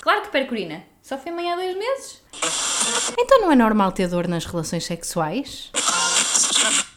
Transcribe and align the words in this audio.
Claro 0.00 0.22
que 0.22 0.30
perco 0.30 0.52
urina. 0.52 0.82
Só 1.02 1.18
fui 1.18 1.32
mãe 1.32 1.50
há 1.50 1.56
dois 1.56 1.76
meses. 1.76 2.22
Então 3.18 3.40
não 3.40 3.52
é 3.52 3.56
normal 3.56 3.92
ter 3.92 4.08
dor 4.08 4.28
nas 4.28 4.44
relações 4.44 4.84
sexuais? 4.84 5.70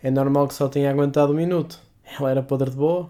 É 0.03 0.11
normal 0.11 0.47
que 0.47 0.53
só 0.53 0.67
tenha 0.67 0.91
aguentado 0.91 1.33
um 1.33 1.35
minuto. 1.35 1.79
Ela 2.19 2.31
era 2.31 2.43
podre 2.43 2.69
de 2.69 2.75
boa. 2.75 3.07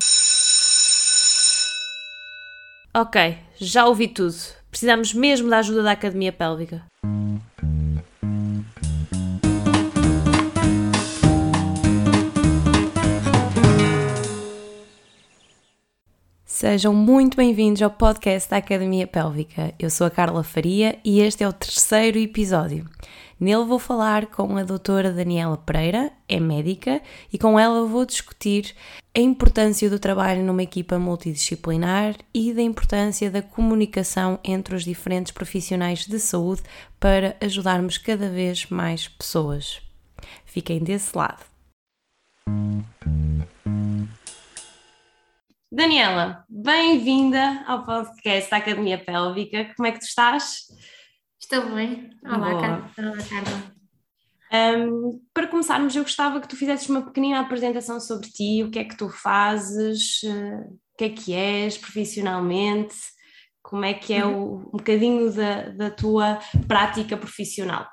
Ok, 2.96 3.38
já 3.58 3.86
ouvi 3.86 4.08
tudo. 4.08 4.36
Precisamos 4.70 5.14
mesmo 5.14 5.50
da 5.50 5.60
ajuda 5.60 5.84
da 5.84 5.92
Academia 5.92 6.32
Pélvica. 6.32 6.86
Sejam 16.68 16.96
muito 16.96 17.38
bem-vindos 17.38 17.80
ao 17.84 17.92
podcast 17.92 18.50
da 18.50 18.58
Academia 18.58 19.06
Pélvica. 19.06 19.72
Eu 19.78 19.88
sou 19.88 20.08
a 20.08 20.10
Carla 20.10 20.44
Faria 20.44 20.98
e 21.06 21.20
este 21.20 21.44
é 21.44 21.48
o 21.48 21.54
terceiro 21.54 22.18
episódio. 22.18 22.90
Nele 23.40 23.66
vou 23.66 23.78
falar 23.78 24.26
com 24.26 24.58
a 24.58 24.64
doutora 24.64 25.14
Daniela 25.14 25.58
Pereira, 25.58 26.12
é 26.28 26.40
médica, 26.40 27.04
e 27.32 27.38
com 27.38 27.60
ela 27.60 27.86
vou 27.86 28.04
discutir 28.04 28.74
a 29.16 29.20
importância 29.20 29.88
do 29.92 30.00
trabalho 30.00 30.44
numa 30.44 30.64
equipa 30.64 30.98
multidisciplinar 30.98 32.16
e 32.34 32.52
da 32.52 32.64
importância 32.64 33.30
da 33.30 33.44
comunicação 33.44 34.40
entre 34.44 34.76
os 34.76 34.84
diferentes 34.84 35.32
profissionais 35.32 36.08
de 36.08 36.20
saúde 36.20 36.64
para 37.00 37.38
ajudarmos 37.40 38.00
cada 38.00 38.28
vez 38.28 38.66
mais 38.72 39.08
pessoas. 39.08 39.84
Fiquem 40.46 40.80
desse 40.80 41.16
lado. 41.16 41.46
Daniela, 45.76 46.46
bem-vinda 46.48 47.66
ao 47.68 47.84
podcast 47.84 48.50
da 48.50 48.56
Academia 48.56 48.98
Pélvica. 48.98 49.74
Como 49.76 49.86
é 49.86 49.92
que 49.92 50.00
tu 50.00 50.06
estás? 50.06 50.68
Estou 51.38 51.70
bem. 51.76 52.12
Olá. 52.24 52.62
Carla. 52.62 52.92
Olá, 52.98 53.18
Carla. 53.18 54.88
Um, 54.88 55.22
para 55.34 55.48
começarmos, 55.48 55.94
eu 55.94 56.04
gostava 56.04 56.40
que 56.40 56.48
tu 56.48 56.56
fizesses 56.56 56.88
uma 56.88 57.02
pequenina 57.02 57.42
apresentação 57.42 58.00
sobre 58.00 58.30
ti, 58.30 58.64
o 58.64 58.72
que 58.72 58.80
é 58.80 58.86
que 58.86 58.96
tu 58.96 59.10
fazes, 59.10 60.22
eh, 60.24 60.66
o 60.94 60.98
que 60.98 61.04
é 61.04 61.10
que 61.10 61.34
és 61.34 61.78
profissionalmente, 61.78 62.96
como 63.62 63.84
é 63.84 63.94
que 63.94 64.14
é 64.14 64.26
o, 64.26 64.60
um 64.60 64.78
bocadinho 64.78 65.30
da, 65.34 65.72
da 65.72 65.92
tua 65.92 66.40
prática 66.70 67.18
profissional. 67.18 67.86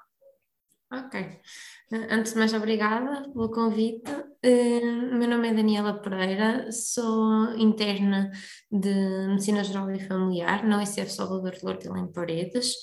Ok. 0.89 1.21
Eh, 1.21 2.15
Antes 2.15 2.33
de 2.33 2.39
mais, 2.39 2.55
obrigada 2.55 3.29
pelo 3.33 3.51
convite. 3.51 4.12
O 4.45 5.15
meu 5.17 5.29
nome 5.29 5.51
é 5.51 5.55
Daniela 5.55 6.01
Pereira, 6.03 6.73
sou 6.73 7.55
interna 7.57 8.33
de 8.71 8.93
Medicina 9.29 9.63
Geral 9.63 9.91
e 9.93 10.01
Familiar 10.01 10.65
na 10.65 10.79
UICF 10.79 11.13
Salvador 11.13 11.53
de 11.53 11.65
Lourdes 11.65 11.87
em 11.87 12.13
Paredes. 12.13 12.75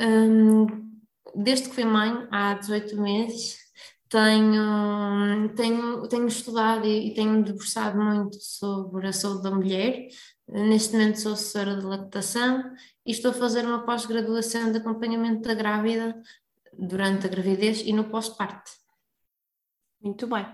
Hum, 0.00 0.88
Desde 1.34 1.68
que 1.68 1.74
fui 1.74 1.84
mãe, 1.84 2.26
há 2.30 2.54
18 2.54 3.00
meses, 3.00 3.58
tenho, 4.08 5.54
tenho, 5.54 6.08
tenho 6.08 6.26
estudado 6.26 6.86
e 6.86 7.08
e 7.08 7.14
tenho 7.14 7.42
debruçado 7.44 7.98
muito 7.98 8.36
sobre 8.40 9.08
a 9.08 9.12
saúde 9.12 9.42
da 9.42 9.50
mulher. 9.50 10.08
Neste 10.48 10.94
momento 10.94 11.20
sou 11.20 11.32
assessora 11.34 11.76
de 11.76 11.84
lactação 11.84 12.72
e 13.04 13.10
estou 13.12 13.30
a 13.30 13.34
fazer 13.34 13.66
uma 13.66 13.84
pós-graduação 13.84 14.72
de 14.72 14.78
acompanhamento 14.78 15.42
da 15.46 15.54
grávida 15.54 16.18
durante 16.72 17.26
a 17.26 17.30
gravidez 17.30 17.82
e 17.82 17.92
no 17.92 18.04
pós-parto. 18.08 18.70
Muito 20.00 20.26
bem. 20.26 20.46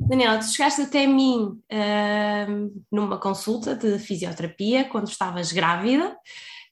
Daniela, 0.00 0.38
tu 0.38 0.46
chegaste 0.46 0.82
até 0.82 1.06
mim 1.06 1.60
ahm, 1.70 2.70
numa 2.90 3.18
consulta 3.18 3.74
de 3.74 3.98
fisioterapia 3.98 4.84
quando 4.88 5.08
estavas 5.08 5.52
grávida. 5.52 6.16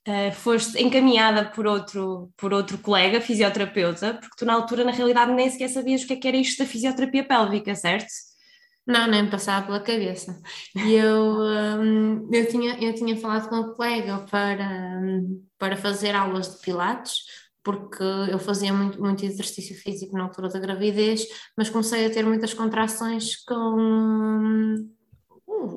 Ah, 0.08 0.30
foste 0.30 0.80
encaminhada 0.80 1.50
por 1.50 1.66
outro, 1.66 2.32
por 2.36 2.52
outro 2.54 2.78
colega 2.78 3.20
fisioterapeuta, 3.20 4.14
porque 4.14 4.36
tu 4.38 4.44
na 4.44 4.54
altura, 4.54 4.84
na 4.84 4.92
realidade, 4.92 5.32
nem 5.32 5.50
sequer 5.50 5.68
sabias 5.68 6.02
o 6.04 6.06
que 6.06 6.12
é 6.12 6.16
que 6.16 6.28
era 6.28 6.36
isto 6.36 6.62
da 6.62 6.70
fisioterapia 6.70 7.26
pélvica, 7.26 7.74
certo? 7.74 8.06
Não, 8.86 9.08
nem 9.08 9.24
me 9.24 9.30
passava 9.30 9.66
pela 9.66 9.80
cabeça. 9.80 10.40
E 10.76 10.92
eu, 10.94 11.38
hum, 11.80 12.28
eu, 12.32 12.48
tinha, 12.48 12.78
eu 12.80 12.94
tinha 12.94 13.16
falado 13.16 13.48
com 13.48 13.56
o 13.56 13.74
colega 13.74 14.20
para, 14.30 15.00
para 15.58 15.76
fazer 15.76 16.14
aulas 16.14 16.54
de 16.54 16.60
pilates, 16.62 17.24
porque 17.66 18.04
eu 18.30 18.38
fazia 18.38 18.72
muito, 18.72 19.00
muito 19.00 19.26
exercício 19.26 19.74
físico 19.74 20.16
na 20.16 20.22
altura 20.22 20.48
da 20.48 20.60
gravidez, 20.60 21.26
mas 21.58 21.68
comecei 21.68 22.06
a 22.06 22.10
ter 22.10 22.24
muitas 22.24 22.54
contrações 22.54 23.34
com 23.44 23.74
hum, 23.76 24.88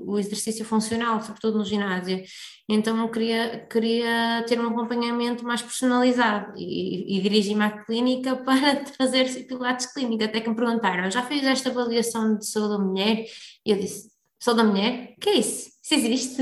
o 0.05 0.19
exercício 0.19 0.63
funcional, 0.63 1.19
sobretudo 1.19 1.57
no 1.57 1.65
ginásio. 1.65 2.21
Então 2.69 2.95
eu 2.95 3.09
queria, 3.09 3.65
queria 3.65 4.45
ter 4.47 4.59
um 4.59 4.67
acompanhamento 4.67 5.43
mais 5.43 5.63
personalizado 5.63 6.53
e, 6.55 7.17
e 7.17 7.21
dirigi-me 7.21 7.63
à 7.63 7.83
clínica 7.83 8.35
para 8.45 8.85
fazer 8.95 9.47
pilates 9.47 9.91
clínica, 9.91 10.25
até 10.25 10.41
que 10.41 10.49
me 10.49 10.55
perguntaram, 10.55 11.09
já 11.09 11.23
fiz 11.23 11.43
esta 11.43 11.71
avaliação 11.71 12.37
de 12.37 12.45
saúde 12.45 12.77
da 12.77 12.77
mulher? 12.77 13.25
E 13.65 13.71
eu 13.71 13.79
disse, 13.79 14.11
saúde 14.39 14.61
da 14.61 14.69
mulher? 14.69 15.15
Que 15.19 15.29
é 15.29 15.39
isso? 15.39 15.71
Isso 15.83 15.93
existe? 15.95 16.41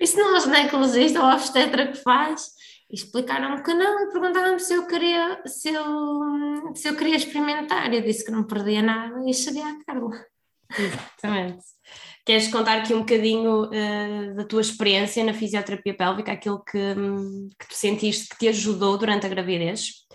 Isso 0.00 0.16
não 0.16 0.36
é 0.36 0.38
o 0.38 0.40
ginecologista 0.42 1.18
ou 1.18 1.26
a 1.26 1.34
obstetra 1.34 1.88
que 1.88 1.98
faz? 2.04 2.55
E 2.90 2.94
explicaram-me 2.94 3.62
que 3.62 3.74
não 3.74 4.00
e 4.00 4.12
perguntaram-me 4.12 4.60
se 4.60 4.74
eu 4.74 4.86
queria 4.86 5.42
se 5.44 5.70
eu, 5.70 6.74
se 6.74 6.88
eu 6.88 6.96
queria 6.96 7.16
experimentar. 7.16 7.92
Eu 7.92 8.02
disse 8.02 8.24
que 8.24 8.30
não 8.30 8.44
perdia 8.44 8.82
nada 8.82 9.20
e 9.28 9.34
cheguei 9.34 9.62
à 9.62 9.84
Carla. 9.84 10.10
Exatamente. 10.78 11.64
Queres 12.24 12.48
contar 12.48 12.78
aqui 12.78 12.92
um 12.92 13.00
bocadinho 13.00 13.70
ah, 13.72 14.34
da 14.34 14.44
tua 14.44 14.60
experiência 14.60 15.24
na 15.24 15.32
fisioterapia 15.32 15.94
pélvica, 15.94 16.32
aquilo 16.32 16.62
que, 16.64 16.94
que 17.58 17.68
tu 17.68 17.74
sentiste 17.74 18.28
que 18.28 18.38
te 18.38 18.48
ajudou 18.48 18.98
durante 18.98 19.26
a 19.26 19.28
gravidez? 19.28 20.06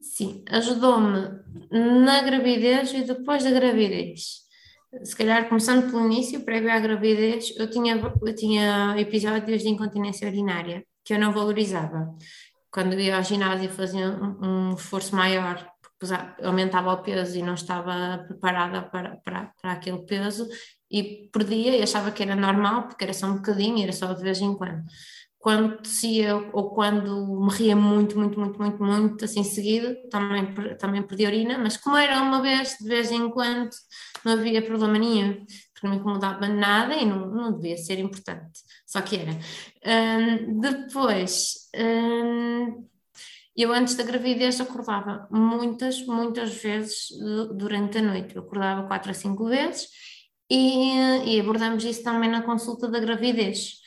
Sim, 0.00 0.44
ajudou-me 0.48 1.28
na 1.70 2.22
gravidez 2.22 2.92
e 2.92 3.02
depois 3.02 3.44
da 3.44 3.50
gravidez. 3.50 4.40
Se 5.04 5.14
calhar 5.14 5.48
começando 5.48 5.88
pelo 5.88 6.06
início, 6.06 6.44
prévio 6.44 6.72
à 6.72 6.80
gravidez, 6.80 7.54
eu 7.56 7.70
tinha, 7.70 7.94
eu 7.96 8.34
tinha 8.34 8.96
episódios 8.98 9.62
de 9.62 9.68
incontinência 9.68 10.26
urinária 10.26 10.84
que 11.10 11.14
eu 11.14 11.18
não 11.18 11.32
valorizava. 11.32 12.14
Quando 12.70 12.94
ia 12.94 13.16
ao 13.16 13.24
ginásio 13.24 13.68
fazia 13.68 14.08
um, 14.10 14.74
esforço 14.74 15.16
maior, 15.16 15.68
aumentava 16.40 16.92
o 16.92 17.02
peso 17.02 17.36
e 17.36 17.42
não 17.42 17.54
estava 17.54 18.24
preparada 18.28 18.82
para, 18.82 19.16
para, 19.24 19.52
para 19.60 19.72
aquele 19.72 20.06
peso 20.06 20.46
e 20.88 21.28
perdia 21.32 21.76
e 21.76 21.82
achava 21.82 22.12
que 22.12 22.22
era 22.22 22.36
normal, 22.36 22.86
porque 22.86 23.02
era 23.02 23.12
só 23.12 23.26
um 23.26 23.36
bocadinho 23.38 23.82
era 23.82 23.92
só 23.92 24.12
de 24.12 24.22
vez 24.22 24.40
em 24.40 24.54
quando. 24.54 24.84
Quando 25.36 25.78
tossia 25.78 26.36
ou 26.52 26.70
quando 26.74 27.40
me 27.40 27.50
ria 27.54 27.74
muito, 27.74 28.16
muito, 28.16 28.38
muito, 28.38 28.56
muito, 28.60 28.84
muito, 28.84 29.24
assim 29.24 29.42
seguido, 29.42 29.96
também, 30.10 30.54
também 30.78 31.02
perdi 31.02 31.26
urina, 31.26 31.58
mas 31.58 31.76
como 31.76 31.96
era 31.96 32.22
uma 32.22 32.40
vez, 32.40 32.76
de 32.80 32.86
vez 32.86 33.10
em 33.10 33.28
quando, 33.30 33.70
não 34.24 34.34
havia 34.34 34.62
problema 34.62 34.96
nenhum, 34.96 35.44
porque 35.80 35.86
não 35.88 35.94
me 35.94 36.00
incomodava 36.00 36.48
nada 36.48 36.94
e 36.94 37.06
não, 37.06 37.26
não 37.30 37.52
devia 37.56 37.76
ser 37.76 37.98
importante, 37.98 38.60
só 38.86 39.00
que 39.00 39.16
era. 39.16 39.32
Hum, 39.86 40.60
depois, 40.60 41.70
hum, 41.76 42.86
eu 43.56 43.72
antes 43.72 43.94
da 43.96 44.04
gravidez 44.04 44.60
acordava 44.60 45.28
muitas, 45.30 46.04
muitas 46.06 46.54
vezes 46.54 47.08
du- 47.18 47.54
durante 47.54 47.98
a 47.98 48.02
noite, 48.02 48.36
eu 48.36 48.42
acordava 48.42 48.86
quatro 48.86 49.10
a 49.10 49.14
cinco 49.14 49.46
vezes 49.46 49.88
e, 50.50 51.36
e 51.36 51.40
abordamos 51.40 51.84
isso 51.84 52.02
também 52.02 52.30
na 52.30 52.42
consulta 52.42 52.88
da 52.88 53.00
gravidez. 53.00 53.80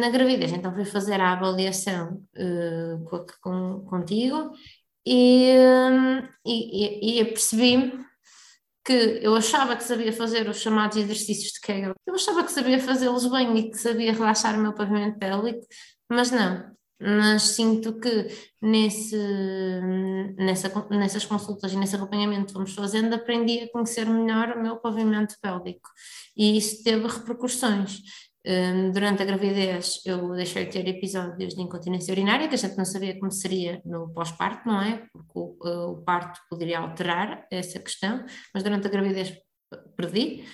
Na 0.00 0.10
gravidez, 0.10 0.52
então 0.52 0.74
fui 0.74 0.84
fazer 0.84 1.18
a 1.20 1.32
avaliação 1.32 2.22
eh, 2.36 2.96
co- 3.08 3.24
com, 3.42 3.80
contigo 3.86 4.52
e, 5.06 5.54
hum, 5.90 6.28
e, 6.46 7.18
e, 7.18 7.20
e 7.20 7.24
percebi-me 7.26 8.04
que 8.84 9.20
eu 9.22 9.34
achava 9.34 9.76
que 9.76 9.84
sabia 9.84 10.12
fazer 10.12 10.48
os 10.48 10.58
chamados 10.58 10.96
exercícios 10.96 11.52
de 11.52 11.60
Kegel, 11.60 11.94
eu 12.06 12.14
achava 12.14 12.44
que 12.44 12.52
sabia 12.52 12.80
fazê-los 12.80 13.26
bem 13.30 13.56
e 13.58 13.70
que 13.70 13.76
sabia 13.76 14.12
relaxar 14.12 14.58
o 14.58 14.62
meu 14.62 14.72
pavimento 14.72 15.18
pélvico, 15.18 15.66
mas 16.10 16.30
não. 16.30 16.70
Mas 17.02 17.42
sinto 17.42 17.98
que 17.98 18.28
nesse, 18.60 19.16
nessa, 20.36 20.86
nessas 20.90 21.24
consultas 21.24 21.72
e 21.72 21.76
nesse 21.76 21.96
acompanhamento 21.96 22.48
que 22.48 22.52
fomos 22.52 22.74
fazendo, 22.74 23.14
aprendi 23.14 23.60
a 23.60 23.72
conhecer 23.72 24.04
melhor 24.06 24.50
o 24.50 24.62
meu 24.62 24.76
pavimento 24.76 25.34
pélvico 25.40 25.88
e 26.36 26.58
isso 26.58 26.82
teve 26.84 27.06
repercussões. 27.06 28.02
Hum, 28.46 28.90
Durante 28.92 29.22
a 29.22 29.26
gravidez, 29.26 30.00
eu 30.06 30.32
deixei 30.32 30.64
de 30.64 30.72
ter 30.72 30.88
episódios 30.88 31.54
de 31.54 31.60
incontinência 31.60 32.12
urinária, 32.12 32.48
que 32.48 32.54
a 32.54 32.58
gente 32.58 32.76
não 32.76 32.86
sabia 32.86 33.18
como 33.18 33.30
seria 33.30 33.82
no 33.84 34.12
pós-parto, 34.14 34.66
não 34.66 34.80
é? 34.80 35.06
Porque 35.12 35.32
o, 35.34 35.58
eh, 35.64 35.86
o 35.90 35.96
parto 36.02 36.40
poderia 36.48 36.78
alterar 36.78 37.46
essa 37.50 37.78
questão, 37.78 38.24
mas 38.54 38.62
durante 38.62 38.86
a 38.86 38.90
gravidez 38.90 39.36
perdi. 39.96 40.44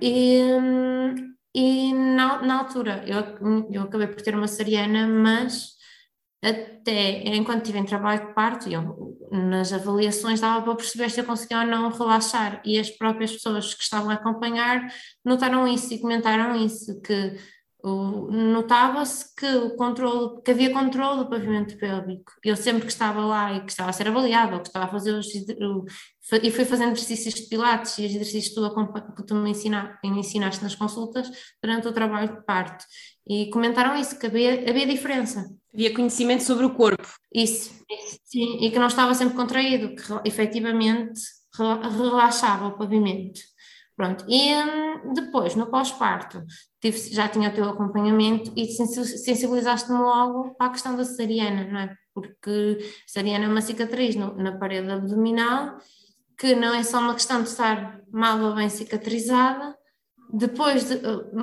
E, 0.00 0.42
hum, 0.42 1.14
e 1.54 1.94
na, 1.94 2.42
na 2.42 2.58
altura, 2.60 3.04
eu, 3.06 3.68
eu 3.70 3.82
acabei 3.82 4.08
por 4.08 4.20
ter 4.20 4.34
uma 4.34 4.48
cesariana, 4.48 5.06
mas 5.06 5.73
até 6.44 7.22
enquanto 7.34 7.62
estive 7.62 7.78
em 7.78 7.84
trabalho 7.84 8.26
de 8.26 8.34
parto, 8.34 8.68
eu, 8.68 9.16
nas 9.32 9.72
avaliações 9.72 10.40
dava 10.40 10.62
para 10.62 10.76
perceber 10.76 11.10
se 11.10 11.20
eu 11.20 11.24
conseguia 11.24 11.60
ou 11.60 11.66
não 11.66 11.90
relaxar, 11.90 12.60
e 12.64 12.78
as 12.78 12.90
próprias 12.90 13.32
pessoas 13.32 13.74
que 13.74 13.82
estavam 13.82 14.10
a 14.10 14.14
acompanhar 14.14 14.92
notaram 15.24 15.66
isso 15.66 15.92
e 15.94 15.98
comentaram 15.98 16.54
isso, 16.56 17.00
que 17.00 17.36
notava-se 17.84 19.34
que 19.34 19.46
o 19.46 19.76
controle, 19.76 20.40
que 20.42 20.50
havia 20.50 20.72
controle 20.72 21.18
do 21.18 21.28
pavimento 21.28 21.76
pélvico. 21.76 22.32
Eu 22.42 22.56
sempre 22.56 22.86
que 22.86 22.92
estava 22.92 23.20
lá 23.24 23.52
e 23.52 23.60
que 23.60 23.70
estava 23.70 23.90
a 23.90 23.92
ser 23.92 24.08
avaliado, 24.08 24.54
ou 24.54 24.60
que 24.60 24.68
estava 24.68 24.86
a 24.86 24.88
fazer 24.88 25.12
os, 25.12 25.26
e 26.42 26.50
fui 26.50 26.64
fazendo 26.64 26.92
exercícios 26.92 27.34
de 27.34 27.42
pilates 27.42 27.98
e 27.98 28.06
exercícios 28.06 28.48
que 28.48 28.54
tu, 28.54 29.14
que 29.14 29.26
tu 29.26 29.34
me, 29.34 29.50
ensina, 29.50 29.98
me 30.02 30.18
ensinaste 30.18 30.62
nas 30.62 30.74
consultas 30.74 31.30
durante 31.62 31.86
o 31.86 31.92
trabalho 31.92 32.36
de 32.36 32.44
parte. 32.46 32.86
E 33.26 33.50
comentaram 33.50 33.96
isso, 33.96 34.18
que 34.18 34.26
havia, 34.26 34.68
havia 34.68 34.86
diferença. 34.86 35.48
Havia 35.72 35.94
conhecimento 35.94 36.42
sobre 36.42 36.66
o 36.66 36.74
corpo. 36.74 37.08
Isso, 37.32 37.74
isso, 37.90 38.18
sim, 38.24 38.58
e 38.60 38.70
que 38.70 38.78
não 38.78 38.86
estava 38.86 39.14
sempre 39.14 39.34
contraído, 39.34 39.94
que 39.94 40.28
efetivamente 40.28 41.20
relaxava 41.56 42.66
o 42.66 42.76
pavimento. 42.76 43.40
Pronto, 43.96 44.24
e 44.28 44.52
hum, 44.52 45.12
depois, 45.14 45.54
no 45.54 45.68
pós-parto, 45.68 46.44
já 47.12 47.28
tinha 47.28 47.48
o 47.48 47.54
teu 47.54 47.68
acompanhamento 47.68 48.52
e 48.56 48.66
sensibilizaste-me 48.66 49.98
logo 49.98 50.54
para 50.54 50.66
a 50.66 50.70
questão 50.70 50.96
da 50.96 51.04
cesariana, 51.04 51.64
não 51.70 51.78
é? 51.78 51.96
Porque 52.12 52.78
a 52.80 53.08
cesariana 53.08 53.44
é 53.44 53.48
uma 53.48 53.60
cicatriz 53.60 54.16
no, 54.16 54.34
na 54.36 54.58
parede 54.58 54.90
abdominal 54.90 55.78
que 56.36 56.54
não 56.54 56.74
é 56.74 56.82
só 56.82 56.98
uma 56.98 57.14
questão 57.14 57.42
de 57.42 57.48
estar 57.48 58.00
mal 58.12 58.40
ou 58.40 58.54
bem 58.54 58.68
cicatrizada, 58.68 59.76
depois 60.32 60.88
de, 60.88 61.00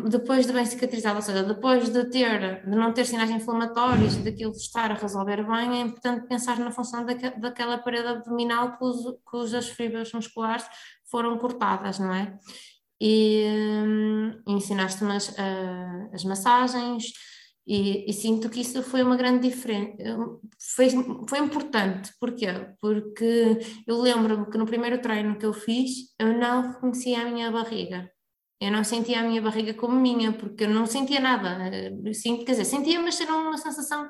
depois 0.09 0.45
de 0.45 0.53
bem 0.53 0.65
cicatrizada, 0.65 1.15
ou 1.15 1.21
seja, 1.21 1.43
depois 1.43 1.89
de 1.89 2.09
ter, 2.09 2.65
de 2.65 2.75
não 2.75 2.93
ter 2.93 3.05
sinais 3.05 3.29
inflamatórios, 3.29 4.15
daquilo 4.17 4.51
estar 4.51 4.91
a 4.91 4.95
resolver 4.95 5.43
bem, 5.43 5.79
é 5.79 5.81
importante 5.81 6.27
pensar 6.27 6.59
na 6.59 6.71
função 6.71 7.05
daque, 7.05 7.39
daquela 7.39 7.77
parede 7.77 8.07
abdominal 8.07 8.77
cujas 9.23 9.69
fibras 9.69 10.11
musculares 10.11 10.65
foram 11.09 11.37
cortadas, 11.37 11.99
não 11.99 12.13
é? 12.13 12.37
E 12.99 13.45
hum, 13.85 14.41
ensinaste-me 14.47 15.15
as, 15.15 15.35
as 16.13 16.23
massagens, 16.23 17.11
e, 17.65 18.09
e, 18.09 18.13
sinto 18.13 18.49
que 18.49 18.61
isso 18.61 18.81
foi 18.81 19.03
uma 19.03 19.15
grande 19.15 19.47
diferença, 19.47 19.95
foi, 20.75 20.89
foi 21.29 21.39
importante, 21.39 22.11
porquê? 22.19 22.47
Porque 22.81 23.59
eu 23.87 24.01
lembro-me 24.01 24.49
que 24.49 24.57
no 24.57 24.65
primeiro 24.65 24.99
treino 24.99 25.37
que 25.37 25.45
eu 25.45 25.53
fiz, 25.53 26.13
eu 26.19 26.37
não 26.37 26.73
reconhecia 26.73 27.21
a 27.21 27.25
minha 27.31 27.51
barriga, 27.51 28.11
eu 28.61 28.71
não 28.71 28.83
sentia 28.83 29.19
a 29.19 29.23
minha 29.23 29.41
barriga 29.41 29.73
como 29.73 29.99
minha, 29.99 30.31
porque 30.31 30.65
eu 30.65 30.69
não 30.69 30.85
sentia 30.85 31.19
nada, 31.19 31.57
sinto, 32.13 32.45
quer 32.45 32.51
dizer, 32.51 32.65
sentia, 32.65 33.01
mas 33.01 33.19
era 33.19 33.35
uma 33.35 33.57
sensação 33.57 34.07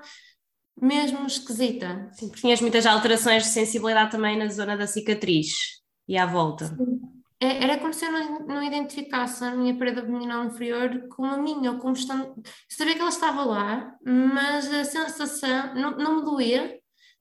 mesmo 0.80 1.26
esquisita. 1.26 2.10
Sim, 2.12 2.28
porque 2.28 2.42
tinhas 2.42 2.60
muitas 2.60 2.86
alterações 2.86 3.44
de 3.44 3.50
sensibilidade 3.50 4.12
também 4.12 4.38
na 4.38 4.50
zona 4.50 4.76
da 4.76 4.86
cicatriz 4.86 5.82
e 6.06 6.18
à 6.18 6.26
volta. 6.26 6.66
Sim. 6.66 7.00
É, 7.40 7.64
era 7.64 7.80
como 7.80 7.94
se 7.94 8.06
eu 8.06 8.12
não, 8.12 8.40
não, 8.46 8.64
identificasse 8.64 9.44
a 9.44 9.56
minha 9.56 9.76
parede 9.76 10.00
abdominal 10.00 10.46
inferior 10.46 11.08
como 11.08 11.34
a 11.34 11.38
minha, 11.38 11.72
ou 11.72 11.80
como 11.80 11.94
estando. 11.94 12.36
Sabia 12.70 12.94
que 12.94 13.00
ela 13.00 13.10
estava 13.10 13.44
lá, 13.44 13.96
mas 14.06 14.72
a 14.72 14.84
sensação 14.84 15.74
não, 15.74 15.98
não 15.98 16.16
me 16.18 16.26
doía, 16.26 16.78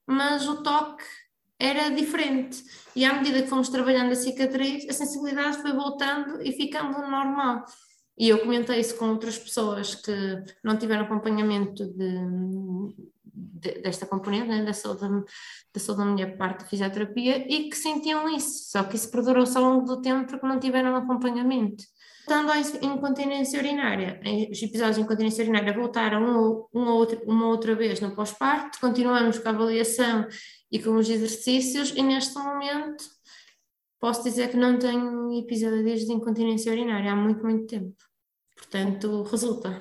mas 0.06 0.46
o 0.46 0.62
toque 0.62 1.04
era 1.60 1.90
diferente. 1.90 2.64
E 2.96 3.04
à 3.04 3.12
medida 3.12 3.42
que 3.42 3.48
fomos 3.48 3.68
trabalhando 3.68 4.12
a 4.12 4.16
cicatriz, 4.16 4.88
a 4.88 4.92
sensibilidade 4.94 5.58
foi 5.58 5.72
voltando 5.72 6.40
e 6.42 6.52
ficando 6.52 6.98
normal. 6.98 7.64
E 8.18 8.28
eu 8.28 8.38
comentei 8.40 8.80
isso 8.80 8.96
com 8.96 9.10
outras 9.10 9.38
pessoas 9.38 9.94
que 9.94 10.12
não 10.64 10.76
tiveram 10.76 11.04
acompanhamento 11.04 11.86
de, 11.86 12.14
de, 13.24 13.80
desta 13.82 14.06
componente, 14.06 14.48
né, 14.48 14.64
da, 14.64 14.72
saúde, 14.72 15.00
da 15.72 15.80
saúde 15.80 16.02
da 16.02 16.10
mulher 16.10 16.36
parte 16.36 16.60
da 16.60 16.68
fisioterapia, 16.68 17.46
e 17.50 17.68
que 17.68 17.76
sentiam 17.76 18.28
isso, 18.28 18.70
só 18.70 18.82
que 18.82 18.96
isso 18.96 19.10
perdurou-se 19.10 19.56
ao 19.56 19.64
longo 19.64 19.86
do 19.86 20.02
tempo 20.02 20.28
porque 20.28 20.46
não 20.46 20.58
tiveram 20.58 20.96
acompanhamento. 20.96 21.84
Voltando 22.26 22.52
à 22.52 22.60
incontinência 22.60 23.58
urinária, 23.58 24.20
os 24.52 24.62
episódios 24.62 24.96
de 24.96 25.02
incontinência 25.02 25.42
urinária 25.42 25.72
voltaram 25.72 26.22
um, 26.22 26.78
uma, 26.78 26.94
outra, 26.94 27.20
uma 27.26 27.46
outra 27.46 27.74
vez 27.74 28.00
no 28.00 28.14
pós-parto, 28.14 28.78
continuamos 28.80 29.38
com 29.38 29.48
a 29.48 29.52
avaliação 29.52 30.28
e 30.70 30.78
com 30.78 30.96
os 30.96 31.08
exercícios, 31.08 31.90
e 31.96 32.02
neste 32.02 32.34
momento 32.38 33.04
posso 34.00 34.22
dizer 34.24 34.50
que 34.50 34.56
não 34.56 34.78
tenho 34.78 35.38
episódios 35.38 36.06
de 36.06 36.12
incontinência 36.12 36.72
urinária 36.72 37.12
há 37.12 37.16
muito, 37.16 37.44
muito 37.44 37.66
tempo. 37.66 37.94
Portanto, 38.56 39.22
resulta. 39.24 39.80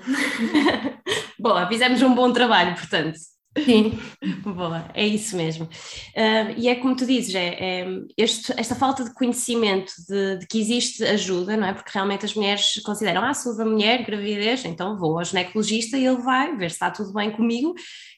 Boa, 1.40 1.68
fizemos 1.68 2.02
um 2.02 2.14
bom 2.14 2.32
trabalho, 2.34 2.76
portanto. 2.76 3.18
Sim. 3.58 3.98
Boa, 4.44 4.90
é 4.94 5.06
isso 5.06 5.36
mesmo. 5.36 5.66
Uh, 5.66 6.54
e 6.58 6.68
é 6.68 6.76
como 6.76 6.96
tu 6.96 7.06
dizes, 7.06 7.34
é, 7.34 7.82
é 7.82 7.88
este, 8.18 8.54
esta 8.58 8.76
falta 8.76 9.04
de 9.04 9.14
conhecimento 9.14 9.92
de, 10.08 10.38
de, 10.40 10.48
que 10.48 10.60
existe 10.60 11.04
ajuda, 11.04 11.58
não 11.58 11.68
é? 11.68 11.74
Porque 11.74 11.92
realmente 11.94 12.26
as 12.26 12.34
mulheres 12.36 12.80
consideram, 12.84 13.24
ah, 13.24 13.34
sou 13.34 13.58
da 13.58 13.66
mulher, 13.66 14.06
gravidez, 14.06 14.66
então 14.66 14.98
vou 14.98 15.18
ao 15.18 15.26
ginecologista 15.26 15.98
e 15.98 16.06
ele 16.06 16.22
vai 16.22 16.56
ver 16.56 16.70
se 16.70 16.76
está 16.76 16.92
tudo 16.92 17.14
bem 17.14 17.32
comigo 17.32 17.74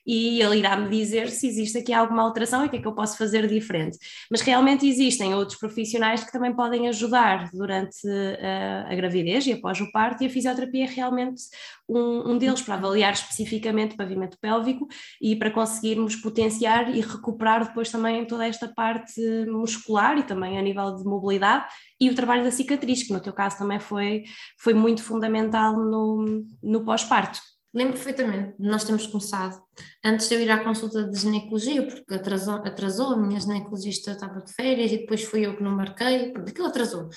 e 0.06 0.42
ele 0.42 0.58
irá 0.60 0.76
me 0.76 0.90
dizer 0.90 1.30
se 1.30 1.48
existe 1.48 1.78
aqui 1.78 1.94
alguma 1.94 2.24
alteração 2.24 2.64
e 2.64 2.68
o 2.68 2.70
que 2.70 2.78
é 2.78 2.82
que 2.82 2.88
eu 2.88 2.96
posso 2.96 3.18
fazer 3.18 3.48
diferente. 3.48 3.98
Mas 4.30 4.42
realmente 4.42 4.88
existem 4.88 5.34
outros 5.34 5.60
profissionais 5.60 6.24
que 6.24 6.32
também 6.32 6.54
podem 6.54 6.88
ajudar 6.88 7.50
durante 7.54 7.98
a, 8.08 8.92
a 8.92 8.96
gravidez 8.96 9.46
e 9.48 9.54
após 9.54 9.80
o 9.80 9.92
parto, 9.92 10.24
e 10.24 10.28
a 10.28 10.30
fisioterapia 10.30 10.86
é 10.86 10.88
realmente 10.88 11.42
um, 11.88 12.32
um 12.32 12.38
deles 12.38 12.62
para 12.62 12.76
avaliar 12.76 13.14
especificamente 13.14 13.94
o 13.94 13.98
pavimento 13.98 14.38
pélvico 14.40 14.88
e 15.22 15.36
para 15.36 15.52
conseguirmos 15.52 16.16
potenciar 16.16 16.96
e 16.96 17.02
recuperar 17.02 17.66
depois 17.68 17.92
também 17.92 18.26
toda 18.26 18.48
esta 18.48 18.68
parte 18.68 19.22
muscular 19.48 20.18
e 20.18 20.24
também 20.24 20.58
a 20.58 20.62
nível 20.62 20.96
de 20.96 21.04
mobilidade 21.04 21.66
e 22.00 22.10
o 22.10 22.16
trabalho 22.16 22.44
da 22.44 22.52
cicatriz, 22.52 23.04
que 23.04 23.14
no 23.14 23.20
teu 23.20 23.34
caso 23.34 23.60
também 23.60 23.80
foi, 23.80 24.24
foi 24.58 24.74
muito 24.74 25.04
fundamental 25.04 25.74
no, 25.78 26.44
no 26.64 26.84
pós-parto. 26.84 27.40
Lembro 27.74 27.94
perfeitamente, 27.94 28.54
nós 28.60 28.84
temos 28.84 29.08
começado, 29.08 29.64
antes 30.04 30.28
de 30.28 30.36
eu 30.36 30.42
ir 30.42 30.52
à 30.52 30.62
consulta 30.62 31.06
de 31.06 31.18
ginecologia, 31.18 31.88
porque 31.88 32.14
atrasou, 32.14 32.56
atrasou 32.56 33.14
a 33.14 33.18
minha 33.18 33.40
ginecologista 33.40 34.12
estava 34.12 34.42
de 34.42 34.54
férias 34.54 34.92
e 34.92 34.98
depois 34.98 35.24
fui 35.24 35.46
eu 35.46 35.56
que 35.56 35.64
não 35.64 35.72
marquei, 35.72 36.34
porque 36.34 36.52
aquilo 36.52 36.68
atrasou. 36.68 37.08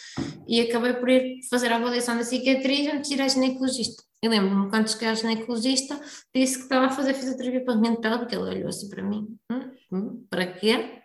E 0.47 0.61
acabei 0.61 0.93
por 0.95 1.09
ir 1.09 1.41
fazer 1.51 1.73
a 1.73 1.77
avaliação 1.77 2.17
da 2.17 2.23
cicatriz 2.23 2.87
antes 2.87 3.09
de 3.09 3.17
ir 3.17 3.23
à 3.23 3.27
ginecologista. 3.27 4.05
E 4.23 4.29
lembro-me, 4.29 4.71
quando 4.71 4.89
cheguei 4.89 5.09
à 5.09 5.15
ginecologista, 5.15 6.01
disse 6.33 6.59
que 6.59 6.63
estava 6.63 6.87
a 6.87 6.91
fazer 6.91 7.15
fisioterapia 7.15 7.65
para 7.65 7.75
a 7.75 7.97
pélvica, 7.97 8.37
ele 8.37 8.57
olhou 8.57 8.69
assim 8.69 8.89
para 8.89 9.03
mim, 9.03 9.37
hum, 9.51 9.71
hum, 9.91 10.27
para 10.31 10.47
quê? 10.47 11.03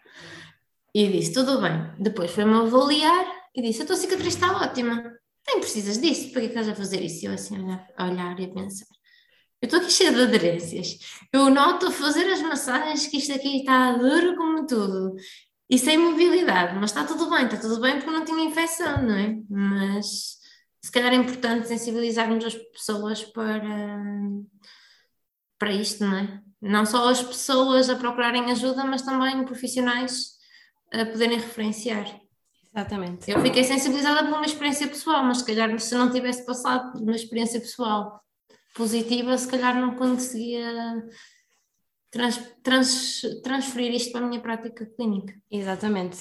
E 0.94 1.08
disse, 1.08 1.34
tudo 1.34 1.60
bem. 1.60 1.92
Depois 2.00 2.30
foi-me 2.30 2.54
avaliar 2.54 3.26
e 3.56 3.64
disse, 3.64 3.82
a 3.82 3.86
tua 3.88 3.96
cicatriz 3.96 4.36
está 4.36 4.56
ótima, 4.58 5.12
nem 5.48 5.60
precisas 5.60 5.98
disso, 5.98 6.32
para 6.32 6.42
que 6.42 6.48
estás 6.50 6.70
a 6.70 6.76
fazer 6.76 7.02
isso? 7.02 7.26
E 7.26 7.28
eu 7.28 7.34
assim 7.34 7.56
a 7.98 8.06
olhar 8.06 8.40
e 8.40 8.46
a 8.46 8.50
pensar 8.50 8.99
eu 9.62 9.66
estou 9.66 9.80
aqui 9.80 9.92
cheia 9.92 10.12
de 10.12 10.22
aderências. 10.22 10.98
Eu 11.34 11.50
noto 11.50 11.88
a 11.88 11.92
fazer 11.92 12.26
as 12.32 12.42
massagens 12.42 13.08
que 13.08 13.18
isto 13.18 13.34
aqui 13.34 13.58
está 13.58 13.94
duro 13.94 14.36
como 14.36 14.66
tudo. 14.66 15.16
E 15.70 15.78
sem 15.78 15.98
mobilidade, 15.98 16.76
mas 16.76 16.90
está 16.90 17.04
tudo 17.04 17.30
bem, 17.30 17.46
está 17.46 17.58
tudo 17.58 17.80
bem 17.80 17.98
porque 17.98 18.10
não 18.10 18.26
tinha 18.26 18.44
infecção, 18.44 19.04
não 19.04 19.16
é? 19.16 19.38
Mas 19.50 20.38
se 20.82 20.92
calhar 20.92 21.14
é 21.14 21.16
importante 21.16 21.68
sensibilizarmos 21.68 22.44
as 22.44 22.56
pessoas 22.56 23.24
para, 23.24 24.00
para 25.60 25.72
isto, 25.74 26.04
não 26.04 26.18
é? 26.18 26.42
Não 26.62 26.86
só 26.86 27.10
as 27.10 27.22
pessoas 27.22 27.90
a 27.90 27.96
procurarem 27.96 28.50
ajuda, 28.50 28.84
mas 28.86 29.04
também 29.04 29.46
profissionais 29.46 30.38
a 30.92 31.06
poderem 31.06 31.38
referenciar. 31.38 32.20
Exatamente. 32.74 33.30
Eu 33.30 33.42
fiquei 33.42 33.64
sensibilizada 33.64 34.24
por 34.24 34.38
uma 34.38 34.46
experiência 34.46 34.88
pessoal, 34.88 35.24
mas 35.24 35.40
se 35.40 35.46
calhar 35.46 35.78
se 35.80 35.96
não 35.96 36.10
tivesse 36.10 36.46
passado 36.46 36.94
por 36.94 37.02
uma 37.02 37.16
experiência 37.16 37.60
pessoal 37.60 38.24
positiva, 38.76 39.38
se 39.38 39.48
calhar 39.48 39.80
não 39.80 39.96
conseguia 39.96 41.04
trans, 42.12 42.40
trans, 42.64 43.22
transferir 43.44 43.94
isto 43.94 44.12
para 44.12 44.26
a 44.26 44.28
minha 44.28 44.42
prática 44.42 44.86
clínica. 44.86 45.34
Exatamente. 45.52 46.18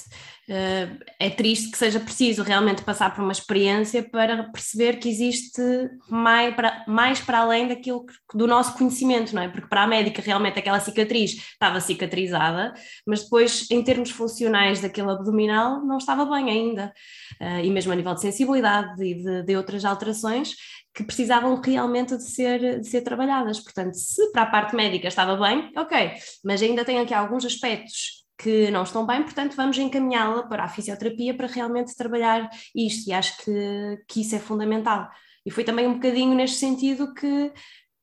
Uh, 0.49 0.99
é 1.19 1.31
triste 1.31 1.71
que 1.71 1.78
seja 1.78 2.00
preciso 2.00 2.43
realmente 2.43 2.83
passar 2.83 3.14
por 3.14 3.23
uma 3.23 3.33
experiência 3.33 4.02
para 4.02 4.45
perceber 4.45 4.99
que 4.99 5.09
existe 5.09 5.61
mais 6.09 6.55
para, 6.55 6.85
mais 6.87 7.21
para 7.21 7.40
além 7.40 7.69
daquilo 7.69 8.05
do 8.35 8.47
nosso 8.47 8.76
conhecimento, 8.76 9.35
não 9.35 9.43
é? 9.43 9.49
Porque 9.49 9.69
para 9.69 9.83
a 9.83 9.87
médica 9.87 10.23
realmente 10.23 10.59
aquela 10.59 10.81
cicatriz 10.81 11.33
estava 11.33 11.81
cicatrizada, 11.81 12.73
mas 13.07 13.25
depois 13.25 13.71
em 13.71 13.83
termos 13.83 14.11
funcionais 14.11 14.81
daquele 14.81 15.11
abdominal 15.11 15.85
não 15.85 15.99
estava 15.99 16.25
bem 16.25 16.50
ainda. 16.50 16.93
Uh, 17.40 17.64
e 17.64 17.71
mesmo 17.71 17.93
a 17.93 17.97
nível 17.97 18.14
de 18.14 18.21
sensibilidade 18.21 19.02
e 19.02 19.14
de, 19.14 19.43
de 19.43 19.57
outras 19.57 19.85
alterações, 19.85 20.55
que 20.99 21.05
precisavam 21.05 21.61
realmente 21.61 22.17
de 22.17 22.25
ser, 22.25 22.81
de 22.81 22.88
ser 22.88 23.02
trabalhadas. 23.02 23.61
Portanto, 23.61 23.95
se 23.95 24.33
para 24.33 24.43
a 24.43 24.47
parte 24.47 24.75
médica 24.75 25.07
estava 25.07 25.37
bem, 25.37 25.71
ok, 25.76 26.14
mas 26.45 26.61
ainda 26.61 26.85
tem 26.85 26.99
aqui 26.99 27.14
alguns 27.14 27.45
aspectos 27.45 28.25
que 28.37 28.69
não 28.73 28.83
estão 28.83 29.07
bem, 29.07 29.23
portanto 29.23 29.55
vamos 29.55 29.78
encaminhá-la 29.78 30.43
para 30.49 30.64
a 30.64 30.69
fisioterapia 30.69 31.37
para 31.37 31.47
realmente 31.47 31.97
trabalhar 31.97 32.50
isto 32.75 33.09
e 33.09 33.12
acho 33.12 33.37
que, 33.45 34.02
que 34.09 34.23
isso 34.23 34.35
é 34.35 34.40
fundamental. 34.40 35.09
E 35.47 35.52
foi 35.52 35.62
também 35.62 35.87
um 35.87 35.95
bocadinho 35.95 36.35
neste 36.35 36.57
sentido 36.57 37.14
que, 37.14 37.52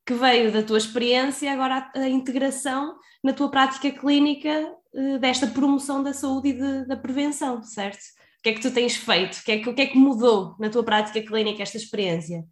que 0.06 0.14
veio 0.14 0.50
da 0.54 0.64
tua 0.64 0.78
experiência 0.78 1.52
agora 1.52 1.92
a, 1.94 2.00
a 2.00 2.10
integração 2.10 2.96
na 3.22 3.34
tua 3.34 3.52
prática 3.52 3.92
clínica 3.92 4.72
uh, 4.94 5.20
desta 5.20 5.48
promoção 5.48 6.02
da 6.02 6.14
saúde 6.14 6.48
e 6.48 6.54
de, 6.54 6.88
da 6.88 6.96
prevenção, 6.96 7.62
certo? 7.62 8.00
O 8.40 8.42
que 8.42 8.50
é 8.52 8.54
que 8.54 8.62
tu 8.62 8.72
tens 8.72 8.96
feito? 8.96 9.36
O 9.40 9.44
que 9.44 9.52
é 9.52 9.60
que, 9.60 9.70
o 9.70 9.76
que, 9.76 9.82
é 9.82 9.88
que 9.88 9.98
mudou 9.98 10.56
na 10.58 10.70
tua 10.70 10.84
prática 10.84 11.22
clínica 11.22 11.62
esta 11.62 11.76
experiência? 11.76 12.46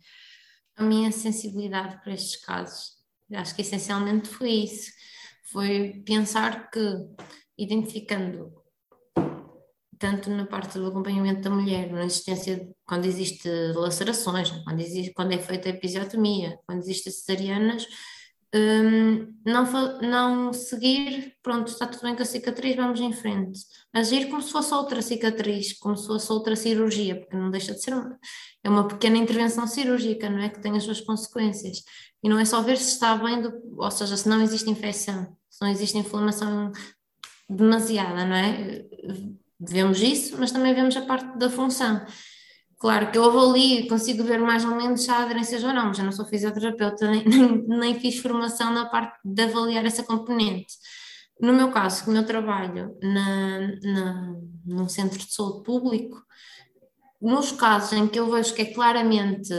A 0.75 0.83
minha 0.83 1.11
sensibilidade 1.11 2.01
para 2.01 2.13
estes 2.13 2.43
casos. 2.43 2.97
Acho 3.33 3.55
que 3.55 3.61
essencialmente 3.61 4.27
foi 4.29 4.49
isso. 4.51 4.91
Foi 5.51 6.03
pensar 6.05 6.69
que, 6.69 6.79
identificando 7.57 8.63
tanto 10.03 10.29
na 10.29 10.45
parte 10.45 10.77
do 10.77 10.87
acompanhamento 10.87 11.41
da 11.41 11.49
mulher, 11.49 11.89
na 11.89 12.03
existência, 12.03 12.69
quando 12.85 13.05
existe 13.05 13.47
lacerações, 13.73 14.49
quando, 14.49 14.81
existe, 14.81 15.13
quando 15.13 15.31
é 15.31 15.37
feita 15.37 15.69
a 15.69 15.71
episiotomia, 15.71 16.59
quando 16.65 16.79
existem 16.79 17.13
cesarianas, 17.13 17.87
um, 18.55 19.33
não, 19.45 20.01
não 20.01 20.53
seguir, 20.53 21.35
pronto, 21.41 21.69
está 21.69 21.87
tudo 21.87 22.03
bem 22.03 22.15
com 22.15 22.21
a 22.21 22.25
cicatriz, 22.25 22.75
vamos 22.75 22.99
em 22.99 23.11
frente. 23.11 23.59
Agir 23.91 24.29
como 24.29 24.41
se 24.41 24.51
fosse 24.51 24.73
outra 24.73 25.01
cicatriz, 25.01 25.73
como 25.73 25.97
se 25.97 26.05
fosse 26.05 26.31
outra 26.31 26.55
cirurgia, 26.55 27.19
porque 27.19 27.35
não 27.35 27.49
deixa 27.49 27.73
de 27.73 27.81
ser 27.81 27.93
uma, 27.93 28.19
é 28.63 28.69
uma 28.69 28.87
pequena 28.87 29.17
intervenção 29.17 29.65
cirúrgica, 29.65 30.29
não 30.29 30.39
é? 30.39 30.49
Que 30.49 30.61
tem 30.61 30.77
as 30.77 30.83
suas 30.83 31.01
consequências. 31.01 31.79
E 32.23 32.29
não 32.29 32.37
é 32.37 32.45
só 32.45 32.61
ver 32.61 32.77
se 32.77 32.93
está 32.93 33.15
bem, 33.15 33.41
do, 33.41 33.51
ou 33.75 33.91
seja, 33.91 34.15
se 34.15 34.29
não 34.29 34.41
existe 34.41 34.69
infecção, 34.69 35.35
se 35.49 35.61
não 35.61 35.69
existe 35.69 35.97
inflamação 35.97 36.71
demasiada, 37.49 38.23
não 38.23 38.35
é? 38.35 38.85
Vemos 39.59 40.01
isso, 40.01 40.35
mas 40.37 40.51
também 40.51 40.75
vemos 40.75 40.95
a 40.95 41.01
parte 41.01 41.37
da 41.37 41.49
função. 41.49 42.05
Claro 42.83 43.09
que 43.09 43.17
eu 43.17 43.23
avalio 43.23 43.79
e 43.79 43.87
consigo 43.87 44.25
ver 44.25 44.41
mais 44.41 44.65
ou 44.65 44.75
menos 44.75 45.03
se 45.03 45.09
há 45.09 45.19
aderências 45.19 45.63
ou 45.63 45.73
não, 45.73 45.85
mas 45.85 45.99
eu 45.99 46.03
não 46.03 46.11
sou 46.11 46.25
fisioterapeuta, 46.25 47.09
nem, 47.09 47.23
nem, 47.23 47.65
nem, 47.65 47.97
fiz 47.97 48.17
formação 48.17 48.73
na 48.73 48.83
parte 48.89 49.17
de 49.23 49.41
avaliar 49.41 49.85
essa 49.85 50.03
componente. 50.03 50.73
No 51.39 51.53
meu 51.53 51.71
caso, 51.71 52.03
como 52.03 52.17
eu 52.17 52.25
trabalho 52.25 52.93
na, 53.01 53.59
na, 53.83 54.35
num 54.65 54.89
centro 54.89 55.17
de 55.17 55.33
saúde 55.33 55.63
público, 55.63 56.21
nos 57.21 57.53
casos 57.53 57.93
em 57.93 58.05
que 58.05 58.19
eu 58.19 58.29
vejo 58.29 58.53
que 58.53 58.63
é 58.63 58.73
claramente, 58.73 59.53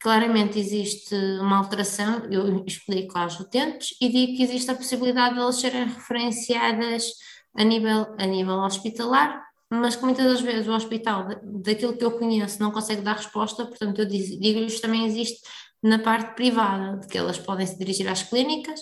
claramente 0.00 0.58
existe 0.58 1.14
uma 1.40 1.58
alteração, 1.58 2.24
eu 2.32 2.64
explico 2.66 3.16
aos 3.16 3.38
utentes 3.38 3.96
e 4.00 4.08
digo 4.08 4.36
que 4.36 4.42
existe 4.42 4.68
a 4.72 4.74
possibilidade 4.74 5.36
de 5.36 5.40
elas 5.40 5.60
serem 5.60 5.84
referenciadas 5.84 7.12
a 7.54 7.62
nível, 7.62 8.12
a 8.18 8.26
nível 8.26 8.56
hospitalar 8.56 9.45
mas 9.70 9.96
que 9.96 10.04
muitas 10.04 10.24
das 10.24 10.40
vezes 10.40 10.68
o 10.68 10.72
hospital, 10.72 11.28
daquilo 11.42 11.96
que 11.96 12.04
eu 12.04 12.12
conheço, 12.12 12.60
não 12.60 12.70
consegue 12.70 13.02
dar 13.02 13.16
resposta, 13.16 13.66
portanto 13.66 14.00
eu 14.00 14.06
digo-lhes 14.06 14.80
também 14.80 15.04
existe 15.06 15.40
na 15.82 15.98
parte 15.98 16.34
privada, 16.34 16.98
de 16.98 17.06
que 17.06 17.18
elas 17.18 17.38
podem 17.38 17.66
se 17.66 17.78
dirigir 17.78 18.08
às 18.08 18.22
clínicas. 18.22 18.80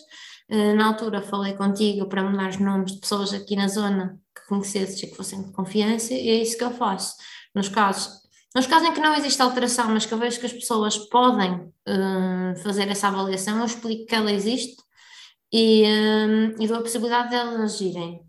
Eh, 0.49 0.75
na 0.75 0.89
altura 0.89 1.23
falei 1.23 1.55
contigo 1.55 2.07
para 2.09 2.23
me 2.23 2.37
dar 2.37 2.51
os 2.51 2.59
nomes 2.59 2.93
de 2.93 3.01
pessoas 3.01 3.33
aqui 3.33 3.57
na 3.57 3.69
zona 3.69 4.19
que 4.35 4.47
conhecesses 4.47 5.03
e 5.03 5.07
que 5.07 5.17
fossem 5.17 5.43
de 5.43 5.53
confiança, 5.53 6.13
e 6.13 6.29
é 6.29 6.43
isso 6.43 6.57
que 6.59 6.65
eu 6.65 6.71
faço. 6.71 7.17
Nos 7.55 7.69
casos, 7.69 8.11
nos 8.55 8.67
casos 8.67 8.89
em 8.89 8.93
que 8.93 9.01
não 9.01 9.15
existe 9.15 9.41
alteração, 9.41 9.89
mas 9.91 10.07
que 10.07 10.13
eu 10.13 10.19
vejo 10.19 10.39
que 10.41 10.47
as 10.47 10.53
pessoas 10.53 10.99
podem 10.99 11.53
uh, 11.55 12.57
fazer 12.63 12.89
essa 12.89 13.09
avaliação, 13.09 13.59
eu 13.59 13.65
explico 13.65 14.07
que 14.07 14.15
ela 14.15 14.31
existe 14.33 14.77
e, 15.53 15.85
uh, 15.85 16.63
e 16.63 16.67
dou 16.69 16.79
a 16.79 16.83
possibilidade 16.83 17.31
de 17.31 17.37
elas 17.37 17.61
agirem. 17.61 18.21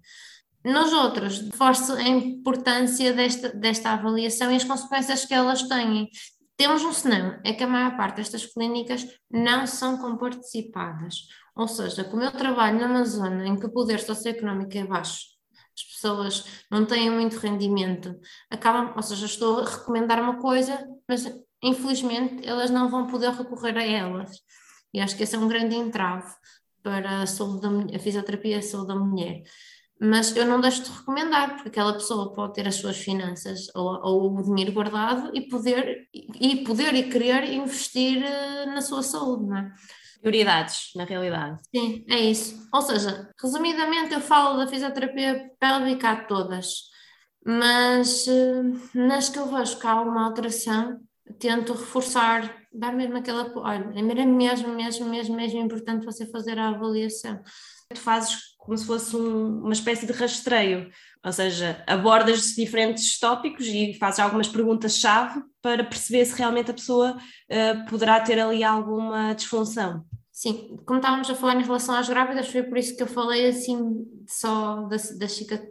Nos 0.66 0.92
outros, 0.94 1.42
reforço 1.42 1.94
a 1.94 2.02
importância 2.02 3.14
desta, 3.14 3.50
desta 3.50 3.92
avaliação 3.92 4.52
e 4.52 4.56
as 4.56 4.64
consequências 4.64 5.24
que 5.24 5.34
elas 5.36 5.62
têm. 5.62 6.10
Temos 6.58 6.84
um 6.84 6.92
senão, 6.92 7.40
é 7.44 7.54
que 7.54 7.64
a 7.64 7.68
maior 7.68 7.96
parte 7.96 8.16
destas 8.16 8.48
clínicas 8.48 9.06
não 9.30 9.68
são 9.68 10.00
comparticipadas. 10.00 11.28
Ou 11.56 11.68
seja, 11.68 12.04
como 12.04 12.24
eu 12.24 12.32
trabalho 12.32 12.80
numa 12.80 13.06
zona 13.06 13.46
em 13.46 13.60
que 13.60 13.68
o 13.68 13.72
poder 13.72 14.00
socioeconómico 14.00 14.76
é 14.76 14.84
baixo, 14.84 15.36
as 15.78 15.84
pessoas 15.84 16.46
não 16.72 16.84
têm 16.84 17.12
muito 17.12 17.38
rendimento, 17.38 18.20
acabam, 18.50 18.92
ou 18.96 19.04
seja, 19.04 19.28
estou 19.28 19.60
a 19.60 19.70
recomendar 19.70 20.20
uma 20.20 20.40
coisa, 20.40 20.84
mas 21.08 21.32
infelizmente 21.62 22.44
elas 22.44 22.72
não 22.72 22.90
vão 22.90 23.06
poder 23.06 23.30
recorrer 23.34 23.78
a 23.78 23.84
elas. 23.84 24.32
E 24.92 25.00
acho 25.00 25.16
que 25.16 25.22
esse 25.22 25.36
é 25.36 25.40
um 25.40 25.48
grande 25.48 25.76
entrave 25.76 26.34
para 26.82 27.22
a, 27.22 27.28
saúde 27.28 27.62
da, 27.62 27.98
a 27.98 28.00
fisioterapia 28.00 28.56
e 28.56 28.60
a 28.60 28.64
saúde 28.64 28.88
da 28.88 28.96
mulher 28.96 29.44
mas 30.00 30.36
eu 30.36 30.46
não 30.46 30.60
deixo 30.60 30.84
de 30.84 30.92
recomendar, 30.92 31.54
porque 31.56 31.70
aquela 31.70 31.94
pessoa 31.94 32.34
pode 32.34 32.54
ter 32.54 32.68
as 32.68 32.76
suas 32.76 32.98
finanças 32.98 33.68
ou, 33.74 34.00
ou 34.04 34.38
o 34.38 34.44
dinheiro 34.44 34.74
guardado 34.74 35.32
e 35.34 35.48
poder, 35.48 36.08
e 36.14 36.64
poder 36.64 36.94
e 36.94 37.10
querer 37.10 37.54
investir 37.54 38.22
eh, 38.24 38.66
na 38.66 38.82
sua 38.82 39.02
saúde, 39.02 39.46
não 39.46 39.58
é? 39.58 39.72
Prioridades, 40.22 40.92
na 40.96 41.06
realidade. 41.06 41.62
Sim, 41.74 42.04
é 42.10 42.20
isso. 42.20 42.68
Ou 42.74 42.82
seja, 42.82 43.30
resumidamente, 43.42 44.14
eu 44.14 44.20
falo 44.20 44.58
da 44.58 44.68
fisioterapia 44.68 45.50
pélvica 45.60 46.10
a 46.10 46.26
todas, 46.26 46.90
mas 47.46 48.28
eh, 48.28 48.64
nas 48.94 49.30
que 49.30 49.40
eu 49.40 49.48
vejo 49.48 49.80
que 49.80 49.88
há 49.88 50.02
uma 50.02 50.26
alteração, 50.26 51.00
tento 51.40 51.74
reforçar, 51.74 52.54
dar 52.74 52.94
mesmo 52.94 53.18
aquela. 53.18 53.52
Olha, 53.56 53.94
é 53.96 54.02
mesmo, 54.02 54.74
mesmo, 54.76 55.10
mesmo, 55.10 55.36
mesmo 55.36 55.60
importante 55.60 56.06
você 56.06 56.26
fazer 56.26 56.60
a 56.60 56.70
avaliação. 56.70 57.42
Tu 57.90 58.00
fazes 58.00 58.55
como 58.66 58.78
se 58.78 58.86
fosse 58.86 59.16
um, 59.16 59.60
uma 59.60 59.74
espécie 59.74 60.08
de 60.08 60.12
rastreio, 60.12 60.90
ou 61.24 61.32
seja, 61.32 61.84
abordas 61.88 62.56
diferentes 62.56 63.20
tópicos 63.20 63.68
e 63.68 63.94
fazes 63.94 64.20
algumas 64.20 64.48
perguntas-chave 64.48 65.42
para 65.62 65.84
perceber 65.84 66.26
se 66.26 66.36
realmente 66.36 66.72
a 66.72 66.74
pessoa 66.74 67.16
uh, 67.16 67.90
poderá 67.90 68.20
ter 68.20 68.40
ali 68.40 68.64
alguma 68.64 69.34
disfunção. 69.34 70.04
Sim, 70.32 70.76
como 70.86 71.00
estávamos 71.00 71.30
a 71.30 71.36
falar 71.36 71.56
em 71.56 71.64
relação 71.64 71.96
às 71.96 72.10
grávidas, 72.10 72.50
foi 72.50 72.64
por 72.64 72.78
isso 72.78 72.98
que 72.98 73.04
eu 73.04 73.08
falei 73.08 73.48
assim 73.48 74.06
só 74.28 74.82
da, 74.82 74.98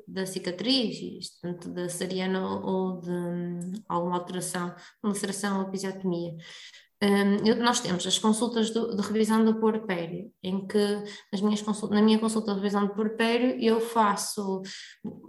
da, 0.07 0.27
cicatriz, 0.27 1.39
tanto 1.43 1.69
da 1.69 1.87
cesariana 1.87 2.41
ou 2.65 2.99
de 2.99 3.83
alguma 3.87 4.17
alteração, 4.17 4.75
ulceração 5.03 5.61
ou 5.61 5.69
episiotomia. 5.69 6.35
Um, 7.05 7.63
nós 7.63 7.81
temos 7.81 8.07
as 8.07 8.19
consultas 8.19 8.71
do, 8.71 8.97
de 8.97 9.03
revisão 9.03 9.45
do 9.45 9.61
porpério, 9.61 10.31
em 10.43 10.67
que 10.67 10.79
nas 11.31 11.43
minhas 11.43 11.63
na 11.91 12.01
minha 12.01 12.19
consulta 12.19 12.53
de 12.53 12.61
revisão 12.61 12.87
do 12.87 12.95
porpério 12.95 13.59
eu 13.61 13.79
faço, 13.79 14.63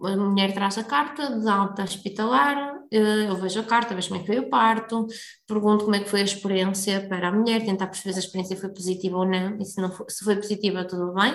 a 0.04 0.16
mulher 0.16 0.54
traz 0.54 0.78
a 0.78 0.86
carta 0.86 1.38
de 1.38 1.50
alta 1.50 1.84
hospitalar, 1.84 2.76
eh, 2.92 3.28
eu 3.28 3.36
vejo 3.36 3.60
a 3.60 3.64
carta, 3.64 3.94
vejo 3.94 4.08
como 4.08 4.22
é 4.22 4.24
que 4.24 4.28
foi 4.28 4.40
o 4.40 4.50
parto, 4.50 5.06
pergunto 5.46 5.84
como 5.84 5.98
é 5.98 6.00
que 6.00 6.10
foi 6.10 6.22
a 6.22 6.24
experiência 6.24 7.06
para 7.10 7.28
a 7.28 7.32
mulher, 7.32 7.66
tentar 7.66 7.88
perceber 7.88 8.14
se 8.14 8.20
a 8.20 8.24
experiência 8.24 8.56
foi 8.56 8.70
positiva 8.70 9.18
ou 9.18 9.26
não, 9.26 9.58
e 9.60 9.66
se, 9.66 9.82
não 9.82 9.92
for, 9.92 10.06
se 10.10 10.24
foi 10.24 10.38
positiva 10.38 10.86
tudo 10.86 11.14
bem, 11.14 11.34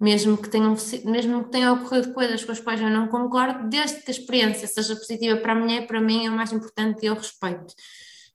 mesmo 0.00 0.38
que, 0.38 0.48
tenham, 0.48 0.74
mesmo 1.04 1.44
que 1.44 1.50
tenham 1.50 1.74
ocorrido 1.74 2.14
coisas 2.14 2.42
com 2.42 2.52
as 2.52 2.60
quais 2.60 2.80
eu 2.80 2.88
não 2.88 3.08
concordo, 3.08 3.68
desde 3.68 4.00
que 4.00 4.10
a 4.10 4.14
experiência 4.14 4.66
seja 4.66 4.96
positiva 4.96 5.36
para 5.36 5.52
a 5.52 5.56
mulher, 5.56 5.86
para 5.86 6.00
mim 6.00 6.24
é 6.24 6.30
o 6.30 6.32
mais 6.32 6.52
importante 6.52 7.02
e 7.02 7.06
eu 7.06 7.14
respeito. 7.14 7.74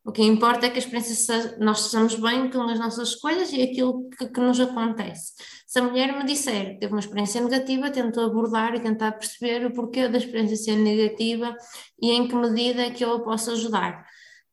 O 0.03 0.11
que 0.11 0.23
importa 0.23 0.65
é 0.65 0.69
que 0.69 0.77
a 0.77 0.79
experiência 0.79 1.57
nós 1.59 1.85
estejamos 1.85 2.15
bem 2.15 2.49
com 2.49 2.61
as 2.63 2.79
nossas 2.79 3.09
escolhas 3.09 3.51
e 3.51 3.61
aquilo 3.61 4.09
que, 4.09 4.27
que, 4.27 4.39
nos 4.39 4.59
acontece. 4.59 5.33
Se 5.67 5.79
a 5.79 5.83
mulher 5.83 6.17
me 6.17 6.25
disser 6.25 6.73
que 6.73 6.79
teve 6.79 6.93
uma 6.93 6.99
experiência 6.99 7.41
negativa, 7.41 7.91
tento 7.91 8.19
abordar 8.21 8.73
e 8.75 8.79
tentar 8.79 9.11
perceber 9.11 9.65
o 9.65 9.73
porquê 9.73 10.07
da 10.07 10.17
experiência 10.17 10.55
ser 10.55 10.77
negativa 10.77 11.55
e 12.01 12.11
em 12.11 12.27
que 12.27 12.35
medida 12.35 12.81
é 12.83 12.91
que 12.91 13.03
eu 13.03 13.13
a 13.13 13.19
posso 13.19 13.51
ajudar. 13.51 14.05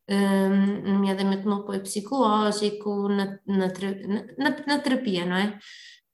Um, 0.09 0.93
nomeadamente 0.93 1.45
no 1.45 1.57
apoio 1.57 1.81
psicológico, 1.83 3.09
na, 3.09 3.39
na, 3.47 3.67
na, 4.39 4.65
na 4.67 4.79
terapia, 4.79 5.25
não 5.25 5.37
é? 5.37 5.59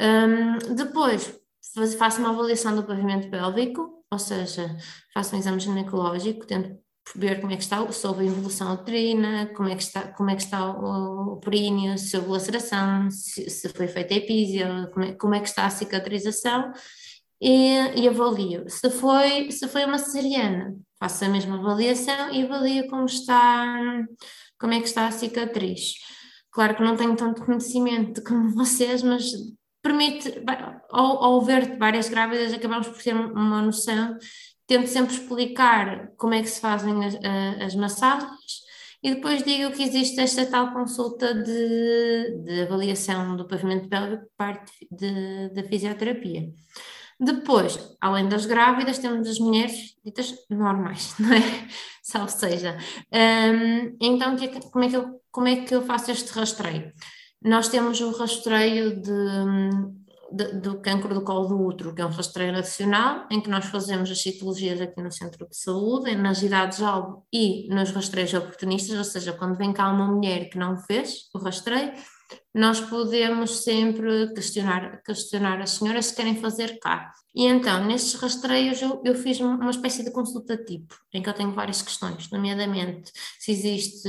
Um, 0.00 0.74
depois 0.74 1.38
faço 1.98 2.20
uma 2.20 2.30
avaliação 2.30 2.74
do 2.74 2.84
pavimento 2.84 3.30
pélvico, 3.30 4.04
ou 4.10 4.18
seja, 4.18 4.76
faço 5.12 5.34
um 5.34 5.38
exame 5.38 5.60
ginecológico, 5.60 6.46
tento 6.46 6.78
ver 7.14 7.40
como 7.40 7.52
é 7.52 7.56
que 7.56 7.62
está, 7.62 7.90
se 7.90 8.06
houve 8.06 8.26
evolução 8.26 8.72
uterina, 8.74 9.46
como 9.54 9.68
é 9.68 9.76
que 9.76 9.82
está, 9.82 10.12
como 10.12 10.30
é 10.30 10.36
que 10.36 10.42
está 10.42 10.70
o, 10.70 11.34
o 11.34 11.36
períneo, 11.40 11.98
se 11.98 12.16
houve 12.16 12.30
laceração, 12.30 13.10
se, 13.10 13.50
se 13.50 13.68
foi 13.68 13.88
feita 13.88 14.14
a 14.14 14.16
epísia, 14.16 14.90
como 14.92 15.04
é, 15.04 15.12
como 15.12 15.34
é 15.34 15.40
que 15.40 15.48
está 15.48 15.66
a 15.66 15.70
cicatrização 15.70 16.72
e, 17.40 18.00
e, 18.00 18.08
avalio. 18.08 18.64
Se 18.68 18.88
foi, 18.90 19.50
se 19.50 19.66
foi 19.68 19.84
uma 19.84 19.98
cesariana, 19.98 20.76
faço 20.98 21.24
a 21.24 21.28
mesma 21.28 21.58
avaliação 21.58 22.32
e 22.32 22.44
avalio 22.44 22.86
como 22.88 23.06
está, 23.06 24.04
como 24.58 24.72
é 24.72 24.80
que 24.80 24.86
está 24.86 25.06
a 25.08 25.12
cicatriz. 25.12 25.94
Claro 26.52 26.76
que 26.76 26.82
não 26.82 26.96
tenho 26.96 27.16
tanto 27.16 27.44
conhecimento 27.44 28.22
como 28.22 28.50
vocês, 28.54 29.02
mas 29.02 29.24
permite, 29.82 30.32
ao, 30.90 31.24
ao 31.24 31.42
ver 31.42 31.76
várias 31.76 32.08
grávidas, 32.08 32.52
acabamos 32.52 32.86
por 32.86 33.02
ter 33.02 33.14
uma 33.14 33.60
noção 33.60 34.16
tento 34.66 34.86
sempre 34.88 35.14
explicar 35.14 36.12
como 36.16 36.34
é 36.34 36.42
que 36.42 36.48
se 36.48 36.60
fazem 36.60 37.04
as, 37.04 37.14
as 37.60 37.74
massagens 37.74 38.62
e 39.02 39.14
depois 39.14 39.42
digo 39.42 39.72
que 39.72 39.82
existe 39.82 40.20
esta 40.20 40.46
tal 40.46 40.72
consulta 40.72 41.34
de, 41.34 42.42
de 42.44 42.62
avaliação 42.62 43.36
do 43.36 43.48
pavimento 43.48 43.88
pélvico 43.88 44.26
parte 44.36 44.72
de, 44.90 45.48
da 45.50 45.64
fisioterapia. 45.64 46.48
Depois, 47.18 47.96
além 48.00 48.28
das 48.28 48.46
grávidas, 48.46 48.98
temos 48.98 49.28
as 49.28 49.38
mulheres 49.38 49.96
ditas 50.04 50.34
normais, 50.48 51.14
não 51.18 51.32
é? 51.32 51.68
Salve 52.02 52.32
seja. 52.32 52.76
Um, 53.12 53.96
então, 54.00 54.36
é 54.36 54.48
como 54.70 54.84
é, 54.84 54.88
que 54.88 54.96
eu, 54.96 55.20
como 55.30 55.48
é 55.48 55.56
que 55.56 55.74
eu 55.74 55.82
faço 55.82 56.10
este 56.12 56.30
rastreio? 56.32 56.92
Nós 57.40 57.68
temos 57.68 58.00
o 58.00 58.12
rastreio 58.12 59.00
de, 59.00 59.10
do 60.60 60.80
cancro 60.80 61.14
do 61.14 61.22
colo 61.22 61.48
do 61.48 61.60
útero, 61.60 61.94
que 61.94 62.00
é 62.00 62.06
um 62.06 62.10
rastreio 62.10 62.52
nacional, 62.52 63.26
em 63.30 63.40
que 63.40 63.50
nós 63.50 63.66
fazemos 63.66 64.10
as 64.10 64.20
citologias 64.20 64.80
aqui 64.80 65.00
no 65.02 65.12
centro 65.12 65.48
de 65.48 65.56
saúde, 65.56 66.14
nas 66.16 66.42
idades-alvo 66.42 67.26
e 67.32 67.68
nos 67.68 67.90
rastreios 67.90 68.32
oportunistas, 68.34 68.96
ou 68.96 69.04
seja, 69.04 69.32
quando 69.32 69.56
vem 69.56 69.72
cá 69.72 69.90
uma 69.90 70.06
mulher 70.06 70.48
que 70.48 70.58
não 70.58 70.76
fez 70.78 71.28
o 71.34 71.38
rastreio, 71.38 71.92
nós 72.54 72.80
podemos 72.80 73.62
sempre 73.62 74.32
questionar, 74.34 75.02
questionar 75.02 75.60
as 75.60 75.70
senhoras 75.70 76.06
se 76.06 76.16
querem 76.16 76.40
fazer 76.40 76.78
cá. 76.78 77.12
E 77.34 77.46
então, 77.46 77.84
nestes 77.84 78.14
rastreios, 78.14 78.80
eu, 78.80 79.02
eu 79.04 79.14
fiz 79.14 79.40
uma 79.40 79.70
espécie 79.70 80.04
de 80.04 80.10
consulta 80.10 80.56
tipo, 80.56 80.94
em 81.12 81.22
que 81.22 81.28
eu 81.28 81.34
tenho 81.34 81.52
várias 81.52 81.80
questões, 81.80 82.30
nomeadamente 82.30 83.10
se 83.38 83.52
existe 83.52 84.08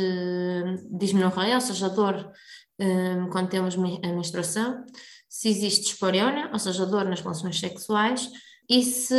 dismenorreia, 0.91 1.55
ou 1.55 1.61
seja, 1.61 1.89
dor 1.89 2.31
um, 2.79 3.29
quando 3.29 3.49
temos 3.49 3.75
a 3.75 4.07
menstruação, 4.07 4.83
se 5.33 5.49
existe 5.49 5.87
esporiona, 5.87 6.51
ou 6.53 6.59
seja, 6.59 6.85
dor 6.85 7.05
nas 7.05 7.19
relações 7.19 7.59
sexuais, 7.59 8.29
e 8.69 8.83
se 8.83 9.15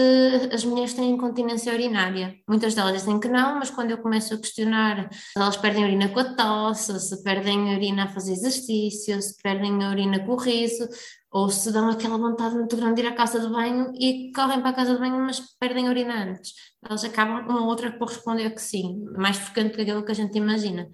as 0.52 0.64
mulheres 0.64 0.94
têm 0.94 1.10
incontinência 1.10 1.72
urinária. 1.72 2.36
Muitas 2.48 2.72
delas 2.72 3.00
dizem 3.00 3.18
que 3.18 3.28
não, 3.28 3.58
mas 3.58 3.68
quando 3.68 3.90
eu 3.90 3.98
começo 3.98 4.32
a 4.32 4.38
questionar 4.38 5.08
se 5.12 5.18
elas 5.36 5.56
perdem 5.56 5.82
urina 5.82 6.08
com 6.08 6.20
a 6.20 6.34
tosse, 6.36 6.98
se 7.00 7.20
perdem 7.24 7.74
urina 7.74 8.04
a 8.04 8.08
fazer 8.08 8.32
exercício, 8.32 9.20
se 9.20 9.36
perdem 9.42 9.84
urina 9.84 10.24
com 10.24 10.34
o 10.34 10.36
riso, 10.36 10.88
ou 11.32 11.50
se 11.50 11.72
dão 11.72 11.90
aquela 11.90 12.16
vontade 12.16 12.54
muito 12.54 12.76
grande 12.76 13.02
de 13.02 13.08
ir 13.08 13.10
à 13.10 13.12
casa 13.12 13.40
de 13.40 13.48
banho 13.48 13.90
e 13.98 14.30
correm 14.32 14.60
para 14.60 14.70
a 14.70 14.72
casa 14.74 14.94
de 14.94 15.00
banho, 15.00 15.18
mas 15.18 15.42
perdem 15.58 15.88
urina 15.88 16.30
antes. 16.30 16.52
Elas 16.88 17.02
acabam 17.02 17.44
uma 17.48 17.62
ou 17.62 17.66
outra 17.66 17.90
por 17.90 18.06
responder 18.06 18.50
que 18.50 18.62
sim, 18.62 19.04
mais 19.18 19.36
frequente 19.36 19.74
que 19.74 19.82
aquilo 19.82 20.04
que 20.04 20.12
a 20.12 20.14
gente 20.14 20.38
imagina. 20.38 20.88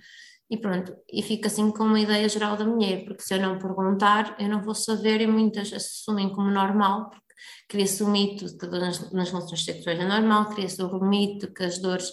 E 0.50 0.56
pronto, 0.56 0.96
e 1.08 1.22
fica 1.22 1.46
assim 1.46 1.70
com 1.70 1.84
uma 1.84 2.00
ideia 2.00 2.28
geral 2.28 2.56
da 2.56 2.64
mulher, 2.64 3.04
porque 3.04 3.22
se 3.22 3.32
eu 3.32 3.40
não 3.40 3.56
perguntar, 3.56 4.34
eu 4.40 4.48
não 4.48 4.60
vou 4.60 4.74
saber, 4.74 5.20
e 5.20 5.26
muitas 5.26 5.72
assumem 5.72 6.28
como 6.30 6.50
normal, 6.50 7.08
porque 7.08 7.34
cria-se 7.68 8.02
o 8.02 8.08
mito 8.08 8.46
de 8.46 8.58
que 8.58 8.66
nas, 8.66 9.12
nas 9.12 9.30
relações 9.30 9.64
sexuais 9.64 10.00
é 10.00 10.04
normal, 10.04 10.46
cria-se 10.52 10.82
o 10.82 11.00
mito 11.04 11.52
que 11.54 11.62
as 11.62 11.78
dores 11.78 12.08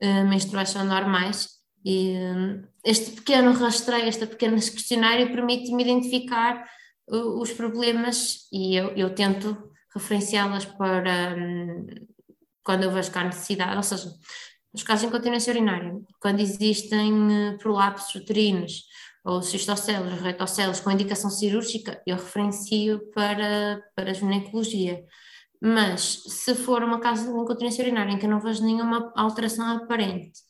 uh, 0.00 0.28
menstruais 0.28 0.70
são 0.70 0.84
normais, 0.84 1.48
e 1.84 2.14
uh, 2.14 2.68
este 2.84 3.10
pequeno 3.10 3.52
rastreio, 3.52 4.06
este 4.06 4.26
pequeno 4.26 4.54
questionário 4.54 5.32
permite-me 5.32 5.82
identificar 5.82 6.64
uh, 7.08 7.40
os 7.40 7.52
problemas 7.52 8.46
e 8.52 8.76
eu, 8.76 8.90
eu 8.90 9.12
tento 9.12 9.72
referenciá-las 9.92 10.64
para 10.64 11.34
um, 11.36 11.86
quando 12.62 12.84
eu 12.84 12.92
vejo 12.92 13.10
que 13.10 13.18
há 13.18 13.24
necessidade, 13.24 13.76
ou 13.76 13.82
seja, 13.82 14.08
nos 14.72 14.82
casos 14.82 15.02
de 15.02 15.08
incontinência 15.08 15.52
urinária, 15.52 15.94
quando 16.20 16.40
existem 16.40 17.56
prolapsos 17.58 18.14
uterinos 18.14 18.84
ou 19.24 19.42
cistocelos, 19.42 20.20
retocelos 20.20 20.80
com 20.80 20.90
indicação 20.90 21.30
cirúrgica, 21.30 22.00
eu 22.06 22.16
referencio 22.16 23.00
para, 23.14 23.80
para 23.94 24.10
a 24.10 24.14
ginecologia. 24.14 25.04
Mas 25.60 26.22
se 26.26 26.54
for 26.54 26.82
uma 26.82 26.98
causa 26.98 27.24
de 27.24 27.38
incontinência 27.38 27.82
urinária 27.82 28.12
em 28.12 28.18
que 28.18 28.26
eu 28.26 28.30
não 28.30 28.40
vejo 28.40 28.64
nenhuma 28.64 29.12
alteração 29.14 29.76
aparente, 29.76 30.40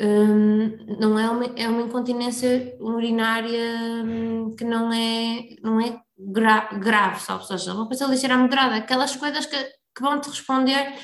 hum, 0.00 0.96
não 0.98 1.18
é 1.18 1.28
uma, 1.28 1.44
é 1.56 1.68
uma 1.68 1.82
incontinência 1.82 2.76
urinária 2.80 4.04
hum, 4.04 4.54
que 4.56 4.64
não 4.64 4.92
é, 4.92 5.56
não 5.62 5.80
é 5.80 6.00
gra, 6.16 6.60
grave, 6.78 7.20
sabe? 7.20 7.42
ou 7.42 7.46
seja, 7.46 7.74
uma 7.74 7.86
coisa 7.86 8.06
ligeira 8.06 8.38
moderada, 8.38 8.76
aquelas 8.76 9.14
coisas 9.16 9.44
que, 9.46 9.56
que 9.56 10.00
vão 10.00 10.20
te 10.20 10.30
responder 10.30 10.94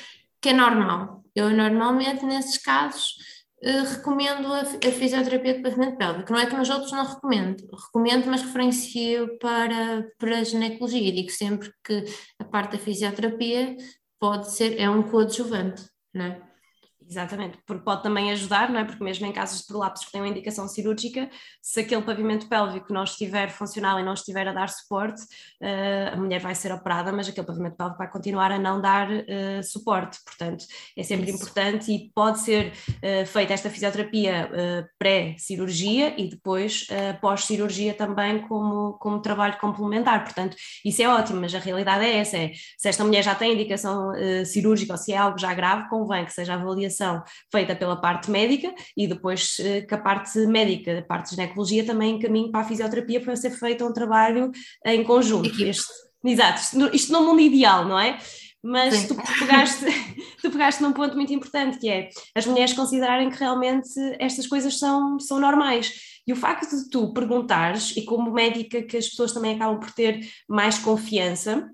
que 0.41 0.49
é 0.49 0.53
normal. 0.53 1.24
Eu 1.35 1.49
normalmente 1.49 2.25
nesses 2.25 2.57
casos 2.57 3.15
Uh, 3.63 3.83
recomendo 3.83 4.53
a, 4.53 4.59
a, 4.59 4.91
fisioterapia 4.91 5.55
de 5.55 5.63
pavimento 5.63 5.97
pélvico. 5.97 6.31
Não 6.31 6.39
é 6.39 6.45
que 6.45 6.55
nos 6.55 6.69
outros 6.69 6.91
não 6.91 7.05
recomendo, 7.05 7.65
recomendo, 7.73 8.27
mas 8.27 8.41
referencio 8.41 9.39
para, 9.39 10.05
para 10.19 10.39
a 10.39 10.43
ginecologia. 10.43 11.11
Digo 11.11 11.31
sempre 11.31 11.71
que 11.83 12.03
a 12.37 12.43
parte 12.43 12.73
da 12.73 12.77
fisioterapia 12.77 13.75
pode 14.19 14.51
ser, 14.51 14.79
é 14.79 14.89
um 14.89 15.01
coadjuvante, 15.01 15.83
não 16.13 16.25
é? 16.25 16.41
Exatamente, 17.07 17.59
porque 17.67 17.83
pode 17.83 18.01
também 18.01 18.31
ajudar, 18.31 18.69
não 18.69 18.79
é? 18.79 18.83
Porque 18.83 19.03
mesmo 19.03 19.27
em 19.27 19.31
casos 19.31 19.61
de 19.61 19.67
prolapsos 19.67 20.07
que 20.07 20.11
têm 20.11 20.21
uma 20.21 20.27
indicação 20.27 20.67
cirúrgica, 20.67 21.29
se 21.61 21.79
aquele 21.79 22.01
pavimento 22.01 22.49
pélvico 22.49 22.91
não 22.91 23.03
estiver 23.03 23.51
funcional 23.51 23.99
e 23.99 24.03
não 24.03 24.13
estiver 24.13 24.47
a 24.47 24.51
dar 24.51 24.69
suporte, 24.69 25.21
uh, 25.21 26.13
a 26.13 26.15
mulher 26.15 26.39
vai 26.39 26.55
ser 26.55 26.71
operada, 26.71 27.11
mas 27.11 27.29
aquele 27.29 27.45
pavimento 27.45 27.75
pélvico 27.75 27.99
vai 27.99 28.09
continuar 28.09 28.51
a 28.51 28.57
não 28.57 28.81
dar 28.81 29.07
uh, 29.11 29.63
suporte. 29.63 30.17
Portanto, 30.25 30.65
é 30.97 31.03
sempre 31.03 31.29
Isso. 31.29 31.35
importante 31.35 31.91
e 31.91 32.11
pode 32.13 32.39
ser 32.39 32.73
uh, 32.89 33.25
feita 33.27 33.53
esta 33.53 33.69
fisioterapia 33.69 34.49
pré-cirurgia 34.97 36.19
e 36.19 36.29
depois 36.29 36.87
pós-cirurgia 37.21 37.93
também 37.93 38.41
como, 38.47 38.93
como 38.93 39.21
trabalho 39.21 39.57
complementar. 39.59 40.23
Portanto, 40.23 40.55
isso 40.83 41.01
é 41.01 41.07
ótimo, 41.07 41.41
mas 41.41 41.53
a 41.53 41.59
realidade 41.59 42.03
é 42.03 42.17
essa: 42.17 42.37
é, 42.37 42.51
se 42.77 42.89
esta 42.89 43.03
mulher 43.03 43.23
já 43.23 43.35
tem 43.35 43.53
indicação 43.53 44.11
cirúrgica 44.45 44.93
ou 44.93 44.97
se 44.97 45.13
é 45.13 45.17
algo 45.17 45.37
já 45.37 45.53
grave, 45.53 45.89
convém 45.89 46.25
que 46.25 46.33
seja 46.33 46.55
avaliação 46.55 46.94
avaliação 46.95 47.23
feita 47.51 47.75
pela 47.75 47.99
parte 47.99 48.31
médica 48.31 48.73
e 48.95 49.07
depois 49.07 49.57
eh, 49.59 49.81
que 49.81 49.93
a 49.93 49.97
parte 49.97 50.39
médica, 50.47 50.99
a 50.99 51.01
parte 51.01 51.29
de 51.29 51.35
ginecologia 51.35 51.85
também 51.85 52.15
encaminhe 52.15 52.51
para 52.51 52.61
a 52.61 52.63
fisioterapia 52.63 53.21
para 53.21 53.35
ser 53.35 53.51
feito 53.51 53.85
um 53.85 53.93
trabalho 53.93 54.51
em 54.85 55.03
conjunto. 55.03 55.49
Este, 55.61 55.91
exato, 56.23 56.61
isto 56.93 57.11
no 57.11 57.23
mundo 57.23 57.41
ideal, 57.41 57.85
não 57.85 57.99
é? 57.99 58.17
mas 58.63 59.07
tu 59.07 59.15
pegaste, 59.39 59.85
tu 60.41 60.49
pegaste 60.49 60.81
num 60.81 60.91
ponto 60.91 61.15
muito 61.15 61.31
importante 61.31 61.77
que 61.77 61.87
é 61.87 62.09
as 62.33 62.47
mulheres 62.47 62.73
considerarem 62.73 63.29
que 63.29 63.37
realmente 63.37 63.87
estas 64.19 64.47
coisas 64.47 64.79
são, 64.79 65.19
são 65.19 65.39
normais. 65.39 66.15
E 66.27 66.33
o 66.33 66.35
facto 66.35 66.75
de 66.75 66.89
tu 66.89 67.13
perguntares, 67.13 67.95
e 67.95 68.03
como 68.03 68.31
médica 68.31 68.81
que 68.81 68.97
as 68.97 69.07
pessoas 69.07 69.31
também 69.31 69.53
acabam 69.53 69.79
por 69.79 69.91
ter 69.91 70.27
mais 70.49 70.79
confiança, 70.79 71.69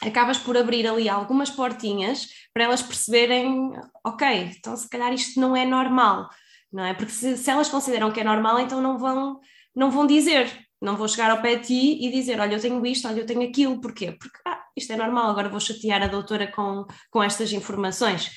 acabas 0.00 0.38
por 0.38 0.56
abrir 0.56 0.86
ali 0.86 1.08
algumas 1.08 1.50
portinhas 1.50 2.28
para 2.52 2.64
elas 2.64 2.82
perceberem, 2.82 3.72
ok, 4.04 4.52
então 4.56 4.76
se 4.76 4.88
calhar 4.88 5.12
isto 5.12 5.38
não 5.40 5.56
é 5.56 5.64
normal, 5.64 6.28
não 6.72 6.84
é? 6.84 6.94
Porque 6.94 7.12
se, 7.12 7.36
se 7.36 7.50
elas 7.50 7.68
consideram 7.68 8.10
que 8.10 8.20
é 8.20 8.24
normal, 8.24 8.60
então 8.60 8.80
não 8.80 8.98
vão, 8.98 9.40
não 9.74 9.90
vão 9.90 10.06
dizer, 10.06 10.50
não 10.80 10.96
vou 10.96 11.08
chegar 11.08 11.30
ao 11.30 11.42
pé 11.42 11.56
de 11.56 11.66
ti 11.66 11.98
e 12.06 12.10
dizer, 12.10 12.40
olha, 12.40 12.54
eu 12.54 12.60
tenho 12.60 12.84
isto, 12.86 13.06
olha, 13.06 13.20
eu 13.20 13.26
tenho 13.26 13.42
aquilo, 13.42 13.80
porquê? 13.80 14.12
Porque 14.12 14.38
ah, 14.46 14.62
isto 14.76 14.92
é 14.92 14.96
normal, 14.96 15.30
agora 15.30 15.48
vou 15.48 15.60
chatear 15.60 16.02
a 16.02 16.06
doutora 16.06 16.46
com, 16.46 16.86
com 17.10 17.22
estas 17.22 17.52
informações 17.52 18.30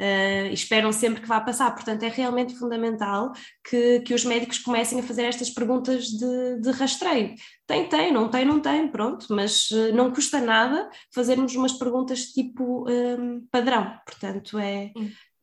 uh, 0.00 0.52
esperam 0.52 0.92
sempre 0.92 1.20
que 1.22 1.28
vá 1.28 1.40
passar. 1.40 1.74
Portanto, 1.74 2.02
é 2.02 2.08
realmente 2.08 2.56
fundamental 2.56 3.32
que, 3.68 4.00
que 4.00 4.14
os 4.14 4.24
médicos 4.24 4.58
comecem 4.58 5.00
a 5.00 5.02
fazer 5.02 5.22
estas 5.24 5.50
perguntas 5.50 6.06
de, 6.06 6.60
de 6.60 6.70
rastreio. 6.70 7.34
Tem, 7.66 7.88
tem, 7.88 8.12
não 8.12 8.28
tem, 8.28 8.44
não 8.44 8.60
tem, 8.60 8.88
pronto, 8.88 9.26
mas 9.30 9.70
uh, 9.70 9.92
não 9.94 10.10
custa 10.10 10.40
nada 10.40 10.88
fazermos 11.14 11.54
umas 11.54 11.72
perguntas 11.72 12.26
tipo 12.26 12.88
um, 12.88 13.36
eh, 13.38 13.40
padrão. 13.50 13.98
Portanto, 14.06 14.58
é, 14.58 14.92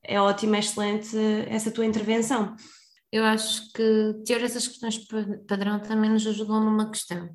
é 0.03 0.19
ótima, 0.19 0.57
é 0.57 0.59
excelente 0.59 1.15
essa 1.47 1.71
tua 1.71 1.85
intervenção. 1.85 2.55
Eu 3.11 3.23
acho 3.25 3.71
que 3.73 4.15
ter 4.25 4.43
essas 4.43 4.67
questões 4.67 4.97
padrão 5.47 5.79
também 5.79 6.09
nos 6.09 6.25
ajudou 6.25 6.59
numa 6.59 6.89
questão 6.89 7.29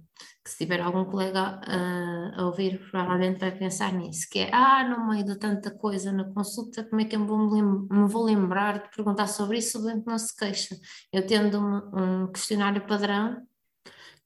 se 0.49 0.57
tiver 0.57 0.81
algum 0.81 1.05
colega 1.05 1.61
a, 1.65 2.41
a, 2.41 2.47
ouvir, 2.47 2.79
provavelmente 2.91 3.41
vai 3.41 3.53
pensar 3.53 3.93
nisso, 3.93 4.27
que 4.31 4.41
é, 4.41 4.51
ah, 4.53 4.85
no 4.89 5.09
meio 5.09 5.25
de 5.25 5.39
tanta 5.39 5.71
coisa 5.71 6.13
na 6.13 6.25
consulta, 6.33 6.85
como 6.85 7.01
é 7.01 7.05
que 7.05 7.17
eu 7.17 7.21
me 7.21 8.09
vou 8.09 8.25
lembrar 8.25 8.83
de 8.83 8.91
perguntar 8.97 9.27
sobre 9.27 9.59
isso, 9.59 9.85
bem 9.85 10.01
que 10.01 10.07
não 10.07 10.19
se 10.19 10.35
queixa. 10.37 10.77
Eu 11.13 11.27
tendo 11.27 11.59
um, 11.61 12.25
um 12.25 12.33
questionário 12.33 12.87
padrão, 12.87 13.47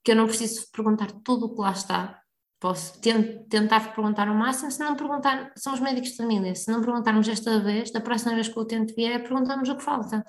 que 0.04 0.12
eu 0.12 0.16
não 0.16 0.26
preciso 0.26 0.70
perguntar 0.72 1.11
tudo 1.24 1.46
o 1.46 1.54
que 1.54 1.61
lá 1.61 1.72
está, 1.72 2.22
posso 2.62 3.00
tentar 3.00 3.92
perguntar 3.92 4.28
o 4.28 4.35
máximo, 4.35 4.70
se 4.70 4.78
não 4.78 4.94
perguntar, 4.94 5.52
são 5.56 5.74
os 5.74 5.80
médicos 5.80 6.11
de 6.11 6.16
família, 6.16 6.54
se 6.54 6.70
não 6.70 6.80
perguntarmos 6.80 7.26
esta 7.26 7.58
vez, 7.58 7.90
da 7.90 8.00
próxima 8.00 8.37
vez 8.37 8.46
que 8.46 8.56
o 8.56 8.62
utente 8.62 8.94
vier, 8.94 9.20
perguntamos 9.20 9.68
o 9.68 9.76
que 9.76 9.82
falta. 9.82 10.24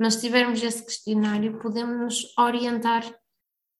Mas 0.00 0.14
se 0.14 0.22
tivermos 0.22 0.62
esse 0.62 0.82
questionário, 0.82 1.58
podemos 1.58 1.98
nos 1.98 2.38
orientar 2.38 3.04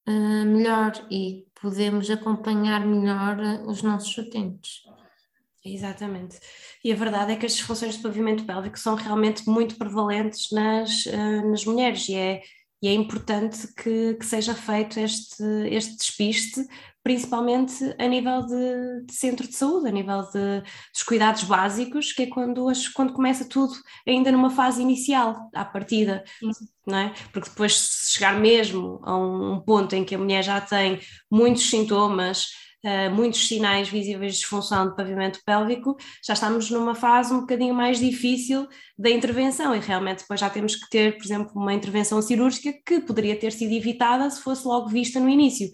uh, 0.06 0.44
melhor 0.46 0.92
e 1.10 1.46
podemos 1.64 2.10
acompanhar 2.10 2.84
melhor 2.84 3.38
uh, 3.38 3.70
os 3.70 3.82
nossos 3.82 4.14
utentes. 4.18 4.82
Exatamente. 5.64 6.38
E 6.84 6.92
a 6.92 6.94
verdade 6.94 7.32
é 7.32 7.36
que 7.36 7.46
as 7.46 7.52
disfunções 7.52 7.96
de 7.96 8.02
pavimento 8.02 8.44
pélvico 8.44 8.78
são 8.78 8.94
realmente 8.94 9.48
muito 9.48 9.76
prevalentes 9.76 10.52
nas, 10.52 11.06
uh, 11.06 11.50
nas 11.50 11.64
mulheres 11.64 12.06
e 12.10 12.14
é, 12.16 12.42
e 12.82 12.88
é 12.88 12.92
importante 12.92 13.66
que, 13.74 14.12
que 14.12 14.26
seja 14.26 14.54
feito 14.54 15.00
este, 15.00 15.42
este 15.70 15.96
despiste 15.96 16.60
principalmente 17.04 17.94
a 17.98 18.06
nível 18.08 18.40
de, 18.46 19.04
de, 19.06 19.14
centro 19.14 19.46
de 19.46 19.54
saúde, 19.54 19.88
a 19.88 19.92
nível 19.92 20.22
de, 20.22 20.62
dos 20.90 21.02
cuidados 21.06 21.44
básicos, 21.44 22.12
que 22.12 22.22
é 22.22 22.26
quando, 22.26 22.66
as, 22.66 22.88
quando 22.88 23.12
começa 23.12 23.44
tudo 23.46 23.74
ainda 24.08 24.32
numa 24.32 24.48
fase 24.48 24.80
inicial, 24.80 25.50
à 25.54 25.66
partida, 25.66 26.24
não 26.86 26.96
é? 26.98 27.14
Porque 27.30 27.50
depois 27.50 27.76
se 27.76 28.12
chegar 28.12 28.40
mesmo 28.40 29.00
a 29.04 29.14
um 29.14 29.60
ponto 29.60 29.94
em 29.94 30.02
que 30.02 30.14
a 30.14 30.18
mulher 30.18 30.42
já 30.42 30.62
tem 30.62 30.98
muitos 31.30 31.68
sintomas, 31.68 32.46
uh, 32.82 33.14
muitos 33.14 33.46
sinais 33.48 33.86
visíveis 33.90 34.32
de 34.32 34.40
disfunção 34.40 34.88
de 34.88 34.96
pavimento 34.96 35.40
pélvico, 35.44 35.98
já 36.26 36.32
estamos 36.32 36.70
numa 36.70 36.94
fase 36.94 37.34
um 37.34 37.40
bocadinho 37.40 37.74
mais 37.74 37.98
difícil 37.98 38.66
da 38.98 39.10
intervenção. 39.10 39.74
E 39.76 39.78
realmente 39.78 40.20
depois 40.20 40.40
já 40.40 40.48
temos 40.48 40.74
que 40.74 40.88
ter, 40.88 41.18
por 41.18 41.24
exemplo, 41.24 41.52
uma 41.54 41.74
intervenção 41.74 42.22
cirúrgica 42.22 42.72
que 42.86 43.00
poderia 43.00 43.38
ter 43.38 43.52
sido 43.52 43.74
evitada 43.74 44.30
se 44.30 44.40
fosse 44.40 44.66
logo 44.66 44.88
vista 44.88 45.20
no 45.20 45.28
início 45.28 45.68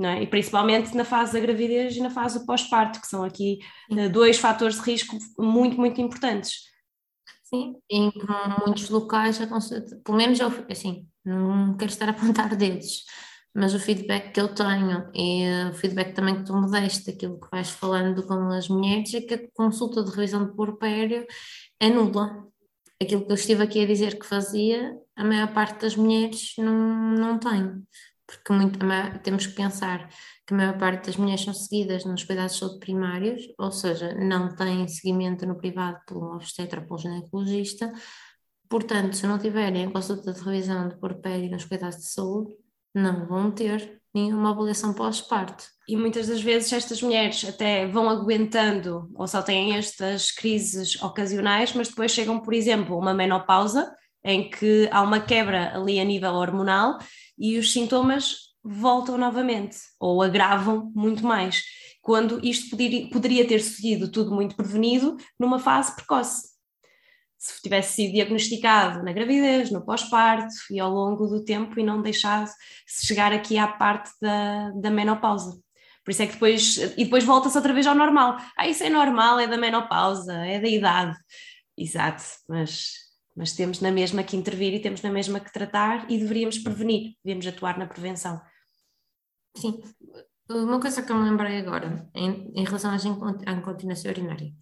é? 0.00 0.22
E 0.22 0.26
principalmente 0.26 0.96
na 0.96 1.04
fase 1.04 1.34
da 1.34 1.40
gravidez 1.40 1.96
e 1.96 2.00
na 2.00 2.10
fase 2.10 2.38
do 2.38 2.46
pós-parto, 2.46 3.00
que 3.00 3.06
são 3.06 3.22
aqui 3.22 3.58
uh, 3.90 4.08
dois 4.10 4.38
fatores 4.38 4.76
de 4.76 4.82
risco 4.82 5.16
muito, 5.38 5.76
muito 5.76 6.00
importantes. 6.00 6.72
Sim, 7.44 7.74
em 7.90 8.10
muitos 8.66 8.88
locais, 8.88 9.38
pelo 10.02 10.16
menos 10.16 10.40
eu, 10.40 10.50
assim, 10.70 11.06
não 11.22 11.76
quero 11.76 11.90
estar 11.90 12.08
a 12.08 12.12
apontar 12.12 12.56
dedos, 12.56 13.04
mas 13.54 13.74
o 13.74 13.78
feedback 13.78 14.32
que 14.32 14.40
eu 14.40 14.54
tenho 14.54 15.10
e 15.14 15.44
o 15.70 15.74
feedback 15.74 16.14
também 16.14 16.36
que 16.36 16.44
tu 16.44 16.56
me 16.56 16.70
deste, 16.70 17.12
daquilo 17.12 17.38
que 17.38 17.50
vais 17.50 17.68
falando 17.68 18.26
com 18.26 18.48
as 18.48 18.68
mulheres, 18.68 19.12
é 19.12 19.20
que 19.20 19.34
a 19.34 19.50
consulta 19.52 20.02
de 20.02 20.10
revisão 20.10 20.46
de 20.46 20.54
porpério 20.56 21.26
é 21.78 21.90
nula. 21.90 22.46
Aquilo 23.00 23.26
que 23.26 23.32
eu 23.32 23.36
estive 23.36 23.62
aqui 23.62 23.82
a 23.82 23.86
dizer 23.86 24.18
que 24.18 24.24
fazia, 24.24 24.96
a 25.14 25.22
maior 25.22 25.52
parte 25.52 25.82
das 25.82 25.94
mulheres 25.94 26.54
não, 26.56 26.72
não 27.14 27.38
tem, 27.38 27.82
porque 28.32 28.52
muito, 28.52 28.78
temos 29.22 29.46
que 29.46 29.54
pensar 29.54 30.08
que 30.46 30.54
a 30.54 30.56
maior 30.56 30.78
parte 30.78 31.06
das 31.06 31.16
mulheres 31.16 31.42
são 31.42 31.52
seguidas 31.52 32.04
nos 32.04 32.24
cuidados 32.24 32.54
de 32.54 32.58
saúde 32.60 32.78
primários, 32.78 33.42
ou 33.58 33.70
seja, 33.70 34.14
não 34.14 34.54
têm 34.54 34.88
seguimento 34.88 35.46
no 35.46 35.56
privado 35.56 36.00
pelo 36.06 36.34
obstetra 36.34 36.80
ou 36.80 36.86
pelo 36.86 36.98
ginecologista, 36.98 37.92
portanto, 38.68 39.16
se 39.16 39.26
não 39.26 39.38
tiverem 39.38 39.90
consulta 39.90 40.32
de 40.32 40.40
revisão 40.40 40.88
de 40.88 40.96
porpério 40.96 41.50
nos 41.50 41.66
cuidados 41.66 41.98
de 41.98 42.06
saúde, 42.06 42.54
não 42.94 43.26
vão 43.26 43.50
ter 43.50 44.00
nenhuma 44.14 44.50
avaliação 44.50 44.92
pós-parto. 44.92 45.64
E 45.88 45.96
muitas 45.96 46.26
das 46.26 46.42
vezes 46.42 46.72
estas 46.72 47.02
mulheres 47.02 47.44
até 47.46 47.86
vão 47.86 48.08
aguentando 48.08 49.10
ou 49.14 49.26
só 49.26 49.42
têm 49.42 49.76
estas 49.76 50.30
crises 50.30 51.00
ocasionais, 51.02 51.72
mas 51.74 51.88
depois 51.88 52.12
chegam, 52.12 52.40
por 52.40 52.54
exemplo, 52.54 52.94
a 52.94 52.98
uma 52.98 53.14
menopausa, 53.14 53.94
em 54.24 54.48
que 54.48 54.88
há 54.90 55.02
uma 55.02 55.20
quebra 55.20 55.74
ali 55.74 55.98
a 55.98 56.04
nível 56.04 56.34
hormonal 56.34 56.98
e 57.38 57.58
os 57.58 57.72
sintomas 57.72 58.52
voltam 58.62 59.18
novamente 59.18 59.76
ou 59.98 60.22
agravam 60.22 60.92
muito 60.94 61.26
mais, 61.26 61.64
quando 62.00 62.40
isto 62.44 62.76
poderia, 63.10 63.46
ter 63.46 63.60
sido 63.60 64.10
tudo 64.10 64.32
muito 64.32 64.54
prevenido 64.56 65.16
numa 65.38 65.58
fase 65.58 65.94
precoce 65.94 66.52
se 67.42 67.60
tivesse 67.60 67.94
sido 67.94 68.12
diagnosticado 68.12 69.02
na 69.02 69.12
gravidez, 69.12 69.68
no 69.72 69.84
pós-parto 69.84 70.54
e 70.70 70.78
ao 70.78 70.88
longo 70.88 71.26
do 71.26 71.44
tempo 71.44 71.78
e 71.78 71.82
não 71.82 72.00
deixado 72.00 72.48
chegar 72.86 73.32
aqui 73.32 73.58
à 73.58 73.66
parte 73.66 74.12
da, 74.20 74.70
da 74.70 74.90
menopausa. 74.90 75.60
Por 76.04 76.12
isso 76.12 76.22
é 76.22 76.26
que 76.26 76.34
depois, 76.34 76.76
e 76.96 77.04
depois 77.04 77.24
volta-se 77.24 77.56
outra 77.56 77.72
vez 77.72 77.84
ao 77.84 77.96
normal. 77.96 78.36
Ah, 78.56 78.68
isso 78.68 78.84
é 78.84 78.88
normal, 78.88 79.40
é 79.40 79.48
da 79.48 79.56
menopausa, 79.56 80.32
é 80.34 80.60
da 80.60 80.68
idade. 80.68 81.16
Exato, 81.76 82.22
mas, 82.48 82.92
mas 83.36 83.52
temos 83.52 83.80
na 83.80 83.90
mesma 83.90 84.22
que 84.22 84.36
intervir 84.36 84.74
e 84.74 84.80
temos 84.80 85.02
na 85.02 85.10
mesma 85.10 85.40
que 85.40 85.52
tratar 85.52 86.10
e 86.10 86.18
deveríamos 86.18 86.58
prevenir, 86.58 87.16
deveríamos 87.24 87.46
atuar 87.46 87.78
na 87.78 87.86
prevenção. 87.86 88.40
Sim, 89.56 89.80
uma 90.50 90.80
coisa 90.80 91.02
que 91.02 91.10
eu 91.10 91.16
me 91.16 91.28
lembrei 91.28 91.58
agora, 91.58 92.08
em, 92.14 92.52
em 92.54 92.64
relação 92.64 92.90
à 92.90 93.52
incontinência 93.52 94.10
urinária. 94.10 94.52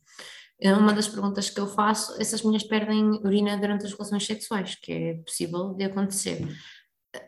É 0.60 0.74
uma 0.74 0.92
das 0.92 1.08
perguntas 1.08 1.48
que 1.48 1.58
eu 1.58 1.66
faço, 1.66 2.20
essas 2.20 2.42
mulheres 2.42 2.66
perdem 2.66 3.02
urina 3.24 3.56
durante 3.56 3.86
as 3.86 3.92
relações 3.92 4.26
sexuais, 4.26 4.74
que 4.74 4.92
é 4.92 5.14
possível 5.22 5.74
de 5.74 5.84
acontecer. 5.84 6.46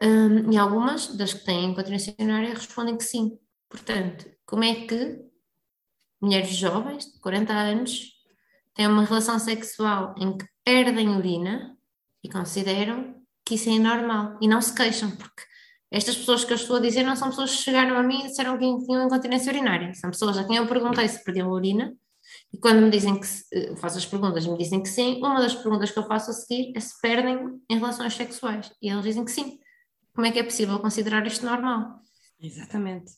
Um, 0.03 0.53
e 0.53 0.59
algumas 0.59 1.17
das 1.17 1.33
que 1.33 1.45
têm 1.45 1.71
incontinência 1.71 2.15
urinária 2.19 2.55
respondem 2.55 2.97
que 2.97 3.05
sim. 3.05 3.39
Portanto, 3.71 4.31
como 4.45 4.65
é 4.65 4.87
que 4.87 5.19
mulheres 6.21 6.51
jovens, 6.51 7.11
de 7.11 7.19
40 7.21 7.53
anos, 7.53 8.12
têm 8.75 8.87
uma 8.87 9.05
relação 9.05 9.39
sexual 9.39 10.15
em 10.19 10.37
que 10.37 10.47
perdem 10.65 11.09
urina 11.17 11.77
e 12.23 12.29
consideram 12.29 13.15
que 13.45 13.55
isso 13.55 13.69
é 13.69 13.79
normal 13.79 14.39
e 14.41 14.49
não 14.49 14.61
se 14.61 14.75
queixam, 14.75 15.11
porque 15.11 15.43
estas 15.91 16.17
pessoas 16.17 16.45
que 16.45 16.53
eu 16.53 16.57
estou 16.57 16.77
a 16.77 16.81
dizer 16.81 17.03
não 17.03 17.17
são 17.17 17.29
pessoas 17.29 17.55
que 17.55 17.63
chegaram 17.63 17.97
a 17.97 18.03
mim 18.03 18.21
e 18.21 18.29
disseram 18.29 18.57
que 18.57 18.87
tinham 18.87 19.07
incontinência 19.07 19.53
urinária, 19.53 19.93
são 19.95 20.11
pessoas 20.11 20.39
a 20.39 20.45
quem 20.45 20.57
eu 20.57 20.67
perguntei 20.67 21.07
se 21.09 21.23
perdiam 21.23 21.51
urina 21.51 21.93
e 22.53 22.59
quando 22.59 22.83
me 22.83 22.91
dizem 22.91 23.19
que, 23.19 23.27
eu 23.51 23.77
faço 23.77 23.99
as 23.99 24.07
perguntas 24.07 24.45
e 24.45 24.51
me 24.51 24.59
dizem 24.59 24.83
que 24.83 24.89
sim, 24.89 25.19
uma 25.19 25.41
das 25.41 25.55
perguntas 25.55 25.91
que 25.91 25.99
eu 25.99 26.07
faço 26.07 26.31
a 26.31 26.35
seguir 26.35 26.73
é 26.77 26.81
se 26.81 27.01
perdem 27.01 27.61
em 27.69 27.79
relações 27.79 28.15
sexuais. 28.15 28.73
E 28.81 28.91
eles 28.91 29.03
dizem 29.03 29.25
que 29.25 29.31
sim. 29.31 29.59
Como 30.15 30.27
é 30.27 30.33
que 30.33 30.39
é 30.39 30.43
possível 30.43 30.79
considerar 30.79 31.27
isto 31.27 31.45
normal? 31.45 32.01
Exatamente. 32.41 33.13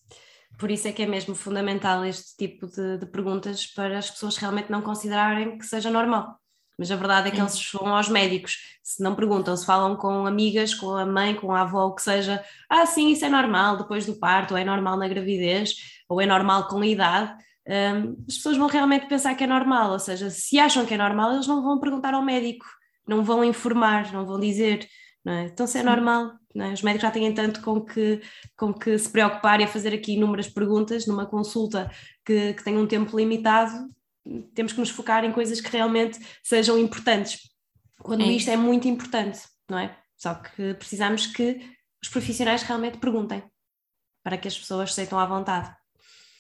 Por 0.59 0.71
isso 0.71 0.87
é 0.89 0.93
que 0.93 1.03
é 1.03 1.07
mesmo 1.07 1.35
fundamental 1.35 2.05
este 2.05 2.37
tipo 2.37 2.67
de, 2.67 2.99
de 2.99 3.07
perguntas 3.07 3.67
para 3.67 3.99
as 3.99 4.11
pessoas 4.11 4.37
realmente 4.37 4.71
não 4.71 4.83
considerarem 4.83 5.59
que 5.59 5.67
seja 5.67 5.91
normal. 5.91 6.39
Mas 6.79 6.91
a 6.91 6.97
verdade 6.97 7.29
é 7.29 7.31
que 7.31 7.41
eles 7.41 7.71
vão 7.73 7.95
aos 7.95 8.09
médicos, 8.09 8.79
se 8.83 9.03
não 9.03 9.15
perguntam, 9.15 9.57
se 9.57 9.65
falam 9.65 9.95
com 9.97 10.27
amigas, 10.27 10.75
com 10.75 10.91
a 10.97 11.07
mãe, 11.07 11.35
com 11.35 11.53
a 11.53 11.61
avó, 11.61 11.87
o 11.87 11.95
que 11.95 12.03
seja, 12.03 12.45
ah, 12.69 12.85
sim, 12.85 13.11
isso 13.11 13.25
é 13.25 13.29
normal 13.29 13.77
depois 13.77 14.05
do 14.07 14.17
parto, 14.17 14.55
ou 14.55 14.59
é 14.59 14.65
normal 14.65 14.97
na 14.97 15.07
gravidez, 15.07 15.75
ou 16.09 16.21
é 16.21 16.27
normal 16.27 16.67
com 16.67 16.81
a 16.81 16.87
idade, 16.87 17.33
um, 17.67 18.25
as 18.29 18.37
pessoas 18.37 18.57
vão 18.57 18.67
realmente 18.67 19.07
pensar 19.07 19.35
que 19.35 19.45
é 19.45 19.47
normal, 19.47 19.93
ou 19.93 19.99
seja, 19.99 20.31
se 20.31 20.59
acham 20.59 20.85
que 20.85 20.95
é 20.95 20.99
normal, 20.99 21.33
eles 21.33 21.47
não 21.47 21.63
vão 21.63 21.79
perguntar 21.79 22.13
ao 22.13 22.23
médico, 22.23 22.67
não 23.07 23.23
vão 23.23 23.45
informar, 23.45 24.13
não 24.13 24.27
vão 24.27 24.39
dizer, 24.41 24.87
não 25.25 25.33
é? 25.33 25.45
Então, 25.45 25.67
se 25.67 25.79
é 25.79 25.83
normal, 25.83 26.33
é? 26.57 26.73
os 26.73 26.83
médicos 26.83 27.03
já 27.03 27.11
têm 27.11 27.33
tanto 27.35 27.61
com 27.63 27.81
que, 27.81 28.21
com 28.57 28.73
que 28.73 28.97
se 28.99 29.09
preocupar 29.09 29.61
e 29.61 29.65
a 29.65 29.69
fazer 29.69 29.93
aqui 29.93 30.13
inúmeras 30.13 30.49
perguntas 30.49 31.07
numa 31.07 31.27
consulta 31.27 31.91
que, 32.25 32.55
que 32.55 32.63
tem 32.63 32.79
um 32.79 32.87
tempo 32.87 33.17
limitado, 33.17 33.91
temos 34.55 34.73
que 34.73 34.81
nos 34.81 34.91
focar 34.91 35.25
em 35.25 35.33
coisas 35.33 35.61
que 35.61 35.71
realmente 35.71 36.19
sejam 36.43 36.79
importantes, 36.79 37.41
quando 38.01 38.23
é 38.23 38.27
isto 38.27 38.51
é 38.51 38.57
muito 38.57 38.87
importante, 38.89 39.41
não 39.69 39.79
é? 39.79 39.97
Só 40.17 40.35
que 40.35 40.75
precisamos 40.75 41.27
que 41.27 41.61
os 42.03 42.09
profissionais 42.09 42.63
realmente 42.63 42.99
perguntem 42.99 43.43
para 44.23 44.39
que 44.39 44.49
as 44.49 44.59
pessoas 44.59 44.95
se 44.95 45.03
à 45.03 45.27
vontade. 45.27 45.75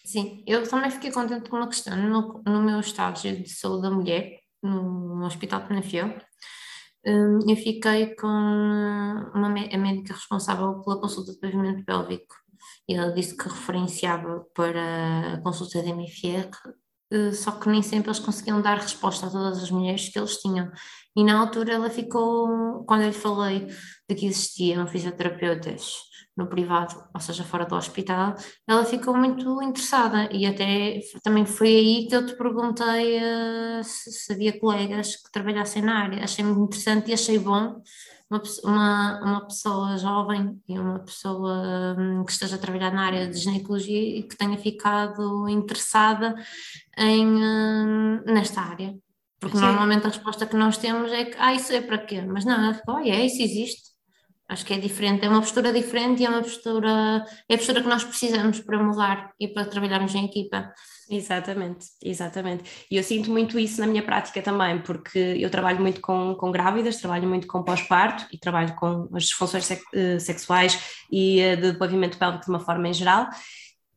Sim, 0.04 0.42
eu 0.46 0.68
também 0.68 0.90
fiquei 0.90 1.10
contente 1.10 1.48
com 1.48 1.56
uma 1.56 1.68
questão. 1.68 1.96
No, 1.96 2.42
no 2.46 2.62
meu 2.62 2.80
estágio 2.80 3.42
de 3.42 3.48
saúde 3.48 3.82
da 3.82 3.90
mulher, 3.90 4.38
no, 4.62 5.16
no 5.16 5.26
Hospital 5.26 5.66
Penafiel, 5.66 6.18
eu 7.04 7.56
fiquei 7.56 8.14
com 8.14 8.26
uma, 8.26 9.48
a 9.48 9.78
médica 9.78 10.14
responsável 10.14 10.80
pela 10.82 11.00
consulta 11.00 11.32
de 11.32 11.38
pavimento 11.38 11.84
pélvico 11.84 12.34
e 12.88 12.94
ela 12.94 13.12
disse 13.12 13.36
que 13.36 13.48
referenciava 13.48 14.46
para 14.54 15.34
a 15.34 15.40
consulta 15.40 15.82
de 15.82 15.90
MFR, 15.90 16.50
eh, 17.10 17.32
só 17.32 17.52
que 17.52 17.68
nem 17.68 17.82
sempre 17.82 18.08
eles 18.08 18.18
conseguiam 18.18 18.60
dar 18.60 18.78
resposta 18.78 19.26
a 19.26 19.30
todas 19.30 19.62
as 19.62 19.70
mulheres 19.70 20.08
que 20.08 20.18
eles 20.18 20.36
tinham. 20.38 20.70
E 21.16 21.24
na 21.24 21.38
altura 21.38 21.74
ela 21.74 21.90
ficou, 21.90 22.84
quando 22.84 23.02
eu 23.02 23.08
lhe 23.08 23.14
falei 23.14 23.66
de 24.08 24.14
que 24.14 24.26
existiam 24.26 24.86
fisioterapeutas 24.86 26.13
no 26.36 26.48
privado, 26.48 26.96
ou 27.14 27.20
seja, 27.20 27.44
fora 27.44 27.64
do 27.64 27.76
hospital, 27.76 28.34
ela 28.66 28.84
ficou 28.84 29.16
muito 29.16 29.62
interessada 29.62 30.28
e 30.32 30.44
até 30.46 31.00
também 31.22 31.46
foi 31.46 31.68
aí 31.68 32.06
que 32.08 32.16
eu 32.16 32.26
te 32.26 32.36
perguntei 32.36 33.18
uh, 33.18 33.84
se, 33.84 34.10
se, 34.10 34.32
havia 34.32 34.58
colegas 34.58 35.16
que 35.16 35.30
trabalhassem 35.30 35.82
na 35.82 36.02
área. 36.02 36.24
Achei 36.24 36.44
muito 36.44 36.64
interessante 36.64 37.10
e 37.10 37.14
achei 37.14 37.38
bom 37.38 37.80
uma, 38.28 38.42
uma, 38.64 39.20
uma 39.22 39.46
pessoa 39.46 39.96
jovem 39.96 40.60
e 40.68 40.76
uma 40.76 40.98
pessoa 40.98 41.96
um, 41.96 42.24
que 42.24 42.32
esteja 42.32 42.56
a 42.56 42.58
trabalhar 42.58 42.92
na 42.92 43.06
área 43.06 43.28
de 43.28 43.38
ginecologia 43.38 44.18
e 44.18 44.22
que 44.24 44.36
tenha 44.36 44.58
ficado 44.58 45.48
interessada 45.48 46.34
em, 46.98 47.26
uh, 47.26 48.24
nesta 48.26 48.60
área. 48.60 48.92
Porque 49.38 49.56
Sim. 49.56 49.64
normalmente 49.64 50.06
a 50.06 50.08
resposta 50.08 50.46
que 50.46 50.56
nós 50.56 50.78
temos 50.78 51.12
é 51.12 51.26
que, 51.26 51.36
ah, 51.38 51.54
isso 51.54 51.72
é 51.72 51.80
para 51.80 51.98
quê? 51.98 52.22
Mas 52.22 52.44
não, 52.44 52.54
ela 52.54 52.74
ficou, 52.74 52.96
oh, 52.96 52.98
é, 52.98 53.24
isso 53.24 53.40
existe 53.40 53.93
Acho 54.46 54.66
que 54.66 54.74
é 54.74 54.78
diferente, 54.78 55.24
é 55.24 55.28
uma 55.28 55.40
postura 55.40 55.72
diferente 55.72 56.22
e 56.22 56.26
é 56.26 56.28
uma 56.28 56.42
postura, 56.42 57.24
é 57.48 57.54
a 57.54 57.56
postura 57.56 57.80
que 57.80 57.88
nós 57.88 58.04
precisamos 58.04 58.60
para 58.60 58.82
mudar 58.82 59.32
e 59.40 59.48
para 59.48 59.64
trabalharmos 59.64 60.14
em 60.14 60.26
equipa. 60.26 60.70
Exatamente, 61.10 61.86
exatamente. 62.02 62.86
E 62.90 62.96
eu 62.96 63.02
sinto 63.02 63.30
muito 63.30 63.58
isso 63.58 63.80
na 63.80 63.86
minha 63.86 64.02
prática 64.02 64.42
também, 64.42 64.80
porque 64.80 65.18
eu 65.18 65.50
trabalho 65.50 65.80
muito 65.80 66.00
com, 66.00 66.34
com 66.34 66.50
grávidas, 66.50 66.96
trabalho 66.96 67.26
muito 67.26 67.46
com 67.46 67.62
pós-parto 67.62 68.26
e 68.32 68.38
trabalho 68.38 68.74
com 68.76 69.08
as 69.14 69.24
disfunções 69.24 69.70
eh, 69.70 70.18
sexuais 70.18 70.78
e 71.10 71.40
eh, 71.40 71.56
de 71.56 71.74
pavimento 71.74 72.18
pélvico 72.18 72.44
de 72.44 72.50
uma 72.50 72.60
forma 72.60 72.88
em 72.88 72.92
geral. 72.92 73.28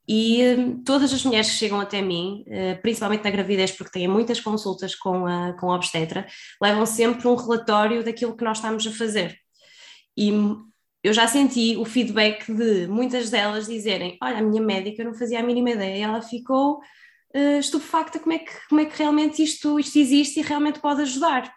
E 0.08 0.42
eh, 0.42 0.58
todas 0.86 1.14
as 1.14 1.24
mulheres 1.24 1.50
que 1.50 1.56
chegam 1.56 1.80
até 1.80 2.02
mim, 2.02 2.46
principalmente 2.82 3.24
na 3.24 3.32
gravidez, 3.32 3.72
porque 3.72 4.00
têm 4.00 4.08
muitas 4.08 4.40
consultas 4.40 4.96
com 4.96 5.26
a, 5.26 5.54
com 5.54 5.72
a 5.72 5.76
obstetra, 5.76 6.26
levam 6.62 6.86
sempre 6.86 7.28
um 7.28 7.36
relatório 7.36 8.04
daquilo 8.04 8.36
que 8.36 8.44
nós 8.44 8.58
estamos 8.58 8.86
a 8.88 8.92
fazer. 8.92 9.38
E 10.18 10.32
eu 11.04 11.14
já 11.14 11.28
senti 11.28 11.78
o 11.78 11.86
feedback 11.86 12.52
de 12.52 12.88
muitas 12.88 13.30
delas 13.30 13.68
dizerem: 13.68 14.18
Olha, 14.22 14.40
a 14.40 14.42
minha 14.42 14.62
médica 14.62 15.04
não 15.04 15.14
fazia 15.14 15.40
a 15.40 15.44
mínima 15.44 15.72
ideia, 15.72 16.06
ela 16.06 16.22
ficou 16.22 16.80
uh, 17.36 17.60
estupefacta 17.60 18.20
como 18.20 18.34
é, 18.34 18.40
que, 18.40 18.52
como 18.68 18.82
é 18.82 18.86
que 18.86 18.98
realmente 18.98 19.44
isto, 19.44 19.80
isto 19.80 20.00
existe 20.00 20.40
e 20.40 20.44
realmente 20.44 20.80
pode 20.80 21.04
ajudar. 21.04 21.54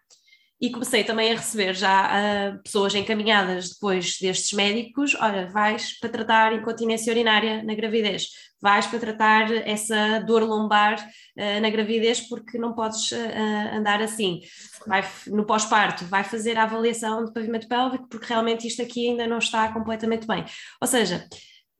E 0.60 0.70
comecei 0.70 1.02
também 1.02 1.32
a 1.32 1.36
receber 1.36 1.74
já 1.74 2.10
uh, 2.10 2.62
pessoas 2.62 2.94
encaminhadas 2.94 3.70
depois 3.70 4.18
destes 4.20 4.52
médicos: 4.52 5.16
olha, 5.18 5.46
vais 5.46 5.98
para 5.98 6.10
tratar 6.10 6.52
incontinência 6.52 7.10
urinária 7.10 7.62
na 7.62 7.74
gravidez, 7.74 8.26
vais 8.60 8.86
para 8.86 8.98
tratar 8.98 9.50
essa 9.66 10.18
dor 10.20 10.42
lombar 10.42 10.98
uh, 10.98 11.60
na 11.62 11.70
gravidez 11.70 12.20
porque 12.20 12.58
não 12.58 12.74
podes 12.74 13.10
uh, 13.10 13.74
andar 13.74 14.02
assim. 14.02 14.40
Vai, 14.86 15.02
no 15.28 15.46
pós-parto, 15.46 16.04
vai 16.04 16.24
fazer 16.24 16.58
a 16.58 16.64
avaliação 16.64 17.24
de 17.24 17.32
pavimento 17.32 17.66
pélvico 17.66 18.06
porque 18.08 18.26
realmente 18.26 18.66
isto 18.66 18.82
aqui 18.82 19.08
ainda 19.08 19.26
não 19.26 19.38
está 19.38 19.72
completamente 19.72 20.26
bem. 20.26 20.44
Ou 20.78 20.86
seja, 20.86 21.26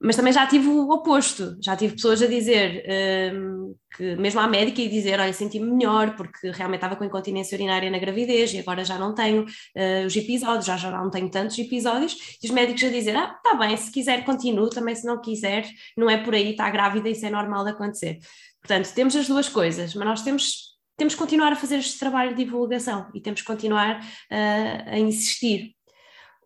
mas 0.02 0.16
também 0.16 0.32
já 0.32 0.46
tive 0.46 0.66
o 0.66 0.90
oposto, 0.90 1.58
já 1.62 1.76
tive 1.76 1.94
pessoas 1.94 2.22
a 2.22 2.26
dizer 2.26 2.86
um, 3.34 3.74
que, 3.94 4.16
mesmo 4.16 4.40
à 4.40 4.48
médica, 4.48 4.80
e 4.80 4.88
dizer: 4.88 5.20
Olha, 5.20 5.32
senti-me 5.32 5.70
melhor 5.70 6.16
porque 6.16 6.50
realmente 6.52 6.78
estava 6.78 6.96
com 6.96 7.04
incontinência 7.04 7.54
urinária 7.54 7.90
na 7.90 7.98
gravidez 7.98 8.54
e 8.54 8.58
agora 8.58 8.82
já 8.82 8.98
não 8.98 9.14
tenho 9.14 9.42
uh, 9.42 10.06
os 10.06 10.16
episódios, 10.16 10.64
já, 10.64 10.78
já 10.78 10.90
não 10.90 11.10
tenho 11.10 11.30
tantos 11.30 11.58
episódios. 11.58 12.38
E 12.42 12.46
os 12.46 12.50
médicos 12.50 12.82
a 12.82 12.88
dizer: 12.88 13.14
Ah, 13.14 13.36
está 13.36 13.54
bem, 13.58 13.76
se 13.76 13.92
quiser, 13.92 14.24
continuo, 14.24 14.70
também 14.70 14.94
se 14.94 15.04
não 15.04 15.20
quiser, 15.20 15.68
não 15.94 16.08
é 16.08 16.16
por 16.16 16.34
aí, 16.34 16.52
está 16.52 16.70
grávida, 16.70 17.10
isso 17.10 17.26
é 17.26 17.30
normal 17.30 17.64
de 17.64 17.72
acontecer. 17.72 18.18
Portanto, 18.62 18.94
temos 18.94 19.14
as 19.14 19.28
duas 19.28 19.50
coisas, 19.50 19.94
mas 19.94 20.06
nós 20.06 20.22
temos. 20.22 20.70
Temos 20.96 21.14
que 21.14 21.20
continuar 21.20 21.50
a 21.50 21.56
fazer 21.56 21.78
este 21.78 21.98
trabalho 21.98 22.34
de 22.34 22.44
divulgação 22.44 23.08
e 23.14 23.22
temos 23.22 23.40
que 23.40 23.46
continuar 23.46 24.00
uh, 24.00 24.90
a 24.90 24.98
insistir 24.98 25.74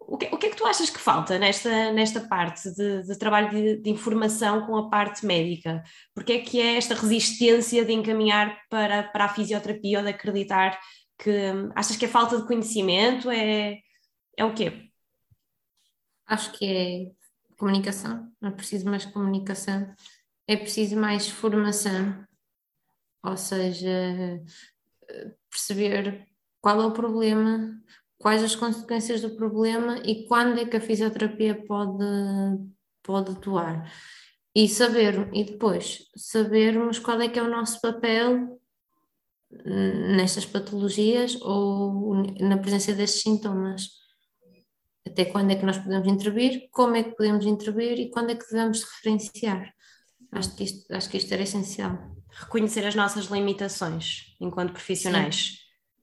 o 0.06 0.18
que, 0.18 0.26
o 0.26 0.38
que, 0.38 0.46
é 0.46 0.50
que 0.50 0.56
tu 0.56 0.66
achas 0.66 0.90
que 0.90 0.98
falta 0.98 1.38
nesta, 1.38 1.92
nesta 1.92 2.20
parte 2.20 2.70
de, 2.74 3.02
de 3.02 3.18
trabalho 3.18 3.50
de, 3.50 3.76
de, 3.78 3.90
informação 3.90 4.66
com 4.66 4.76
a 4.76 4.88
parte 4.90 5.24
médica? 5.24 5.82
Porque 6.14 6.34
é 6.34 6.40
que 6.40 6.60
é 6.60 6.76
esta 6.76 6.94
resistência 6.94 7.84
de 7.84 7.92
encaminhar 7.92 8.58
para, 8.68 9.04
para 9.04 9.24
a 9.24 9.28
fisioterapia 9.28 9.98
ou 9.98 10.04
de 10.04 10.10
acreditar 10.10 10.78
que 11.18 11.30
achas 11.74 11.96
que 11.96 12.04
é 12.04 12.08
falta 12.08 12.36
de 12.36 12.46
conhecimento? 12.46 13.30
É, 13.30 13.78
é 14.36 14.44
o 14.44 14.54
quê? 14.54 14.90
Acho 16.26 16.52
que 16.52 16.64
é 16.64 17.56
comunicação, 17.56 18.30
não 18.40 18.50
é 18.50 18.52
preciso 18.52 18.86
mais 18.86 19.04
comunicação, 19.06 19.94
é 20.46 20.56
preciso 20.56 20.96
mais 20.96 21.28
formação, 21.28 22.26
ou 23.22 23.36
seja, 23.36 24.42
perceber 25.50 26.26
qual 26.60 26.80
é 26.80 26.86
o 26.86 26.92
problema, 26.92 27.78
quais 28.24 28.42
as 28.42 28.56
consequências 28.56 29.20
do 29.20 29.37
problema 29.37 29.98
e 29.98 30.26
quando 30.26 30.58
é 30.58 30.64
que 30.64 30.78
a 30.78 30.80
fisioterapia 30.80 31.62
pode, 31.66 32.06
pode 33.02 33.32
atuar. 33.32 33.92
E 34.54 34.66
saber, 34.66 35.28
e 35.34 35.44
depois 35.44 36.08
sabermos 36.16 36.98
qual 36.98 37.20
é 37.20 37.28
que 37.28 37.38
é 37.38 37.42
o 37.42 37.50
nosso 37.50 37.82
papel 37.82 38.58
nestas 40.16 40.46
patologias 40.46 41.38
ou 41.42 42.14
na 42.40 42.56
presença 42.56 42.94
destes 42.94 43.20
sintomas. 43.20 43.90
Até 45.06 45.26
quando 45.26 45.50
é 45.50 45.56
que 45.56 45.66
nós 45.66 45.76
podemos 45.76 46.08
intervir, 46.08 46.70
como 46.70 46.96
é 46.96 47.02
que 47.02 47.14
podemos 47.14 47.44
intervir 47.44 48.00
e 48.00 48.10
quando 48.10 48.30
é 48.30 48.37
que 48.37 48.50
devemos 48.50 48.84
referenciar. 48.84 49.70
Acho 50.32 50.56
que 50.56 50.64
isto, 50.64 50.94
acho 50.94 51.10
que 51.10 51.18
isto 51.18 51.30
era 51.30 51.42
essencial. 51.42 52.16
Reconhecer 52.30 52.87
as 52.87 52.94
nossas 52.94 53.26
limitações 53.26 54.34
enquanto 54.40 54.72
profissionais. 54.72 55.58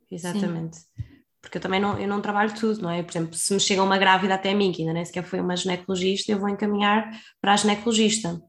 Sim. 0.08 0.16
Exatamente. 0.16 0.78
Sim 0.78 1.11
porque 1.42 1.58
eu 1.58 1.62
também 1.62 1.80
não, 1.80 1.98
eu 2.00 2.08
não 2.08 2.22
trabalho 2.22 2.54
tudo, 2.54 2.82
não 2.82 2.90
é? 2.90 3.02
Por 3.02 3.12
exemplo, 3.12 3.34
se 3.36 3.54
me 3.54 3.60
chega 3.60 3.82
uma 3.82 3.98
grávida 3.98 4.36
até 4.36 4.52
a 4.52 4.56
mim, 4.56 4.72
que 4.72 4.82
ainda 4.82 4.94
nem 4.94 5.04
sequer 5.04 5.24
foi 5.24 5.40
uma 5.40 5.56
ginecologista, 5.56 6.32
eu 6.32 6.40
vou 6.40 6.48
encaminhar 6.48 7.10
para 7.42 7.54
a 7.54 7.58
ginecologista. 7.58 8.40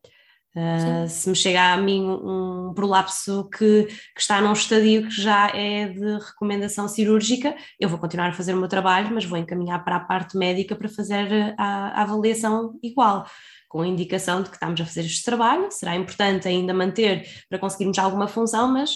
Uh, 0.55 1.09
se 1.09 1.31
me 1.31 1.35
chega 1.35 1.73
a 1.73 1.77
mim 1.79 2.07
um 2.07 2.75
prolapso 2.75 3.49
que, 3.49 3.85
que, 3.85 4.21
está 4.21 4.39
num 4.43 4.53
estadio 4.53 5.05
que 5.05 5.11
já 5.11 5.49
é 5.49 5.89
de 5.89 6.19
recomendação 6.19 6.87
cirúrgica, 6.87 7.57
eu 7.81 7.89
vou 7.89 7.99
continuar 7.99 8.29
a 8.29 8.33
fazer 8.35 8.53
o 8.53 8.59
meu 8.59 8.69
trabalho, 8.69 9.11
mas 9.15 9.25
vou 9.25 9.39
encaminhar 9.39 9.83
para 9.83 9.97
a 9.97 10.01
parte 10.01 10.37
médica 10.37 10.77
para 10.77 10.91
fazer 10.91 11.55
a, 11.57 12.01
a 12.01 12.03
avaliação 12.03 12.79
igual, 12.83 13.27
com 13.67 13.81
a 13.81 13.89
indicação 13.89 14.43
de 14.43 14.51
que 14.51 14.57
estamos 14.57 14.79
a 14.79 14.85
fazer 14.85 15.01
este 15.01 15.25
trabalho, 15.25 15.71
será 15.71 15.97
importante 15.97 16.47
ainda 16.47 16.75
manter 16.75 17.27
para 17.49 17.59
conseguirmos 17.59 17.99
alguma 17.99 18.29
função, 18.29 18.71
mas 18.71 18.91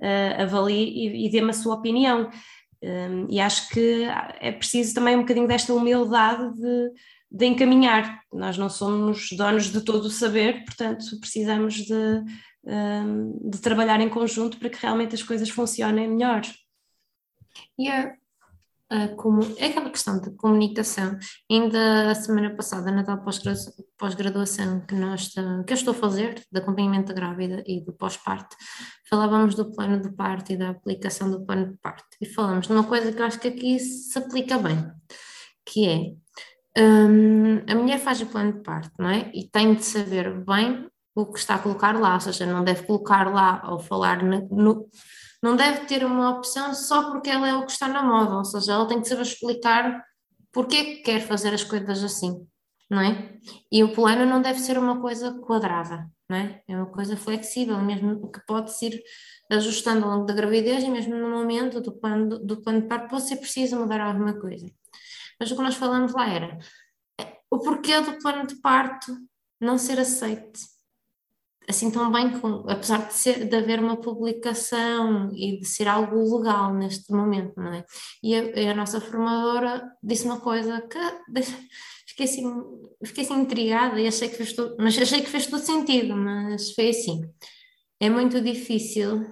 uh, 0.00 0.40
avalie 0.40 0.88
e, 0.88 1.26
e 1.26 1.30
dê-me 1.30 1.50
a 1.50 1.52
sua 1.52 1.74
opinião. 1.74 2.30
Um, 2.82 3.26
e 3.30 3.40
acho 3.40 3.68
que 3.68 4.04
é 4.40 4.50
preciso 4.50 4.94
também 4.94 5.16
um 5.16 5.20
bocadinho 5.20 5.46
desta 5.46 5.72
humildade 5.72 6.54
de, 6.54 6.90
de 7.30 7.46
encaminhar. 7.46 8.20
Nós 8.32 8.58
não 8.58 8.68
somos 8.68 9.30
donos 9.32 9.70
de 9.70 9.80
todo 9.82 10.06
o 10.06 10.10
saber, 10.10 10.64
portanto, 10.64 11.04
precisamos 11.20 11.74
de, 11.74 12.24
um, 12.64 13.50
de 13.50 13.60
trabalhar 13.60 14.00
em 14.00 14.08
conjunto 14.08 14.58
para 14.58 14.68
que 14.68 14.80
realmente 14.80 15.14
as 15.14 15.22
coisas 15.22 15.48
funcionem 15.48 16.08
melhor. 16.08 16.42
Yeah 17.78 18.21
é 19.56 19.66
aquela 19.66 19.90
questão 19.90 20.20
de 20.20 20.30
comunicação. 20.36 21.18
Ainda 21.50 22.10
a 22.10 22.14
semana 22.14 22.54
passada, 22.54 22.90
na 22.90 23.02
tal 23.02 23.24
pós-graduação 23.98 24.84
que, 24.86 24.94
nós, 24.94 25.28
que 25.28 25.72
eu 25.72 25.74
estou 25.74 25.92
a 25.92 25.96
fazer, 25.96 26.42
de 26.50 26.58
acompanhamento 26.58 27.08
da 27.08 27.14
grávida 27.14 27.62
e 27.66 27.80
do 27.80 27.92
pós-parto, 27.92 28.56
falávamos 29.08 29.54
do 29.54 29.72
plano 29.72 30.00
de 30.00 30.12
parto 30.14 30.52
e 30.52 30.56
da 30.56 30.70
aplicação 30.70 31.30
do 31.30 31.44
plano 31.44 31.72
de 31.72 31.78
parto. 31.78 32.04
E 32.20 32.26
falamos 32.26 32.66
de 32.66 32.72
uma 32.72 32.84
coisa 32.84 33.12
que 33.12 33.20
eu 33.20 33.26
acho 33.26 33.40
que 33.40 33.48
aqui 33.48 33.78
se 33.78 34.18
aplica 34.18 34.58
bem, 34.58 34.90
que 35.64 35.88
é 35.88 36.12
um, 36.78 37.58
a 37.70 37.74
mulher 37.74 37.98
faz 37.98 38.20
o 38.20 38.26
plano 38.26 38.52
de 38.54 38.62
parto, 38.62 38.92
não 38.98 39.08
é? 39.08 39.30
E 39.34 39.48
tem 39.48 39.74
de 39.74 39.84
saber 39.84 40.44
bem 40.44 40.88
o 41.14 41.26
que 41.26 41.38
está 41.38 41.56
a 41.56 41.58
colocar 41.58 41.98
lá, 41.98 42.14
ou 42.14 42.20
seja, 42.20 42.46
não 42.46 42.64
deve 42.64 42.84
colocar 42.84 43.30
lá 43.30 43.62
ou 43.70 43.78
falar 43.78 44.22
no, 44.22 44.48
no 44.48 44.88
não 45.42 45.56
deve 45.56 45.86
ter 45.86 46.04
uma 46.04 46.30
opção 46.30 46.72
só 46.72 47.10
porque 47.10 47.28
ela 47.28 47.48
é 47.48 47.54
o 47.54 47.66
que 47.66 47.72
está 47.72 47.88
na 47.88 48.02
moda, 48.02 48.36
ou 48.36 48.44
seja, 48.44 48.74
ela 48.74 48.86
tem 48.86 49.00
que 49.00 49.08
saber 49.08 49.22
explicar 49.22 50.04
porque 50.52 50.84
que 50.84 51.02
quer 51.02 51.20
fazer 51.20 51.52
as 51.52 51.64
coisas 51.64 52.04
assim, 52.04 52.46
não 52.88 53.00
é? 53.00 53.38
E 53.70 53.82
o 53.82 53.92
plano 53.92 54.24
não 54.24 54.40
deve 54.40 54.60
ser 54.60 54.78
uma 54.78 55.00
coisa 55.00 55.32
quadrada, 55.40 56.08
não 56.28 56.36
é? 56.36 56.62
É 56.68 56.76
uma 56.76 56.86
coisa 56.86 57.16
flexível, 57.16 57.78
mesmo 57.78 58.30
que 58.30 58.40
pode 58.46 58.72
ser 58.72 59.02
ajustando 59.50 60.04
ao 60.04 60.12
longo 60.12 60.26
da 60.26 60.34
gravidez 60.34 60.84
e 60.84 60.90
mesmo 60.90 61.16
no 61.16 61.28
momento 61.30 61.80
do 61.80 61.92
plano, 61.92 62.38
do 62.38 62.62
plano 62.62 62.82
de 62.82 62.88
parto 62.88 63.08
pode 63.08 63.26
ser 63.26 63.36
preciso 63.36 63.76
mudar 63.76 64.00
alguma 64.00 64.34
coisa. 64.34 64.70
Mas 65.40 65.50
o 65.50 65.56
que 65.56 65.62
nós 65.62 65.74
falamos 65.74 66.12
lá 66.12 66.28
era 66.28 66.58
o 67.50 67.58
porquê 67.58 68.00
do 68.00 68.18
plano 68.18 68.46
de 68.46 68.56
parto 68.56 69.12
não 69.60 69.76
ser 69.76 69.98
aceito 69.98 70.60
assim 71.68 71.90
tão 71.90 72.10
bem, 72.10 72.38
com, 72.40 72.64
apesar 72.68 73.06
de, 73.06 73.14
ser, 73.14 73.46
de 73.46 73.56
haver 73.56 73.80
uma 73.80 73.96
publicação 73.96 75.30
e 75.34 75.58
de 75.60 75.66
ser 75.66 75.88
algo 75.88 76.36
legal 76.36 76.74
neste 76.74 77.12
momento, 77.12 77.54
não 77.56 77.72
é? 77.72 77.84
E 78.22 78.34
a, 78.34 78.72
a 78.72 78.74
nossa 78.74 79.00
formadora 79.00 79.82
disse 80.02 80.24
uma 80.24 80.40
coisa 80.40 80.80
que 80.82 80.98
fiquei 82.08 82.26
assim, 82.26 82.64
fiquei 83.04 83.24
assim 83.24 83.40
intrigada 83.40 84.00
e 84.00 84.06
achei 84.06 84.28
que 84.28 84.36
fez 84.36 84.52
tudo, 84.52 84.76
mas 84.78 84.98
achei 84.98 85.20
que 85.22 85.30
fez 85.30 85.46
todo 85.46 85.62
sentido, 85.62 86.16
mas 86.16 86.72
foi 86.72 86.90
assim. 86.90 87.22
É 88.00 88.10
muito 88.10 88.40
difícil 88.40 89.24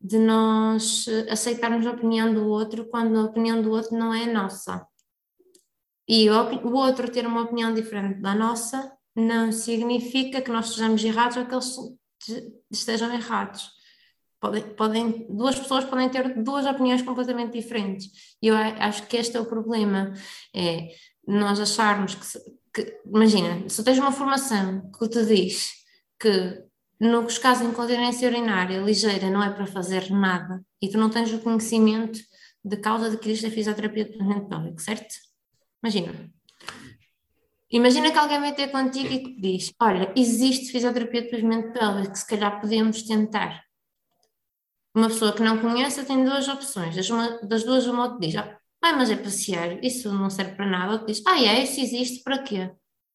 de 0.00 0.18
nós 0.18 1.06
aceitarmos 1.28 1.86
a 1.86 1.90
opinião 1.90 2.32
do 2.32 2.46
outro 2.46 2.86
quando 2.88 3.18
a 3.18 3.24
opinião 3.24 3.60
do 3.60 3.70
outro 3.70 3.96
não 3.98 4.14
é 4.14 4.26
nossa. 4.26 4.86
E 6.08 6.28
o 6.30 6.72
outro 6.72 7.10
ter 7.10 7.26
uma 7.26 7.42
opinião 7.42 7.74
diferente 7.74 8.20
da 8.20 8.34
nossa 8.34 8.90
não 9.14 9.52
significa 9.52 10.40
que 10.40 10.50
nós 10.50 10.66
estejamos 10.66 11.02
errados 11.04 11.36
ou 11.36 11.46
que 11.46 11.54
eles 11.54 12.52
estejam 12.70 13.12
errados. 13.12 13.70
Podem, 14.40 14.62
podem, 14.74 15.26
duas 15.28 15.58
pessoas 15.58 15.84
podem 15.84 16.08
ter 16.08 16.42
duas 16.42 16.64
opiniões 16.64 17.02
completamente 17.02 17.52
diferentes. 17.52 18.36
E 18.40 18.46
eu 18.46 18.56
acho 18.56 19.06
que 19.06 19.16
este 19.16 19.36
é 19.36 19.40
o 19.40 19.46
problema. 19.46 20.14
É 20.54 20.88
nós 21.26 21.60
acharmos 21.60 22.14
que, 22.14 22.82
que 22.82 23.00
imagina, 23.04 23.68
se 23.68 23.84
tens 23.84 23.98
uma 23.98 24.12
formação 24.12 24.90
que 24.98 25.08
te 25.08 25.24
diz 25.26 25.70
que 26.18 26.64
nos 26.98 27.38
casos 27.38 27.64
de 27.64 27.70
incontinência 27.70 28.28
urinária 28.28 28.80
ligeira 28.80 29.30
não 29.30 29.42
é 29.42 29.50
para 29.50 29.66
fazer 29.66 30.10
nada 30.10 30.62
e 30.82 30.88
tu 30.88 30.98
não 30.98 31.08
tens 31.08 31.32
o 31.32 31.38
conhecimento 31.38 32.18
de 32.64 32.76
causa 32.76 33.10
de 33.10 33.16
que 33.16 33.32
isto 33.32 33.46
é 33.46 33.50
fisioterapia 33.50 34.06
pélvico, 34.06 34.80
certo? 34.80 35.14
Imagina, 35.82 36.12
Imagina 37.70 38.10
que 38.10 38.18
alguém 38.18 38.40
vai 38.40 38.52
ter 38.52 38.68
contigo 38.68 39.12
e 39.12 39.20
que 39.20 39.40
diz: 39.40 39.72
Olha, 39.80 40.12
existe 40.16 40.72
fisioterapia 40.72 41.22
de 41.22 41.30
pavimento 41.30 41.72
pélvico, 41.72 42.12
que 42.12 42.18
se 42.18 42.26
calhar 42.26 42.60
podemos 42.60 43.02
tentar. 43.02 43.64
Uma 44.92 45.06
pessoa 45.06 45.32
que 45.32 45.42
não 45.42 45.58
conhece 45.58 46.04
tem 46.04 46.24
duas 46.24 46.48
opções. 46.48 46.96
Das, 46.96 47.08
uma, 47.08 47.38
das 47.42 47.62
duas, 47.62 47.86
uma 47.86 48.18
diz: 48.18 48.34
Ah, 48.34 48.58
mas 48.82 49.08
é 49.10 49.16
passear, 49.16 49.82
isso 49.84 50.12
não 50.12 50.28
serve 50.28 50.56
para 50.56 50.66
nada. 50.66 50.92
Outra 50.92 51.06
diz: 51.06 51.22
Ah, 51.24 51.40
é, 51.40 51.62
isso 51.62 51.80
existe 51.80 52.24
para 52.24 52.42
quê? 52.42 52.72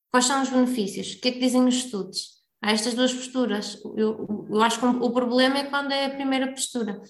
Quais 0.10 0.26
são 0.26 0.42
os 0.42 0.50
benefícios? 0.50 1.14
O 1.14 1.20
que 1.20 1.28
é 1.28 1.32
que 1.34 1.40
dizem 1.40 1.68
os 1.68 1.76
estudos? 1.76 2.36
Há 2.62 2.72
estas 2.72 2.94
duas 2.94 3.14
posturas. 3.14 3.78
Eu, 3.98 4.48
eu 4.50 4.62
acho 4.62 4.80
que 4.80 4.86
o 4.86 5.12
problema 5.12 5.58
é 5.58 5.66
quando 5.66 5.92
é 5.92 6.06
a 6.06 6.10
primeira 6.10 6.48
postura. 6.48 7.02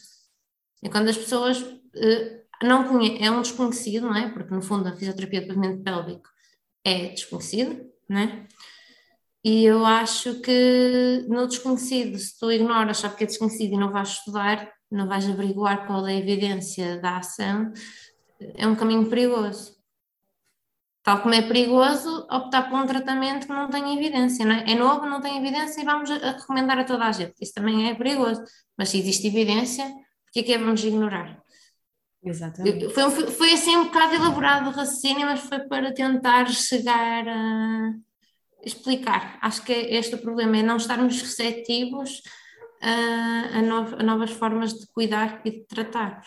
É 0.84 0.90
quando 0.90 1.10
as 1.10 1.18
pessoas 1.18 1.62
uh, 1.62 2.46
não 2.64 3.00
é 3.20 3.30
um 3.30 3.42
desconhecido, 3.44 4.08
não 4.08 4.16
é? 4.16 4.32
Porque 4.32 4.54
no 4.54 4.64
fundo 4.64 4.90
a 4.90 4.96
fisioterapia 4.96 5.42
de 5.42 5.48
pavimento 5.48 5.84
pélvico 5.84 6.35
é 6.86 7.10
desconhecido, 7.10 7.84
né? 8.08 8.48
E 9.44 9.66
eu 9.66 9.86
acho 9.86 10.42
que 10.42 11.26
no 11.28 11.48
desconhecido, 11.48 12.18
se 12.18 12.40
tu 12.40 12.52
ignoras 12.52 12.98
só 12.98 13.10
porque 13.10 13.26
é 13.26 13.28
desconhecido 13.28 13.74
e 13.74 13.78
não 13.78 13.92
vais 13.92 14.10
estudar, 14.10 14.72
não 14.92 15.08
vais 15.08 15.28
averiguar 15.30 15.86
qual 15.86 16.08
é 16.08 16.14
a 16.14 16.18
evidência 16.18 17.00
da 17.02 17.18
ação, 17.18 17.72
é 18.40 18.68
um 18.68 18.76
caminho 18.76 19.10
perigoso. 19.10 19.76
Tal 21.04 21.22
como 21.22 21.36
é 21.36 21.42
perigoso 21.44 22.26
optar 22.32 22.68
por 22.68 22.80
um 22.80 22.88
tratamento 22.88 23.46
que 23.46 23.54
não 23.54 23.70
tem 23.70 23.96
evidência, 23.96 24.44
não 24.44 24.56
é? 24.56 24.72
É 24.72 24.76
novo, 24.76 25.06
não 25.06 25.22
tem 25.22 25.38
evidência 25.38 25.82
e 25.82 25.86
vamos 25.86 26.10
a 26.10 26.32
recomendar 26.32 26.80
a 26.80 26.84
toda 26.84 27.06
a 27.06 27.12
gente. 27.12 27.36
Isso 27.40 27.54
também 27.54 27.88
é 27.88 27.94
perigoso. 27.94 28.44
Mas 28.76 28.90
se 28.90 28.98
existe 28.98 29.28
evidência, 29.28 29.86
por 29.86 30.32
que 30.34 30.40
é 30.40 30.44
que 30.44 30.58
vamos 30.58 30.84
ignorar? 30.84 31.45
Exatamente. 32.26 32.90
Foi, 32.90 33.10
foi 33.28 33.54
assim 33.54 33.78
um 33.78 33.86
bocado 33.86 34.16
elaborado 34.16 34.70
o 34.70 34.74
raciocínio, 34.74 35.28
mas 35.28 35.42
foi 35.42 35.60
para 35.60 35.94
tentar 35.94 36.50
chegar 36.50 37.28
a. 37.28 37.94
explicar. 38.64 39.38
Acho 39.42 39.64
que 39.64 39.72
é 39.72 39.96
este 39.96 40.16
o 40.16 40.18
problema, 40.18 40.58
é 40.58 40.64
não 40.64 40.78
estarmos 40.78 41.22
receptivos 41.22 42.24
a, 42.82 43.60
a, 43.60 43.62
no, 43.62 44.00
a 44.00 44.04
novas 44.04 44.32
formas 44.32 44.74
de 44.74 44.88
cuidar 44.88 45.42
e 45.46 45.52
de 45.52 45.66
tratar. 45.68 46.24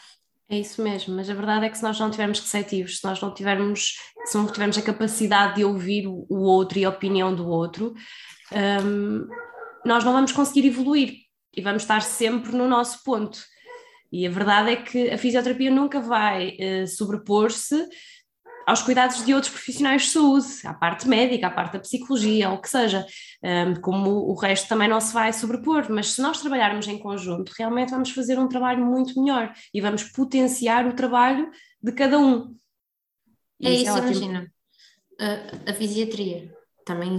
É 0.50 0.58
isso 0.58 0.82
mesmo, 0.82 1.14
mas 1.14 1.28
a 1.28 1.34
verdade 1.34 1.66
é 1.66 1.68
que 1.68 1.76
se 1.76 1.82
nós 1.82 2.00
não 2.00 2.11
tivermos 2.11 2.40
receptivos, 2.40 3.00
se 3.00 3.04
nós 3.04 3.20
não 3.20 3.34
tivermos, 3.34 3.96
se 4.24 4.38
não 4.38 4.46
tivermos 4.46 4.78
a 4.78 4.82
capacidade 4.82 5.56
de 5.56 5.64
ouvir 5.64 6.06
o, 6.06 6.26
o 6.30 6.38
outro 6.38 6.78
e 6.78 6.87
a 6.87 6.88
opinião 6.88 7.34
do 7.34 7.46
outro, 7.46 7.92
um, 8.82 9.28
nós 9.84 10.04
não 10.04 10.12
vamos 10.12 10.32
conseguir 10.32 10.66
evoluir 10.66 11.12
e 11.54 11.61
vamos 11.61 11.82
estar 11.82 12.00
sempre 12.00 12.52
no 12.52 12.66
nosso 12.66 13.02
ponto. 13.04 13.38
E 14.11 14.27
a 14.27 14.31
verdade 14.31 14.71
é 14.71 14.77
que 14.77 15.11
a 15.11 15.18
fisioterapia 15.18 15.71
nunca 15.71 16.01
vai 16.01 16.57
uh, 16.57 16.87
sobrepor-se 16.87 17.87
aos 18.68 18.83
cuidados 18.83 19.25
de 19.25 19.33
outros 19.33 19.51
profissionais 19.51 20.03
de 20.03 20.11
saúde, 20.11 20.47
à 20.64 20.75
parte 20.75 21.09
médica, 21.09 21.47
à 21.47 21.51
parte 21.51 21.73
da 21.73 21.79
psicologia, 21.79 22.51
ou 22.51 22.57
o 22.57 22.61
que 22.61 22.68
seja, 22.68 23.07
um, 23.42 23.81
como 23.81 24.11
o 24.11 24.35
resto 24.35 24.68
também 24.68 24.87
não 24.87 25.01
se 25.01 25.11
vai 25.11 25.33
sobrepor, 25.33 25.87
mas 25.88 26.12
se 26.12 26.21
nós 26.21 26.38
trabalharmos 26.38 26.87
em 26.87 26.99
conjunto, 26.99 27.51
realmente 27.57 27.90
vamos 27.90 28.11
fazer 28.11 28.38
um 28.38 28.47
trabalho 28.47 28.85
muito 28.85 29.18
melhor 29.18 29.55
e 29.73 29.81
vamos 29.81 30.03
potenciar 30.03 30.87
o 30.87 30.92
trabalho 30.92 31.51
de 31.83 31.92
cada 31.92 32.18
um. 32.18 32.55
E 33.59 33.68
é 33.68 33.71
isso, 33.71 33.97
é 33.97 34.01
imagina, 34.01 34.53
a, 35.18 35.71
a 35.71 35.73
fisiatria 35.73 36.55
também 36.85 37.16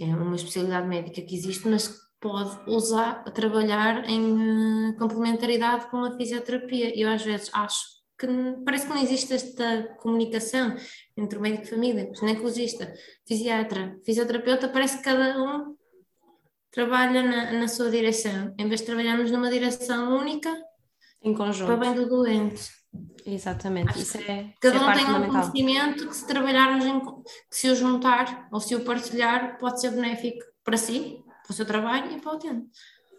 é 0.00 0.04
uma 0.04 0.36
especialidade 0.36 0.86
médica 0.86 1.22
que 1.22 1.34
existe, 1.34 1.66
mas 1.66 1.98
pode 2.20 2.58
usar, 2.70 3.24
trabalhar 3.32 4.08
em 4.08 4.90
uh, 4.90 4.96
complementaridade 4.96 5.86
com 5.90 6.04
a 6.04 6.16
fisioterapia. 6.16 6.98
Eu 6.98 7.08
às 7.08 7.24
vezes 7.24 7.50
acho 7.52 8.00
que 8.18 8.26
parece 8.64 8.86
que 8.86 8.92
não 8.92 9.02
existe 9.02 9.32
esta 9.32 9.94
comunicação 9.98 10.76
entre 11.16 11.38
o 11.38 11.40
médico 11.40 11.64
de 11.64 11.70
família, 11.70 12.12
ginecologista, 12.14 12.92
fisiatra, 13.26 13.98
fisioterapeuta, 14.04 14.68
parece 14.68 14.98
que 14.98 15.04
cada 15.04 15.42
um 15.42 15.74
trabalha 16.70 17.22
na, 17.22 17.52
na 17.52 17.68
sua 17.68 17.90
direção, 17.90 18.54
em 18.58 18.68
vez 18.68 18.80
de 18.80 18.86
trabalharmos 18.86 19.30
numa 19.30 19.50
direção 19.50 20.18
única 20.18 20.54
em 21.22 21.34
conjunto 21.34 21.66
para 21.66 21.76
bem 21.76 21.94
do 21.94 22.08
doente. 22.08 22.70
Exatamente, 23.24 23.98
isso 23.98 24.18
é 24.18 24.52
cada 24.60 24.76
é 24.76 24.80
um 24.80 24.92
tem 24.92 25.04
um 25.04 25.28
conhecimento 25.28 26.08
que 26.08 26.16
se 26.16 26.26
trabalharmos 26.26 26.84
em, 26.84 27.00
que 27.00 27.22
se 27.50 27.70
o 27.70 27.76
juntar 27.76 28.48
ou 28.52 28.60
se 28.60 28.74
o 28.74 28.84
partilhar 28.84 29.58
pode 29.58 29.80
ser 29.80 29.90
benéfico 29.90 30.44
para 30.64 30.76
si, 30.76 31.22
para 31.50 31.52
o 31.52 31.56
seu 31.56 31.66
trabalho 31.66 32.12
e 32.12 32.20
para 32.20 32.32
o 32.32 32.36
utente. 32.36 32.66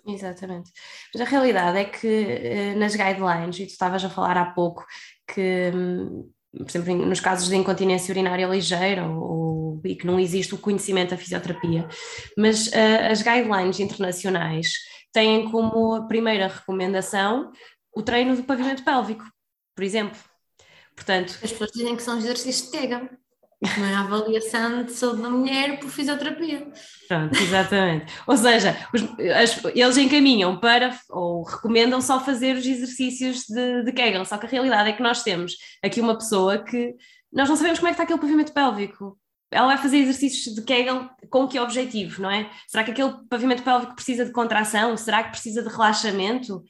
Exatamente. 0.08 0.72
Mas 1.14 1.22
a 1.22 1.30
realidade 1.30 1.78
é 1.78 1.86
que 1.86 2.08
eh, 2.08 2.76
nas 2.76 2.96
guidelines, 2.96 3.60
e 3.60 3.66
tu 3.66 3.72
estavas 3.72 4.04
a 4.04 4.10
falar 4.10 4.38
há 4.38 4.46
pouco, 4.46 4.86
que, 5.28 5.72
hum, 5.74 6.32
por 6.58 6.70
exemplo, 6.70 7.06
nos 7.06 7.20
casos 7.20 7.50
de 7.50 7.56
incontinência 7.56 8.12
urinária 8.12 8.48
ligeira 8.48 9.08
ou, 9.08 9.80
e 9.84 9.96
que 9.96 10.08
não 10.08 10.20
existe 10.20 10.56
o 10.56 10.58
conhecimento 10.58 11.12
da 11.12 11.18
fisioterapia, 11.18 11.88
mas 12.38 12.68
uh, 12.68 13.12
as 13.12 13.22
guidelines 13.22 13.80
internacionais 13.80 14.74
têm 15.14 15.50
como 15.52 16.08
primeira 16.08 16.48
recomendação 16.48 17.52
o 17.94 18.02
treino 18.02 18.36
do 18.36 18.44
pavimento 18.44 18.84
pélvico, 18.84 19.26
por 19.76 19.84
exemplo. 19.84 20.18
Portanto, 20.96 21.38
As 21.44 21.52
pessoas 21.52 21.72
dizem 21.72 21.96
que 21.96 22.04
são 22.04 22.18
exercícios 22.18 22.72
de 22.72 22.78
Kegel 22.78 23.10
não 23.78 23.86
é 23.86 23.94
a 23.94 24.00
avaliação 24.00 24.84
de 24.84 24.92
saúde 24.92 25.22
da 25.22 25.30
mulher 25.30 25.80
por 25.80 25.90
fisioterapia. 25.90 26.68
Pronto, 27.08 27.38
exatamente. 27.40 28.12
ou 28.26 28.36
seja, 28.36 28.76
os, 28.94 29.02
as, 29.30 29.64
eles 29.76 29.98
encaminham 29.98 30.60
para, 30.60 30.98
ou 31.10 31.44
recomendam 31.44 32.02
só 32.02 32.20
fazer 32.20 32.56
os 32.56 32.66
exercícios 32.66 33.46
de, 33.46 33.84
de 33.84 33.92
Kegel, 33.92 34.26
só 34.26 34.38
que 34.38 34.48
a 34.48 34.50
realidade 34.50 34.90
é 34.90 34.94
que 34.94 35.04
nós 35.04 35.22
temos 35.22 35.56
aqui 35.84 36.02
uma 36.02 36.18
pessoa 36.18 36.58
que 36.58 36.96
nós 37.32 37.48
não 37.48 37.56
sabemos 37.56 37.80
como 37.80 37.88
é 37.88 37.92
que 37.92 37.94
está 37.94 38.04
aquele 38.04 38.20
pavimento 38.20 38.52
pélvico. 38.52 39.18
Ela 39.52 39.68
vai 39.68 39.78
fazer 39.78 39.98
exercícios 39.98 40.56
de 40.56 40.62
Kegel 40.64 41.10
com 41.30 41.48
que 41.48 41.60
objetivo, 41.60 42.22
não 42.22 42.32
é? 42.32 42.50
Será 42.68 42.84
que 42.84 42.92
aquele 42.92 43.14
pavimento 43.30 43.64
pélvico 43.64 43.96
precisa 43.96 44.26
de 44.26 44.32
contração? 44.32 44.98
Será 44.98 45.24
que 45.24 45.32
precisa 45.32 45.62
de 45.62 45.70
relaxamento? 45.70 46.64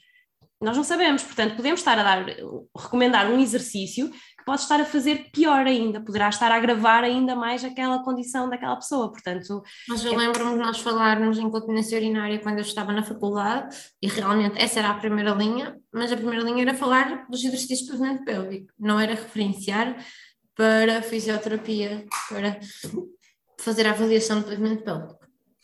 Nós 0.59 0.75
não 0.77 0.83
sabemos, 0.83 1.23
portanto, 1.23 1.55
podemos 1.55 1.79
estar 1.79 1.97
a 1.97 2.03
dar, 2.03 2.25
recomendar 2.77 3.29
um 3.31 3.39
exercício 3.39 4.11
pode 4.45 4.61
estar 4.61 4.79
a 4.79 4.85
fazer 4.85 5.29
pior 5.31 5.65
ainda, 5.65 6.01
poderá 6.01 6.29
estar 6.29 6.51
a 6.51 6.55
agravar 6.55 7.03
ainda 7.03 7.35
mais 7.35 7.63
aquela 7.63 8.03
condição 8.03 8.49
daquela 8.49 8.75
pessoa, 8.75 9.11
portanto... 9.11 9.61
Mas 9.87 10.03
eu 10.03 10.13
é... 10.13 10.17
lembro-me 10.17 10.53
de 10.53 10.59
nós 10.59 10.79
falarmos 10.79 11.37
em 11.37 11.49
continência 11.49 11.97
urinária 11.97 12.39
quando 12.39 12.57
eu 12.57 12.63
estava 12.63 12.91
na 12.91 13.03
faculdade, 13.03 13.75
e 14.01 14.07
realmente 14.07 14.59
essa 14.59 14.79
era 14.79 14.89
a 14.89 14.95
primeira 14.95 15.31
linha, 15.31 15.77
mas 15.93 16.11
a 16.11 16.17
primeira 16.17 16.43
linha 16.43 16.63
era 16.63 16.73
falar 16.73 17.25
dos 17.29 17.43
exercícios 17.43 17.81
de 17.81 17.91
pavimento 17.91 18.23
pélvico, 18.23 18.73
não 18.79 18.99
era 18.99 19.13
referenciar 19.13 19.97
para 20.55 21.01
fisioterapia, 21.01 22.05
para 22.29 22.59
fazer 23.59 23.87
a 23.87 23.91
avaliação 23.91 24.39
do 24.39 24.45
pavimento 24.45 24.83
pélvico. 24.83 25.19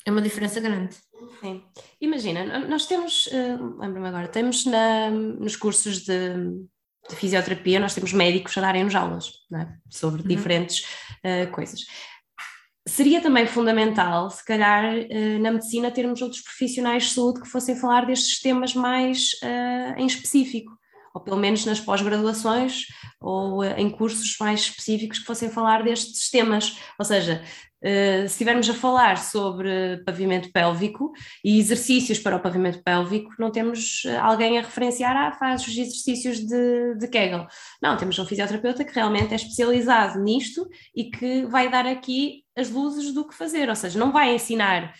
É 0.05 0.11
uma 0.11 0.21
diferença 0.21 0.59
grande. 0.59 0.95
Sim. 1.41 1.63
Imagina, 1.99 2.59
nós 2.67 2.85
temos, 2.85 3.27
uh, 3.27 3.79
lembro-me 3.79 4.07
agora, 4.07 4.27
temos 4.27 4.65
na, 4.65 5.09
nos 5.09 5.55
cursos 5.55 6.03
de 6.03 6.33
de 7.09 7.15
fisioterapia, 7.15 7.79
nós 7.79 7.93
temos 7.93 8.13
médicos 8.13 8.57
a 8.57 8.61
darem-nos 8.61 8.95
aulas 8.95 9.31
é? 9.53 9.67
sobre 9.89 10.21
uhum. 10.21 10.27
diferentes 10.27 10.85
uh, 11.23 11.51
coisas. 11.51 11.81
Seria 12.87 13.21
também 13.21 13.45
fundamental, 13.45 14.29
se 14.29 14.43
calhar, 14.45 14.95
uh, 14.95 15.39
na 15.39 15.51
medicina, 15.51 15.91
termos 15.91 16.21
outros 16.21 16.41
profissionais 16.41 17.03
de 17.03 17.09
saúde 17.11 17.41
que 17.41 17.47
fossem 17.47 17.75
falar 17.75 18.05
destes 18.05 18.39
temas 18.39 18.73
mais 18.73 19.31
uh, 19.43 19.99
em 19.99 20.05
específico, 20.05 20.71
ou 21.13 21.21
pelo 21.21 21.37
menos 21.37 21.65
nas 21.65 21.79
pós-graduações 21.79 22.85
ou 23.19 23.63
em 23.63 23.89
cursos 23.89 24.37
mais 24.39 24.61
específicos 24.61 25.17
que 25.17 25.25
fossem 25.25 25.49
falar 25.49 25.83
destes 25.83 26.29
temas. 26.29 26.77
Ou 26.99 27.03
seja, 27.03 27.43
se 27.81 28.25
estivermos 28.25 28.69
a 28.69 28.73
falar 28.73 29.17
sobre 29.17 30.03
pavimento 30.03 30.51
pélvico 30.51 31.11
e 31.43 31.59
exercícios 31.59 32.19
para 32.19 32.35
o 32.35 32.39
pavimento 32.39 32.81
pélvico, 32.83 33.31
não 33.37 33.51
temos 33.51 34.03
eh, 34.05 34.17
alguém 34.17 34.57
a 34.57 34.61
referenciar, 34.61 35.15
ah, 35.15 35.31
faz 35.31 35.61
os 35.61 35.77
exercícios 35.77 36.39
de, 36.39 36.95
de 36.95 37.07
Kegel. 37.07 37.45
Não, 37.81 37.95
temos 37.95 38.17
um 38.17 38.25
fisioterapeuta 38.25 38.83
que 38.83 38.93
realmente 38.93 39.33
é 39.33 39.35
especializado 39.35 40.19
nisto 40.19 40.67
e 40.95 41.05
que 41.05 41.45
vai 41.45 41.69
dar 41.69 41.85
aqui 41.85 42.43
as 42.55 42.69
luzes 42.71 43.13
do 43.13 43.27
que 43.27 43.35
fazer, 43.35 43.69
ou 43.69 43.75
seja, 43.75 43.99
não 43.99 44.11
vai 44.11 44.33
ensinar 44.33 44.93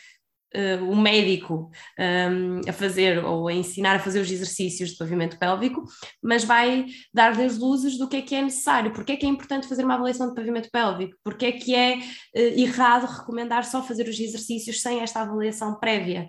uh, 0.58 0.84
o 0.90 0.96
médico 0.96 1.70
um, 2.00 2.62
a 2.68 2.74
fazer 2.74 3.24
ou 3.24 3.48
a 3.48 3.54
ensinar 3.54 3.96
a 3.96 4.00
fazer 4.00 4.20
os 4.20 4.32
exercícios 4.32 4.92
de 4.92 4.98
pavimento 4.98 5.38
pélvico, 5.38 5.84
mas 6.22 6.44
vai 6.44 6.86
dar 7.14 7.40
as 7.40 7.58
luzes 7.58 7.98
do 7.98 8.08
que 8.08 8.18
é 8.18 8.22
que 8.22 8.36
é 8.36 8.42
necessário, 8.42 8.92
porque 8.92 9.12
é 9.12 9.16
que 9.16 9.26
é 9.26 9.30
importante 9.30 9.68
fazer 9.68 9.84
uma 9.84 9.94
avaliação 9.94 10.30
de 10.30 10.36
pavimento 10.36 10.70
pélvico, 10.72 11.16
porque 11.24 11.46
é 11.46 11.52
que 11.52 11.76
é 11.76 11.98
uh, 11.98 12.60
errado 12.60 13.06
recomendar 13.06 13.64
só 13.64 13.84
fazer 13.84 14.08
os 14.08 14.20
exercícios 14.20 14.82
sem 14.82 15.02
esta 15.02 15.22
avaliação 15.22 15.80
prévia, 15.80 16.28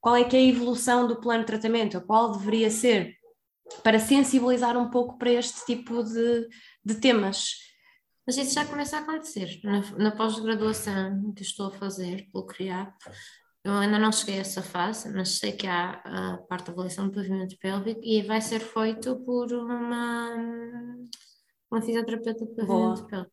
qual 0.00 0.16
é 0.16 0.24
que 0.24 0.36
é 0.36 0.40
a 0.40 0.44
evolução 0.44 1.06
do 1.06 1.20
plano 1.20 1.40
de 1.40 1.46
tratamento, 1.46 2.00
qual 2.02 2.32
deveria 2.32 2.70
ser, 2.70 3.14
para 3.82 3.98
sensibilizar 3.98 4.76
um 4.76 4.90
pouco 4.90 5.16
para 5.16 5.30
este 5.30 5.64
tipo 5.64 6.02
de, 6.02 6.48
de 6.84 6.94
temas. 6.96 7.54
Mas 8.26 8.36
isso 8.36 8.54
já 8.54 8.64
começa 8.64 8.96
a 8.96 9.00
acontecer. 9.00 9.60
Na, 9.62 9.80
na 9.96 10.10
pós-graduação 10.10 11.32
que 11.34 11.42
estou 11.42 11.68
a 11.68 11.72
fazer 11.72 12.28
pelo 12.32 12.46
CRIAP, 12.46 12.94
eu 13.62 13.74
ainda 13.74 13.98
não 13.98 14.10
cheguei 14.10 14.38
a 14.38 14.40
essa 14.40 14.62
fase, 14.62 15.12
mas 15.12 15.38
sei 15.38 15.52
que 15.52 15.66
há 15.66 16.00
a 16.04 16.38
parte 16.48 16.66
da 16.66 16.72
avaliação 16.72 17.06
do 17.06 17.14
pavimento 17.14 17.58
pélvico 17.58 18.00
e 18.02 18.22
vai 18.22 18.40
ser 18.40 18.60
feito 18.60 19.16
por 19.20 19.52
uma, 19.52 20.34
uma 21.70 21.82
fisioterapeuta 21.82 22.46
de 22.46 22.54
pavimento 22.54 22.66
Boa. 22.66 23.06
pélvico. 23.06 23.32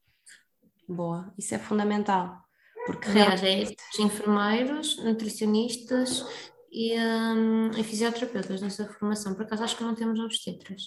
Boa, 0.87 1.33
isso 1.37 1.55
é 1.55 1.59
fundamental. 1.59 2.37
Porque 2.85 3.09
Aliás, 3.09 3.43
é 3.43 3.63
os 3.63 3.99
enfermeiros, 3.99 4.97
nutricionistas 5.03 6.25
e, 6.71 6.97
um, 6.97 7.71
e 7.71 7.83
fisioterapeutas 7.83 8.61
nessa 8.61 8.87
formação. 8.87 9.33
Por 9.33 9.43
acaso 9.43 9.63
acho 9.63 9.77
que 9.77 9.83
não 9.83 9.95
temos 9.95 10.19
obstetras. 10.19 10.83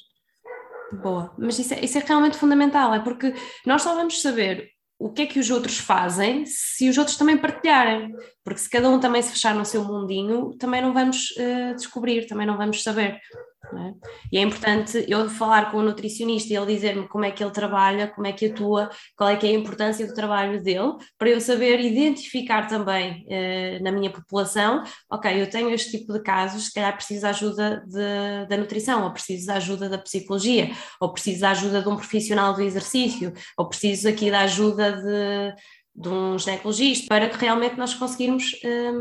Boa, 0.92 1.34
mas 1.38 1.58
isso 1.58 1.74
é, 1.74 1.84
isso 1.84 1.98
é 1.98 2.00
realmente 2.00 2.36
fundamental, 2.36 2.92
é 2.92 3.00
porque 3.00 3.32
nós 3.64 3.82
só 3.82 3.94
vamos 3.94 4.20
saber 4.20 4.70
o 5.00 5.10
que 5.10 5.22
é 5.22 5.26
que 5.26 5.40
os 5.40 5.50
outros 5.50 5.78
fazem 5.78 6.44
se 6.44 6.86
os 6.90 6.98
outros 6.98 7.16
também 7.16 7.38
partilharem, 7.38 8.14
porque 8.44 8.60
se 8.60 8.68
cada 8.68 8.90
um 8.90 9.00
também 9.00 9.22
se 9.22 9.32
fechar 9.32 9.54
no 9.54 9.64
seu 9.64 9.82
mundinho, 9.82 10.54
também 10.58 10.82
não 10.82 10.92
vamos 10.92 11.30
uh, 11.30 11.74
descobrir, 11.74 12.26
também 12.26 12.46
não 12.46 12.58
vamos 12.58 12.82
saber. 12.82 13.18
É? 13.62 13.94
E 14.32 14.38
é 14.38 14.40
importante 14.40 15.04
eu 15.06 15.28
falar 15.28 15.70
com 15.70 15.76
o 15.76 15.82
nutricionista 15.82 16.52
e 16.52 16.56
ele 16.56 16.74
dizer-me 16.74 17.06
como 17.06 17.24
é 17.24 17.30
que 17.30 17.44
ele 17.44 17.52
trabalha, 17.52 18.08
como 18.08 18.26
é 18.26 18.32
que 18.32 18.46
atua, 18.46 18.90
qual 19.16 19.28
é 19.28 19.36
que 19.36 19.46
é 19.46 19.50
a 19.50 19.52
importância 19.52 20.06
do 20.06 20.14
trabalho 20.14 20.62
dele, 20.62 20.94
para 21.18 21.28
eu 21.28 21.40
saber 21.40 21.78
identificar 21.78 22.66
também 22.66 23.24
eh, 23.28 23.78
na 23.80 23.92
minha 23.92 24.10
população, 24.10 24.82
ok, 25.10 25.40
eu 25.40 25.48
tenho 25.48 25.70
este 25.70 25.98
tipo 25.98 26.12
de 26.12 26.22
casos, 26.22 26.66
se 26.66 26.72
calhar 26.72 26.96
preciso 26.96 27.22
da 27.22 27.30
ajuda 27.30 27.84
de, 27.86 28.48
da 28.48 28.56
nutrição, 28.56 29.04
ou 29.04 29.12
preciso 29.12 29.46
da 29.46 29.54
ajuda 29.54 29.88
da 29.88 29.98
psicologia, 29.98 30.70
ou 31.00 31.12
preciso 31.12 31.42
da 31.42 31.50
ajuda 31.50 31.82
de 31.82 31.88
um 31.88 31.96
profissional 31.96 32.54
do 32.54 32.62
exercício, 32.62 33.32
ou 33.56 33.68
preciso 33.68 34.08
aqui 34.08 34.30
da 34.30 34.40
ajuda 34.40 34.92
de, 34.92 35.54
de 35.94 36.08
um 36.08 36.38
ginecologista, 36.38 37.06
para 37.08 37.28
que 37.28 37.36
realmente 37.36 37.76
nós 37.76 37.94
conseguirmos 37.94 38.58
eh, 38.64 38.92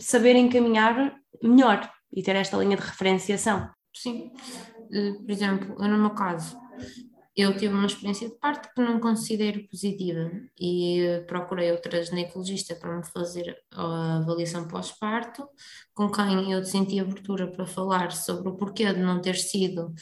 saber 0.00 0.36
encaminhar 0.36 1.14
melhor 1.42 1.88
e 2.12 2.22
ter 2.22 2.36
esta 2.36 2.56
linha 2.56 2.76
de 2.76 2.82
referenciação. 2.82 3.77
Sim. 3.94 4.32
Eh, 4.92 5.12
por 5.12 5.30
exemplo, 5.30 5.76
eu 5.78 5.88
no 5.88 5.98
meu 5.98 6.10
caso, 6.10 6.56
eu 7.38 7.56
tive 7.56 7.72
uma 7.72 7.86
experiência 7.86 8.28
de 8.28 8.34
parto 8.34 8.68
que 8.74 8.82
não 8.82 8.98
considero 8.98 9.64
positiva 9.68 10.28
e 10.60 11.22
procurei 11.28 11.70
outra 11.70 12.02
ginecologista 12.02 12.74
para 12.74 12.96
me 12.96 13.06
fazer 13.06 13.56
a 13.70 14.16
avaliação 14.16 14.66
pós-parto, 14.66 15.48
com 15.94 16.10
quem 16.10 16.50
eu 16.50 16.64
senti 16.64 16.98
abertura 16.98 17.46
para 17.46 17.64
falar 17.64 18.10
sobre 18.10 18.48
o 18.48 18.56
porquê 18.56 18.92
de 18.92 18.98
não 19.00 19.20
ter 19.20 19.36
sido 19.36 19.94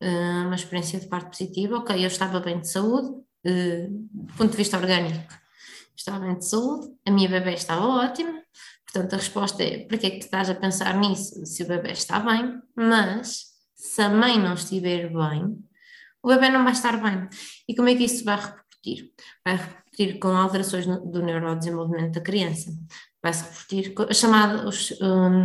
uh, 0.00 0.46
uma 0.46 0.54
experiência 0.54 1.00
de 1.00 1.08
parto 1.08 1.30
positiva. 1.30 1.78
Ok, 1.78 1.96
eu 2.00 2.06
estava 2.06 2.38
bem 2.38 2.60
de 2.60 2.70
saúde, 2.70 3.08
do 3.44 4.34
ponto 4.34 4.52
de 4.52 4.56
vista 4.56 4.78
orgânico, 4.78 5.34
estava 5.96 6.24
bem 6.24 6.38
de 6.38 6.48
saúde, 6.48 6.94
a 7.04 7.10
minha 7.10 7.28
bebê 7.28 7.54
estava 7.54 7.86
ótima, 7.86 8.43
portanto 8.94 9.14
a 9.14 9.16
resposta 9.16 9.62
é: 9.62 9.84
para 9.84 9.98
que 9.98 10.06
é 10.06 10.10
que 10.10 10.24
estás 10.24 10.48
a 10.48 10.54
pensar 10.54 10.96
nisso 10.96 11.44
se 11.44 11.64
o 11.64 11.66
bebê 11.66 11.90
está 11.90 12.20
bem? 12.20 12.62
Mas 12.76 13.46
se 13.74 14.00
a 14.00 14.08
mãe 14.08 14.38
não 14.38 14.54
estiver 14.54 15.12
bem, 15.12 15.58
o 16.22 16.28
bebê 16.28 16.48
não 16.48 16.62
vai 16.62 16.72
estar 16.72 16.96
bem. 17.02 17.28
E 17.68 17.74
como 17.74 17.88
é 17.88 17.94
que 17.94 18.04
isso 18.04 18.24
vai 18.24 18.36
repercutir? 18.36 19.12
Vai 19.44 19.56
repercutir 19.56 20.18
com 20.20 20.28
alterações 20.28 20.86
no, 20.86 21.04
do 21.04 21.22
neurodesenvolvimento 21.22 22.12
da 22.12 22.20
criança. 22.20 22.70
Vai-se 23.22 23.42
repercutir 23.42 23.94
com 23.94 24.12
chamada, 24.12 24.66
os, 24.68 24.92
um, 25.00 25.42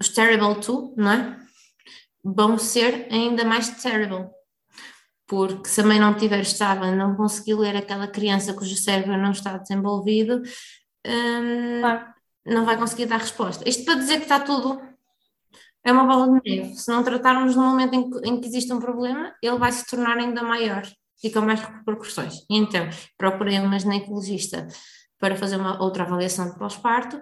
os 0.00 0.08
terrible 0.08 0.60
two, 0.60 0.92
não 0.96 1.12
é? 1.12 1.38
Vão 2.24 2.58
ser 2.58 3.06
ainda 3.12 3.44
mais 3.44 3.68
terrible. 3.80 4.28
Porque 5.28 5.68
se 5.68 5.80
a 5.80 5.84
mãe 5.84 5.98
não 5.98 6.12
estiver 6.12 6.40
estável, 6.40 6.94
não 6.94 7.16
conseguir 7.16 7.54
ler 7.54 7.76
aquela 7.76 8.06
criança 8.06 8.54
cujo 8.54 8.76
cérebro 8.76 9.16
não 9.16 9.32
está 9.32 9.56
desenvolvido, 9.56 10.42
um, 11.06 11.80
claro. 11.80 12.15
Não 12.46 12.64
vai 12.64 12.76
conseguir 12.76 13.06
dar 13.06 13.18
resposta. 13.18 13.68
Isto 13.68 13.84
para 13.84 13.94
dizer 13.94 14.16
que 14.16 14.22
está 14.22 14.40
tudo 14.40 14.80
é 15.84 15.92
uma 15.92 16.04
bola 16.04 16.40
de 16.40 16.50
neve. 16.50 16.74
Se 16.74 16.88
não 16.90 17.02
tratarmos 17.02 17.54
no 17.54 17.62
momento 17.62 17.94
em 17.94 18.10
que, 18.10 18.28
em 18.28 18.40
que 18.40 18.46
existe 18.46 18.72
um 18.72 18.80
problema, 18.80 19.34
ele 19.42 19.58
vai 19.58 19.70
se 19.70 19.86
tornar 19.86 20.16
ainda 20.18 20.42
maior 20.42 20.82
e 21.22 21.30
com 21.30 21.40
mais 21.40 21.60
repercussões. 21.60 22.44
Então, 22.50 22.88
procurei 23.16 23.58
uma 23.58 23.78
ginecologista 23.78 24.66
para 25.18 25.36
fazer 25.36 25.56
uma 25.56 25.82
outra 25.82 26.04
avaliação 26.04 26.50
de 26.50 26.58
pós-parto 26.58 27.20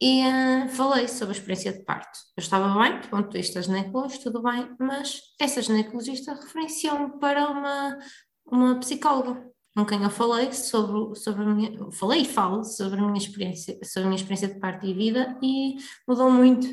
e 0.00 0.22
uh, 0.26 0.68
falei 0.70 1.08
sobre 1.08 1.34
a 1.34 1.38
experiência 1.38 1.72
de 1.72 1.84
parto. 1.84 2.18
Eu 2.36 2.42
estava 2.42 2.68
bem, 2.82 3.00
do 3.00 3.08
ponto 3.08 3.30
de 3.30 3.38
vista 3.38 3.62
ginecológico, 3.62 4.24
tudo 4.24 4.42
bem, 4.42 4.68
mas 4.78 5.20
essa 5.40 5.62
ginecologista 5.62 6.34
referenciou-me 6.34 7.18
para 7.18 7.48
uma, 7.48 7.98
uma 8.46 8.80
psicóloga 8.80 9.42
com 9.76 9.84
quem 9.84 10.02
eu 10.02 10.08
falei 10.08 10.50
sobre, 10.54 11.14
sobre 11.20 11.42
a 11.42 11.46
minha, 11.46 11.90
falei 11.92 12.22
e 12.22 12.24
falo 12.24 12.64
sobre 12.64 12.98
a 12.98 13.02
minha 13.02 13.18
experiência, 13.18 13.78
sobre 13.84 14.04
a 14.04 14.06
minha 14.06 14.16
experiência 14.16 14.48
de 14.48 14.58
parto 14.58 14.86
e 14.86 14.94
vida 14.94 15.36
e 15.42 15.76
mudou 16.08 16.30
muito 16.30 16.66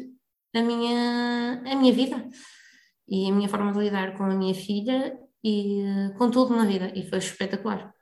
a 0.55 0.61
minha, 0.61 1.61
a 1.65 1.75
minha 1.75 1.91
vida 1.91 2.25
e 3.05 3.29
a 3.29 3.33
minha 3.33 3.49
forma 3.49 3.73
de 3.73 3.79
lidar 3.79 4.17
com 4.17 4.23
a 4.23 4.33
minha 4.33 4.55
filha 4.55 5.17
e 5.43 5.81
eh, 5.81 6.13
com 6.17 6.31
tudo 6.31 6.55
na 6.55 6.63
vida 6.63 6.93
e 6.95 7.05
foi 7.09 7.17
espetacular. 7.17 7.93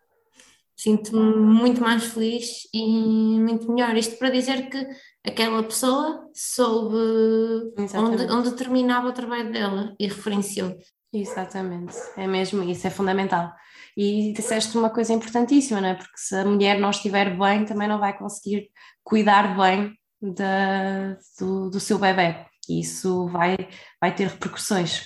Sinto-me 0.77 1.35
muito 1.35 1.81
mais 1.81 2.03
feliz 2.03 2.67
e 2.71 3.39
muito 3.39 3.71
melhor. 3.71 3.97
Isto 3.97 4.19
para 4.19 4.29
dizer 4.29 4.69
que 4.69 4.87
aquela 5.25 5.63
pessoa 5.63 6.29
soube 6.31 7.73
onde, 7.95 8.31
onde 8.31 8.51
terminava 8.51 9.09
o 9.09 9.13
trabalho 9.13 9.51
dela 9.51 9.95
e 9.99 10.05
referenciou. 10.05 10.77
Exatamente, 11.11 11.95
é 12.15 12.27
mesmo 12.27 12.61
isso, 12.63 12.85
é 12.85 12.89
fundamental. 12.91 13.51
E 13.97 14.33
disseste 14.33 14.77
uma 14.77 14.89
coisa 14.89 15.13
importantíssima, 15.13 15.81
não 15.81 15.89
é? 15.89 15.95
Porque 15.95 16.17
se 16.17 16.35
a 16.35 16.45
mulher 16.45 16.79
não 16.79 16.89
estiver 16.89 17.37
bem, 17.37 17.65
também 17.65 17.87
não 17.87 17.99
vai 17.99 18.17
conseguir 18.17 18.69
cuidar 19.03 19.55
bem 19.57 19.97
da, 20.21 21.17
do, 21.39 21.69
do 21.69 21.79
seu 21.79 21.97
bebê. 21.99 22.45
E 22.69 22.79
isso 22.81 23.27
vai, 23.27 23.57
vai 23.99 24.13
ter 24.13 24.27
repercussões. 24.27 25.05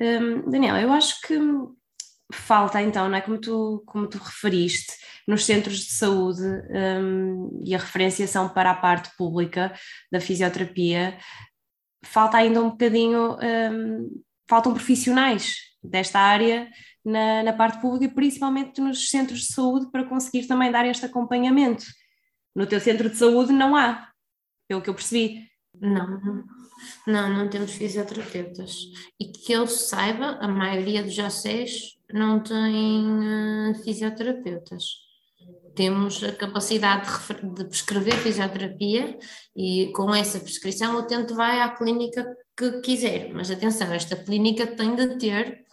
Um, 0.00 0.50
Daniela, 0.50 0.80
eu 0.80 0.92
acho 0.92 1.20
que 1.20 1.38
falta 2.32 2.82
então, 2.82 3.08
não 3.08 3.16
é? 3.16 3.20
Como 3.20 3.38
tu, 3.38 3.82
como 3.86 4.08
tu 4.08 4.18
referiste, 4.18 4.92
nos 5.26 5.44
centros 5.44 5.78
de 5.78 5.92
saúde 5.92 6.42
um, 6.42 7.62
e 7.64 7.74
a 7.74 7.78
referenciação 7.78 8.48
para 8.48 8.70
a 8.70 8.74
parte 8.74 9.10
pública 9.16 9.72
da 10.10 10.20
fisioterapia, 10.20 11.16
falta 12.04 12.38
ainda 12.38 12.60
um 12.60 12.70
bocadinho, 12.70 13.36
um, 13.36 14.22
faltam 14.48 14.74
profissionais 14.74 15.56
desta 15.82 16.18
área 16.18 16.68
na, 17.04 17.42
na 17.42 17.52
parte 17.52 17.80
pública, 17.80 18.14
principalmente 18.14 18.80
nos 18.80 19.10
centros 19.10 19.40
de 19.40 19.52
saúde, 19.52 19.90
para 19.90 20.04
conseguir 20.04 20.46
também 20.46 20.72
dar 20.72 20.86
este 20.86 21.04
acompanhamento. 21.04 21.84
No 22.54 22.66
teu 22.66 22.80
centro 22.80 23.10
de 23.10 23.16
saúde 23.16 23.52
não 23.52 23.76
há, 23.76 24.08
pelo 24.68 24.80
que 24.80 24.88
eu 24.88 24.94
percebi. 24.94 25.48
Não, 25.80 26.44
não, 27.06 27.28
não 27.28 27.48
temos 27.48 27.72
fisioterapeutas. 27.72 28.76
E 29.20 29.26
que 29.26 29.52
eu 29.52 29.66
saiba, 29.66 30.38
a 30.40 30.48
maioria 30.48 31.02
dos 31.02 31.18
ACs 31.18 31.98
não 32.12 32.40
tem 32.40 33.04
uh, 33.06 33.74
fisioterapeutas. 33.82 34.84
Temos 35.74 36.22
a 36.22 36.32
capacidade 36.32 37.08
de, 37.28 37.54
de, 37.54 37.64
prescrever 37.64 38.14
fisioterapia 38.18 39.18
e 39.56 39.90
com 39.92 40.14
essa 40.14 40.38
prescrição 40.38 40.94
o 40.94 41.00
utente 41.00 41.34
vai 41.34 41.60
à 41.60 41.68
clínica 41.68 42.24
que 42.56 42.80
quiser. 42.80 43.32
Mas 43.34 43.50
atenção, 43.50 43.92
esta 43.92 44.14
clínica 44.14 44.66
tem 44.66 44.94
de 44.94 45.18
ter 45.18 45.63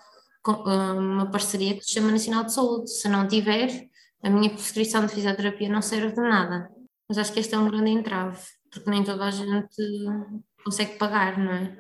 uma 0.49 1.29
parceria 1.29 1.75
que 1.75 1.83
se 1.83 1.91
chama 1.91 2.11
Nacional 2.11 2.43
de 2.43 2.53
Saúde. 2.53 2.89
Se 2.91 3.07
não 3.07 3.27
tiver, 3.27 3.87
a 4.23 4.29
minha 4.29 4.49
prescrição 4.49 5.05
de 5.05 5.13
fisioterapia 5.13 5.69
não 5.69 5.81
serve 5.81 6.13
de 6.13 6.21
nada. 6.21 6.69
Mas 7.07 7.17
acho 7.17 7.33
que 7.33 7.39
este 7.39 7.53
é 7.53 7.57
um 7.57 7.69
grande 7.69 7.91
entrave 7.91 8.39
porque 8.71 8.89
nem 8.89 9.03
toda 9.03 9.25
a 9.25 9.31
gente 9.31 9.75
consegue 10.63 10.97
pagar, 10.97 11.37
não 11.37 11.51
é? 11.51 11.77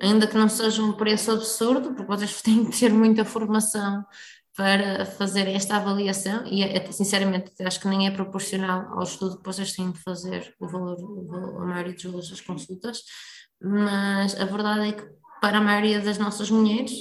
Ainda 0.00 0.26
que 0.26 0.36
não 0.36 0.48
seja 0.48 0.82
um 0.82 0.94
preço 0.94 1.30
absurdo, 1.30 1.94
porque 1.94 2.06
vocês 2.06 2.40
têm 2.42 2.64
que 2.64 2.78
ter 2.78 2.92
muita 2.92 3.24
formação 3.24 4.04
para 4.56 5.04
fazer 5.04 5.46
esta 5.48 5.76
avaliação 5.76 6.44
e 6.46 6.62
é, 6.62 6.90
sinceramente 6.90 7.52
acho 7.62 7.80
que 7.80 7.88
nem 7.88 8.06
é 8.06 8.10
proporcional 8.10 8.98
ao 8.98 9.04
estudo 9.04 9.38
que 9.38 9.46
vocês 9.46 9.72
têm 9.72 9.90
de 9.90 9.98
fazer 10.00 10.54
o 10.58 10.66
valor, 10.66 10.98
o 10.98 11.26
valor 11.26 11.62
a 11.62 11.66
maioria 11.66 11.94
dos 11.94 12.02
valores 12.02 12.30
das 12.30 12.40
consultas, 12.40 13.02
mas 13.62 14.38
a 14.38 14.44
verdade 14.44 14.88
é 14.88 14.92
que 14.92 15.04
para 15.40 15.58
a 15.58 15.62
maioria 15.62 16.00
das 16.00 16.18
nossas 16.18 16.50
mulheres 16.50 16.92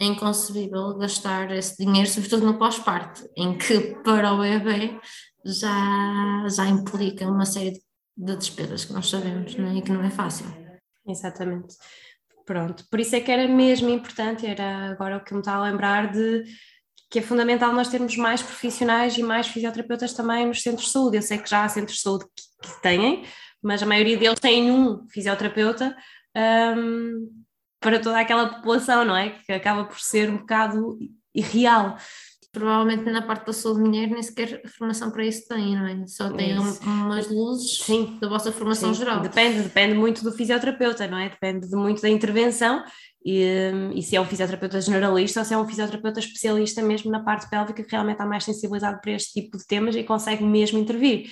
é 0.00 0.06
inconcebível 0.06 0.96
gastar 0.96 1.50
esse 1.50 1.76
dinheiro, 1.76 2.08
sobretudo 2.08 2.46
no 2.46 2.58
pós-parto, 2.58 3.28
em 3.36 3.58
que 3.58 3.96
para 4.02 4.32
o 4.32 4.38
bebê 4.38 4.98
já, 5.44 6.46
já 6.48 6.66
implica 6.66 7.28
uma 7.28 7.44
série 7.44 7.72
de 7.72 7.80
de 8.20 8.36
despesas 8.36 8.84
que 8.84 8.92
nós 8.92 9.08
sabemos 9.08 9.54
né? 9.56 9.76
e 9.76 9.82
que 9.82 9.90
não 9.90 10.04
é 10.04 10.10
fácil. 10.10 10.46
Exatamente. 11.06 11.74
Pronto, 12.44 12.84
por 12.90 13.00
isso 13.00 13.16
é 13.16 13.20
que 13.20 13.30
era 13.30 13.48
mesmo 13.48 13.88
importante, 13.88 14.46
era 14.46 14.90
agora 14.90 15.16
o 15.16 15.24
que 15.24 15.32
me 15.32 15.40
está 15.40 15.54
a 15.54 15.62
lembrar 15.62 16.12
de 16.12 16.44
que 17.08 17.18
é 17.18 17.22
fundamental 17.22 17.72
nós 17.72 17.88
termos 17.88 18.16
mais 18.16 18.42
profissionais 18.42 19.16
e 19.16 19.22
mais 19.22 19.48
fisioterapeutas 19.48 20.12
também 20.12 20.46
nos 20.46 20.62
centros 20.62 20.86
de 20.86 20.92
saúde. 20.92 21.16
Eu 21.16 21.22
sei 21.22 21.38
que 21.38 21.48
já 21.48 21.64
há 21.64 21.68
centros 21.68 21.96
de 21.96 22.02
saúde 22.02 22.24
que, 22.24 22.68
que 22.68 22.82
têm, 22.82 23.24
mas 23.62 23.82
a 23.82 23.86
maioria 23.86 24.16
deles 24.16 24.38
tem 24.38 24.70
um 24.70 25.08
fisioterapeuta 25.08 25.96
um, 26.76 27.44
para 27.80 27.98
toda 27.98 28.20
aquela 28.20 28.48
população, 28.48 29.04
não 29.04 29.16
é? 29.16 29.30
Que 29.30 29.52
acaba 29.52 29.84
por 29.84 29.98
ser 29.98 30.30
um 30.30 30.38
bocado 30.38 30.98
irreal 31.34 31.96
provavelmente 32.52 33.08
na 33.10 33.22
parte 33.22 33.46
da 33.46 33.52
saúde 33.52 33.80
mulher 33.80 34.08
nem 34.08 34.22
sequer 34.22 34.60
formação 34.76 35.10
para 35.10 35.24
isso 35.24 35.46
tem, 35.46 35.76
não 35.76 35.86
é? 35.86 36.06
Só 36.06 36.30
tem 36.32 36.56
isso. 36.56 36.82
umas 36.82 37.28
luzes 37.30 37.78
Sim. 37.78 38.18
da 38.20 38.28
vossa 38.28 38.50
formação 38.50 38.92
Sim. 38.92 39.00
geral. 39.00 39.20
Depende, 39.20 39.62
depende 39.62 39.94
muito 39.94 40.24
do 40.24 40.32
fisioterapeuta, 40.32 41.06
não 41.06 41.18
é? 41.18 41.28
Depende 41.28 41.68
de 41.68 41.76
muito 41.76 42.02
da 42.02 42.08
intervenção 42.08 42.82
e, 43.24 43.44
e, 43.94 44.02
se 44.02 44.16
é 44.16 44.20
um 44.20 44.24
fisioterapeuta 44.24 44.80
generalista 44.80 45.40
ou 45.40 45.46
se 45.46 45.54
é 45.54 45.58
um 45.58 45.66
fisioterapeuta 45.66 46.18
especialista 46.18 46.82
mesmo 46.82 47.10
na 47.10 47.20
parte 47.22 47.48
pélvica 47.48 47.84
que 47.84 47.90
realmente 47.90 48.16
está 48.16 48.26
mais 48.26 48.44
sensibilizado 48.44 49.00
para 49.00 49.12
este 49.12 49.40
tipo 49.40 49.56
de 49.56 49.66
temas 49.66 49.94
e 49.94 50.02
consegue 50.02 50.42
mesmo 50.42 50.78
intervir. 50.78 51.30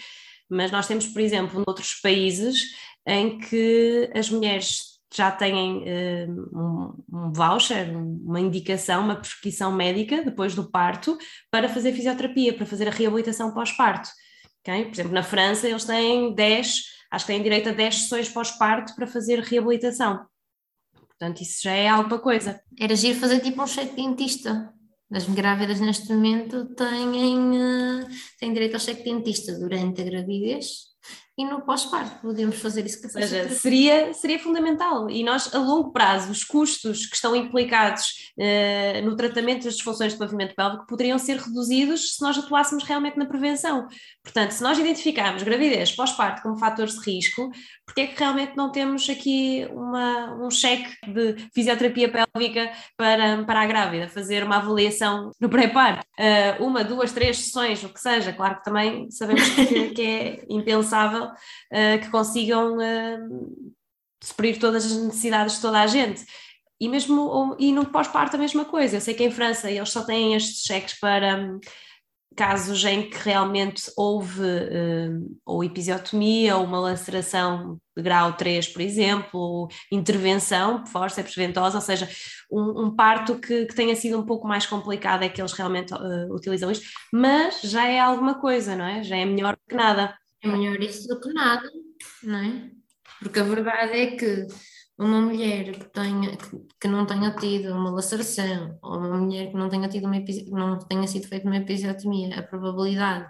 Mas 0.48 0.70
nós 0.70 0.86
temos, 0.86 1.06
por 1.06 1.20
exemplo, 1.20 1.64
noutros 1.66 1.94
países 2.00 2.62
em 3.06 3.38
que 3.38 4.08
as 4.14 4.30
mulheres 4.30 4.97
já 5.14 5.30
têm 5.30 5.78
uh, 5.78 6.58
um, 6.58 7.04
um, 7.12 7.32
voucher, 7.32 7.96
uma 7.96 8.40
indicação, 8.40 9.02
uma 9.02 9.16
prescrição 9.16 9.72
médica 9.72 10.22
depois 10.22 10.54
do 10.54 10.70
parto 10.70 11.16
para 11.50 11.68
fazer 11.68 11.92
fisioterapia, 11.92 12.54
para 12.54 12.66
fazer 12.66 12.88
a 12.88 12.90
reabilitação 12.90 13.52
pós-parto. 13.52 14.10
Okay? 14.60 14.84
Por 14.84 14.92
exemplo, 14.92 15.12
na 15.12 15.22
França 15.22 15.68
eles 15.68 15.84
têm 15.84 16.34
10, 16.34 16.82
acho 17.10 17.26
que 17.26 17.32
têm 17.32 17.42
direito 17.42 17.70
a 17.70 17.72
10 17.72 18.02
sessões 18.02 18.28
pós-parto 18.28 18.94
para 18.94 19.06
fazer 19.06 19.40
reabilitação. 19.40 20.26
Portanto, 20.92 21.40
isso 21.42 21.62
já 21.62 21.72
é 21.72 21.88
alguma 21.88 22.18
coisa. 22.18 22.60
Era 22.78 22.94
giro 22.94 23.18
fazer 23.18 23.40
tipo 23.40 23.62
um 23.62 23.66
cheque 23.66 23.96
dentista. 23.96 24.72
As 25.10 25.24
grávidas 25.24 25.80
neste 25.80 26.12
momento 26.12 26.66
têm, 26.74 27.56
uh, 27.56 28.06
têm 28.38 28.52
direito 28.52 28.74
ao 28.74 28.80
cheque 28.80 29.02
dentista 29.02 29.58
durante 29.58 30.02
a 30.02 30.04
gravidez 30.04 30.88
e 31.38 31.44
no 31.44 31.60
pós-parto 31.60 32.20
podemos 32.20 32.58
fazer 32.60 32.84
isso 32.84 32.98
Ou 33.04 33.10
seja, 33.10 33.26
fisioterapia. 33.26 33.56
seria, 33.56 34.12
seria 34.12 34.38
fundamental. 34.40 35.08
E 35.08 35.22
nós, 35.22 35.54
a 35.54 35.58
longo 35.58 35.92
prazo, 35.92 36.32
os 36.32 36.42
custos 36.42 37.06
que 37.06 37.14
estão 37.14 37.36
implicados 37.36 38.32
eh, 38.36 39.00
no 39.02 39.14
tratamento 39.14 39.62
das 39.62 39.74
disfunções 39.74 40.14
do 40.14 40.18
pavimento 40.18 40.56
pélvico 40.56 40.86
poderiam 40.88 41.16
ser 41.16 41.36
reduzidos 41.36 42.16
se 42.16 42.22
nós 42.22 42.36
atuássemos 42.36 42.82
realmente 42.82 43.16
na 43.16 43.24
prevenção. 43.24 43.86
Portanto, 44.24 44.50
se 44.50 44.62
nós 44.64 44.80
identificarmos 44.80 45.44
gravidez 45.44 45.92
pós-parto 45.92 46.42
como 46.42 46.58
fatores 46.58 46.94
de 46.94 47.08
risco, 47.08 47.48
porque 47.86 48.00
é 48.00 48.06
que 48.08 48.18
realmente 48.18 48.56
não 48.56 48.72
temos 48.72 49.08
aqui 49.08 49.64
uma, 49.70 50.34
um 50.44 50.50
cheque 50.50 50.90
de 51.06 51.36
fisioterapia 51.54 52.10
pélvica 52.10 52.72
para, 52.96 53.44
para 53.44 53.60
a 53.60 53.66
grávida, 53.66 54.08
fazer 54.08 54.42
uma 54.42 54.56
avaliação 54.56 55.30
no 55.40 55.48
pré-parto? 55.48 56.04
Eh, 56.18 56.56
uma, 56.58 56.82
duas, 56.82 57.12
três 57.12 57.38
sessões, 57.38 57.84
o 57.84 57.90
que 57.90 58.00
seja. 58.00 58.32
Claro 58.32 58.56
que 58.56 58.64
também 58.64 59.08
sabemos 59.08 59.48
que, 59.50 59.90
que 59.90 60.02
é 60.02 60.44
impensável 60.50 60.88
uh, 61.06 62.00
que 62.00 62.10
consigam 62.10 62.76
uh, 62.76 63.76
suprir 64.22 64.58
todas 64.58 64.84
as 64.84 64.92
necessidades 64.92 65.56
de 65.56 65.60
toda 65.60 65.80
a 65.80 65.86
gente. 65.86 66.24
E 66.80 66.88
mesmo 66.88 67.56
e 67.58 67.72
no 67.72 67.86
pós-parto 67.86 68.36
a 68.36 68.38
mesma 68.38 68.64
coisa. 68.64 68.96
Eu 68.96 69.00
sei 69.00 69.14
que 69.14 69.24
em 69.24 69.30
França 69.30 69.70
eles 69.70 69.90
só 69.90 70.04
têm 70.04 70.34
estes 70.34 70.62
cheques 70.62 70.98
para 70.98 71.36
um, 71.36 71.58
casos 72.38 72.84
em 72.84 73.10
que 73.10 73.18
realmente 73.18 73.90
houve 73.96 74.42
uh, 74.42 75.38
ou 75.44 75.64
episiotomia 75.64 76.56
ou 76.56 76.64
uma 76.64 76.78
laceração 76.78 77.80
de 77.96 78.02
grau 78.02 78.32
3, 78.34 78.68
por 78.68 78.80
exemplo, 78.80 79.40
ou 79.40 79.68
intervenção, 79.90 80.86
forceps 80.86 81.34
ventosa, 81.34 81.78
ou 81.78 81.82
seja, 81.82 82.08
um, 82.48 82.84
um 82.84 82.94
parto 82.94 83.40
que, 83.40 83.66
que, 83.66 83.74
tenha 83.74 83.96
sido 83.96 84.16
um 84.16 84.24
pouco 84.24 84.46
mais 84.46 84.64
complicado 84.66 85.24
é 85.24 85.28
que 85.28 85.40
eles 85.40 85.52
realmente 85.52 85.92
utilizam 86.30 86.70
isto, 86.70 86.86
mas 87.12 87.60
já 87.62 87.88
é 87.88 87.98
alguma 87.98 88.36
coisa, 88.36 88.76
não 88.76 88.84
é? 88.84 89.02
Já 89.02 89.16
é 89.16 89.24
melhor 89.24 89.56
que 89.68 89.74
nada. 89.74 90.16
É 90.42 90.48
melhor 90.48 90.80
isso 90.80 91.08
do 91.08 91.20
que 91.20 91.32
nada, 91.32 91.68
não 92.22 92.38
é? 92.38 92.70
Porque 93.20 93.40
a 93.40 93.44
verdade 93.44 93.92
é 93.92 94.16
que 94.16 94.46
uma 94.98 95.20
mulher 95.20 95.72
que, 95.72 95.84
tenha, 95.92 96.36
que, 96.80 96.88
não 96.88 97.06
tenha 97.06 97.34
tido 97.34 97.72
uma 97.72 97.90
laceração 97.90 98.78
ou 98.82 98.98
uma 98.98 99.18
mulher 99.18 99.50
que 99.50 99.56
não 99.56 99.68
tenha, 99.68 99.88
tido 99.88 100.06
uma, 100.06 100.18
não 100.50 100.78
tenha 100.78 101.06
sido 101.06 101.28
feita 101.28 101.46
uma 101.46 101.56
episiotomia, 101.56 102.38
a 102.38 102.42
probabilidade 102.42 103.28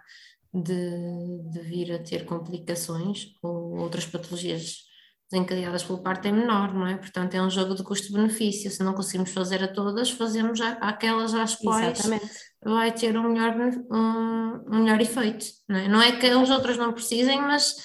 de, 0.52 1.50
de 1.50 1.61
vir 1.61 1.92
a 1.92 2.02
ter 2.02 2.24
complicações 2.24 3.26
ou 3.42 3.78
outras 3.78 4.06
patologias 4.06 4.88
desencadeadas 5.30 5.82
pelo 5.82 6.02
parto 6.02 6.26
é 6.26 6.32
menor, 6.32 6.72
não 6.72 6.86
é? 6.86 6.96
Portanto, 6.96 7.34
é 7.34 7.42
um 7.42 7.50
jogo 7.50 7.74
de 7.74 7.82
custo-benefício. 7.82 8.70
Se 8.70 8.82
não 8.82 8.94
conseguimos 8.94 9.30
fazer 9.30 9.62
a 9.62 9.68
todas, 9.68 10.10
fazemos 10.10 10.60
aquelas 10.60 11.34
às 11.34 11.54
quais 11.54 11.98
Exatamente. 11.98 12.30
vai 12.64 12.92
ter 12.92 13.16
um 13.16 13.30
melhor, 13.30 13.54
um, 13.90 14.64
um 14.70 14.78
melhor 14.82 15.00
efeito. 15.00 15.46
Não 15.68 15.76
é? 15.76 15.88
não 15.88 16.02
é 16.02 16.12
que 16.12 16.26
as 16.26 16.50
outras 16.50 16.78
não 16.78 16.92
precisem, 16.92 17.40
mas 17.40 17.76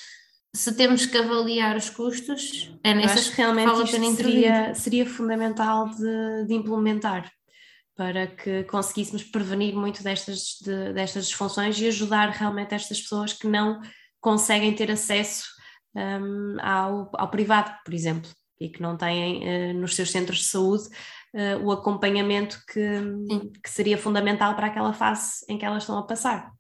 se 0.56 0.74
temos 0.76 1.06
que 1.06 1.18
avaliar 1.18 1.76
os 1.76 1.90
custos, 1.90 2.72
é 2.84 2.94
nessas 2.94 3.30
que 3.30 3.38
realmente 3.38 3.84
isto 3.84 4.16
seria, 4.16 4.76
seria 4.76 5.06
fundamental 5.06 5.90
de, 5.90 6.46
de, 6.48 6.54
implementar 6.54 7.30
para 7.96 8.28
que 8.28 8.64
conseguíssemos 8.64 9.24
prevenir 9.24 9.76
muito 9.76 10.04
destas, 10.04 10.58
de, 10.62 10.94
destas 10.94 11.28
disfunções 11.28 11.80
e 11.80 11.88
ajudar 11.88 12.30
realmente 12.30 12.74
estas 12.74 13.02
pessoas 13.02 13.34
que 13.34 13.48
não 13.48 13.82
conseguem 14.22 14.74
ter 14.74 14.90
acesso 14.90 15.53
um, 15.96 16.58
ao, 16.62 17.10
ao 17.14 17.30
privado, 17.30 17.72
por 17.84 17.94
exemplo, 17.94 18.30
e 18.60 18.70
que 18.70 18.82
não 18.82 18.98
têm 18.98 19.42
uh, 19.44 19.74
nos 19.74 19.96
seus 19.96 20.12
centros 20.12 20.40
de 20.40 20.46
saúde 20.46 20.84
uh, 21.34 21.64
o 21.64 21.72
acompanhamento 21.72 22.62
que, 22.72 22.80
que 23.62 23.70
seria 23.70 23.98
fundamental 23.98 24.56
para 24.56 24.68
aquela 24.68 24.94
fase 24.94 25.46
em 25.50 25.58
que 25.58 25.66
elas 25.66 25.84
estão 25.84 25.98
a 25.98 26.04
passar. 26.04 26.52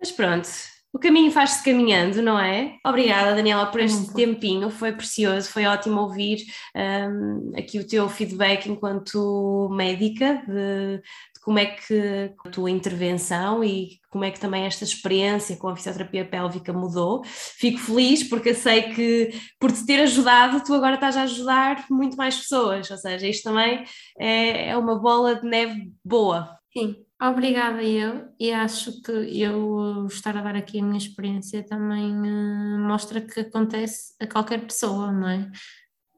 Mas 0.00 0.10
pronto, 0.10 0.48
o 0.92 0.98
caminho 0.98 1.32
faz-se 1.32 1.64
caminhando, 1.64 2.20
não 2.20 2.38
é? 2.38 2.76
Obrigada, 2.84 3.34
Daniela, 3.34 3.66
por 3.66 3.80
este 3.80 4.12
tempinho, 4.12 4.68
foi 4.68 4.92
precioso, 4.92 5.48
foi 5.48 5.64
ótimo 5.64 6.02
ouvir 6.02 6.44
um, 6.76 7.52
aqui 7.56 7.78
o 7.78 7.86
teu 7.86 8.06
feedback 8.10 8.66
enquanto 8.66 9.70
médica 9.72 10.42
de, 10.46 11.00
como 11.42 11.58
é 11.58 11.66
que 11.66 12.32
a 12.44 12.50
tua 12.50 12.70
intervenção 12.70 13.64
e 13.64 14.00
como 14.08 14.24
é 14.24 14.30
que 14.30 14.38
também 14.38 14.64
esta 14.64 14.84
experiência 14.84 15.56
com 15.56 15.68
a 15.68 15.76
fisioterapia 15.76 16.24
pélvica 16.24 16.72
mudou. 16.72 17.24
Fico 17.24 17.78
feliz 17.78 18.22
porque 18.22 18.54
sei 18.54 18.94
que 18.94 19.30
por 19.58 19.72
te 19.72 19.84
ter 19.84 20.00
ajudado, 20.00 20.62
tu 20.64 20.72
agora 20.72 20.94
estás 20.94 21.16
a 21.16 21.22
ajudar 21.22 21.84
muito 21.90 22.16
mais 22.16 22.36
pessoas, 22.36 22.90
ou 22.90 22.96
seja, 22.96 23.26
isto 23.26 23.44
também 23.44 23.84
é, 24.18 24.68
é 24.68 24.76
uma 24.76 24.98
bola 24.98 25.34
de 25.34 25.48
neve 25.48 25.92
boa. 26.04 26.56
Sim, 26.72 26.96
obrigada 27.20 27.82
eu 27.82 28.28
e 28.38 28.52
acho 28.52 29.02
que 29.02 29.10
eu 29.10 30.06
estar 30.06 30.36
a 30.36 30.42
dar 30.42 30.54
aqui 30.54 30.78
a 30.78 30.82
minha 30.82 30.96
experiência 30.96 31.62
também 31.64 32.12
uh, 32.12 32.78
mostra 32.86 33.20
que 33.20 33.40
acontece 33.40 34.14
a 34.20 34.26
qualquer 34.28 34.64
pessoa, 34.64 35.10
não 35.10 35.28
é? 35.28 35.50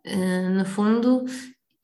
Uh, 0.06 0.50
no 0.50 0.66
fundo, 0.66 1.24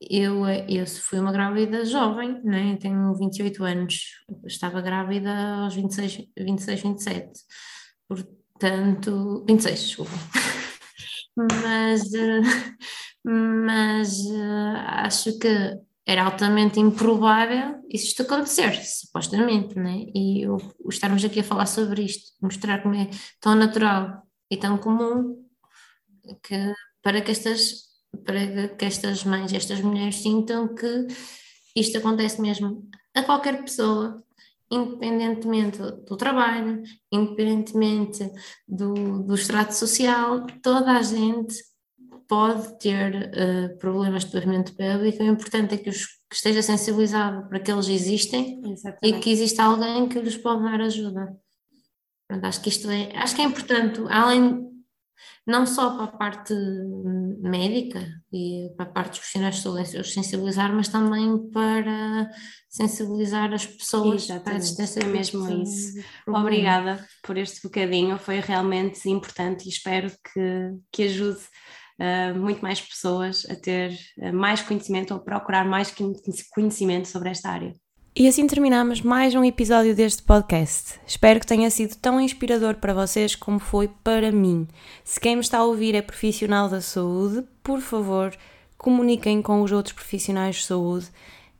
eu, 0.09 0.47
eu 0.47 0.87
fui 0.87 1.19
uma 1.19 1.31
grávida 1.31 1.85
jovem, 1.85 2.41
né? 2.43 2.77
tenho 2.77 3.13
28 3.15 3.63
anos, 3.63 4.01
estava 4.45 4.81
grávida 4.81 5.31
aos 5.63 5.75
26, 5.75 6.27
26 6.37 6.81
27, 6.81 7.39
portanto, 8.07 9.45
26, 9.47 9.79
desculpa. 9.79 10.11
mas, 11.37 12.13
eh, 12.13 12.41
mas 13.23 14.25
eh, 14.25 14.73
acho 15.05 15.37
que 15.37 15.47
era 16.05 16.23
altamente 16.23 16.79
improvável 16.79 17.79
isto 17.89 18.23
acontecer, 18.23 18.73
supostamente, 18.83 19.77
né? 19.77 20.05
e 20.15 20.41
eu, 20.41 20.57
estarmos 20.89 21.23
aqui 21.23 21.41
a 21.41 21.43
falar 21.43 21.67
sobre 21.67 22.03
isto, 22.03 22.31
mostrar 22.41 22.81
como 22.81 22.95
é 22.95 23.07
tão 23.39 23.53
natural 23.53 24.23
e 24.49 24.57
tão 24.57 24.77
comum 24.77 25.45
que, 26.43 26.73
para 27.03 27.21
que 27.21 27.31
estas 27.31 27.90
para 28.23 28.69
que 28.69 28.85
estas 28.85 29.23
mães, 29.23 29.53
estas 29.53 29.81
mulheres 29.81 30.15
sintam 30.15 30.73
que 30.73 31.07
isto 31.75 31.97
acontece 31.97 32.41
mesmo 32.41 32.87
a 33.13 33.23
qualquer 33.23 33.63
pessoa, 33.63 34.23
independentemente 34.69 35.77
do 35.77 36.15
trabalho, 36.15 36.81
independentemente 37.11 38.31
do, 38.67 39.23
do 39.23 39.35
extrato 39.35 39.73
social, 39.73 40.45
toda 40.61 40.91
a 40.91 41.01
gente 41.01 41.55
pode 42.27 42.79
ter 42.79 43.13
uh, 43.13 43.77
problemas 43.77 44.23
de 44.23 44.31
pavimento 44.31 44.73
pélvico. 44.73 45.21
O 45.21 45.27
importante 45.27 45.75
é 45.75 45.77
que, 45.77 45.89
os, 45.89 46.05
que 46.29 46.35
esteja 46.35 46.61
sensibilizado 46.61 47.49
para 47.49 47.59
que 47.59 47.69
eles 47.69 47.89
existem 47.89 48.61
Exatamente. 48.65 49.17
e 49.17 49.19
que 49.19 49.31
exista 49.31 49.63
alguém 49.63 50.07
que 50.07 50.19
lhes 50.19 50.37
pode 50.37 50.63
dar 50.63 50.79
ajuda. 50.79 51.35
Pronto, 52.25 52.45
acho 52.45 52.61
que 52.61 52.69
isto 52.69 52.89
é, 52.89 53.11
acho 53.17 53.35
que 53.35 53.41
é 53.41 53.43
importante, 53.43 53.99
além 54.09 54.70
não 55.45 55.65
só 55.65 55.95
para 55.95 56.03
a 56.05 56.07
parte 56.07 56.53
médica 57.39 58.07
e 58.31 58.69
para 58.75 58.85
a 58.85 58.89
parte 58.89 59.09
dos 59.09 59.19
profissionais 59.19 59.55
de 59.55 59.61
saúde, 59.61 59.97
os 59.97 60.13
sensibilizar, 60.13 60.73
mas 60.73 60.87
também 60.87 61.49
para 61.49 62.29
sensibilizar 62.69 63.53
as 63.53 63.65
pessoas 63.65 64.23
Exatamente, 64.23 64.43
para 64.43 64.53
a 64.53 64.57
existência 64.57 64.99
é 65.01 65.05
mesmo 65.05 65.63
isso. 65.63 65.99
Obrigada 66.27 67.05
por 67.23 67.37
este 67.37 67.61
bocadinho, 67.63 68.17
foi 68.17 68.39
realmente 68.39 69.09
importante 69.09 69.65
e 69.65 69.69
espero 69.69 70.09
que, 70.09 70.77
que 70.91 71.03
ajude 71.03 71.41
uh, 71.99 72.39
muito 72.39 72.61
mais 72.61 72.81
pessoas 72.81 73.45
a 73.49 73.55
ter 73.55 73.91
uh, 74.19 74.33
mais 74.33 74.61
conhecimento 74.61 75.13
ou 75.13 75.19
procurar 75.19 75.65
mais 75.65 75.93
conhecimento 76.53 77.07
sobre 77.07 77.29
esta 77.29 77.49
área. 77.49 77.73
E 78.13 78.27
assim 78.27 78.45
terminamos 78.45 79.01
mais 79.01 79.33
um 79.35 79.43
episódio 79.43 79.95
deste 79.95 80.21
podcast. 80.21 80.99
Espero 81.07 81.39
que 81.39 81.47
tenha 81.47 81.71
sido 81.71 81.95
tão 81.95 82.19
inspirador 82.19 82.75
para 82.75 82.93
vocês 82.93 83.35
como 83.35 83.57
foi 83.57 83.87
para 84.03 84.33
mim. 84.33 84.67
Se 85.01 85.17
quem 85.17 85.35
me 85.35 85.41
está 85.41 85.59
a 85.59 85.63
ouvir 85.63 85.95
é 85.95 86.01
profissional 86.01 86.67
da 86.67 86.81
saúde, 86.81 87.41
por 87.63 87.79
favor, 87.79 88.35
comuniquem 88.77 89.41
com 89.41 89.61
os 89.61 89.71
outros 89.71 89.93
profissionais 89.93 90.57
de 90.57 90.63
saúde, 90.63 91.07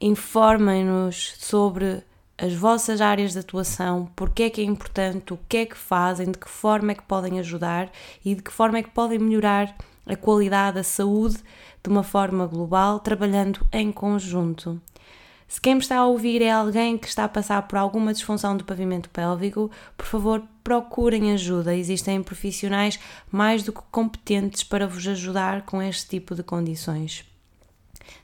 informem-nos 0.01 1.35
sobre 1.39 2.03
as 2.37 2.53
vossas 2.53 2.99
áreas 2.99 3.31
de 3.31 3.39
atuação, 3.39 4.11
porque 4.13 4.43
é 4.43 4.49
que 4.49 4.59
é 4.59 4.65
importante, 4.65 5.31
o 5.31 5.39
que 5.47 5.55
é 5.55 5.65
que 5.65 5.77
fazem, 5.77 6.31
de 6.31 6.37
que 6.37 6.49
forma 6.49 6.91
é 6.91 6.95
que 6.95 7.03
podem 7.03 7.39
ajudar 7.39 7.89
e 8.25 8.35
de 8.35 8.43
que 8.43 8.51
forma 8.51 8.77
é 8.77 8.83
que 8.83 8.89
podem 8.89 9.19
melhorar 9.19 9.73
a 10.05 10.17
qualidade 10.17 10.75
da 10.75 10.83
saúde 10.83 11.37
de 11.81 11.89
uma 11.89 12.03
forma 12.03 12.45
global, 12.45 12.99
trabalhando 12.99 13.65
em 13.71 13.89
conjunto. 13.89 14.81
Se 15.51 15.59
quem 15.59 15.75
me 15.75 15.81
está 15.81 15.97
a 15.97 16.05
ouvir 16.05 16.41
é 16.41 16.49
alguém 16.49 16.97
que 16.97 17.09
está 17.09 17.25
a 17.25 17.27
passar 17.27 17.61
por 17.63 17.77
alguma 17.77 18.13
disfunção 18.13 18.55
do 18.55 18.63
pavimento 18.63 19.09
pélvico, 19.09 19.69
por 19.97 20.05
favor 20.05 20.41
procurem 20.63 21.33
ajuda. 21.33 21.75
Existem 21.75 22.23
profissionais 22.23 22.97
mais 23.29 23.61
do 23.61 23.73
que 23.73 23.81
competentes 23.91 24.63
para 24.63 24.87
vos 24.87 25.05
ajudar 25.05 25.63
com 25.63 25.81
este 25.81 26.07
tipo 26.07 26.35
de 26.35 26.41
condições. 26.41 27.25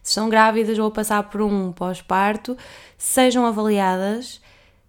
Se 0.02 0.12
estão 0.12 0.30
grávidas 0.30 0.80
ou 0.80 0.88
a 0.88 0.92
passar 0.92 1.22
por 1.24 1.42
um 1.42 1.74
pós-parto, 1.74 2.56
sejam 2.98 3.46
avaliadas 3.46 4.40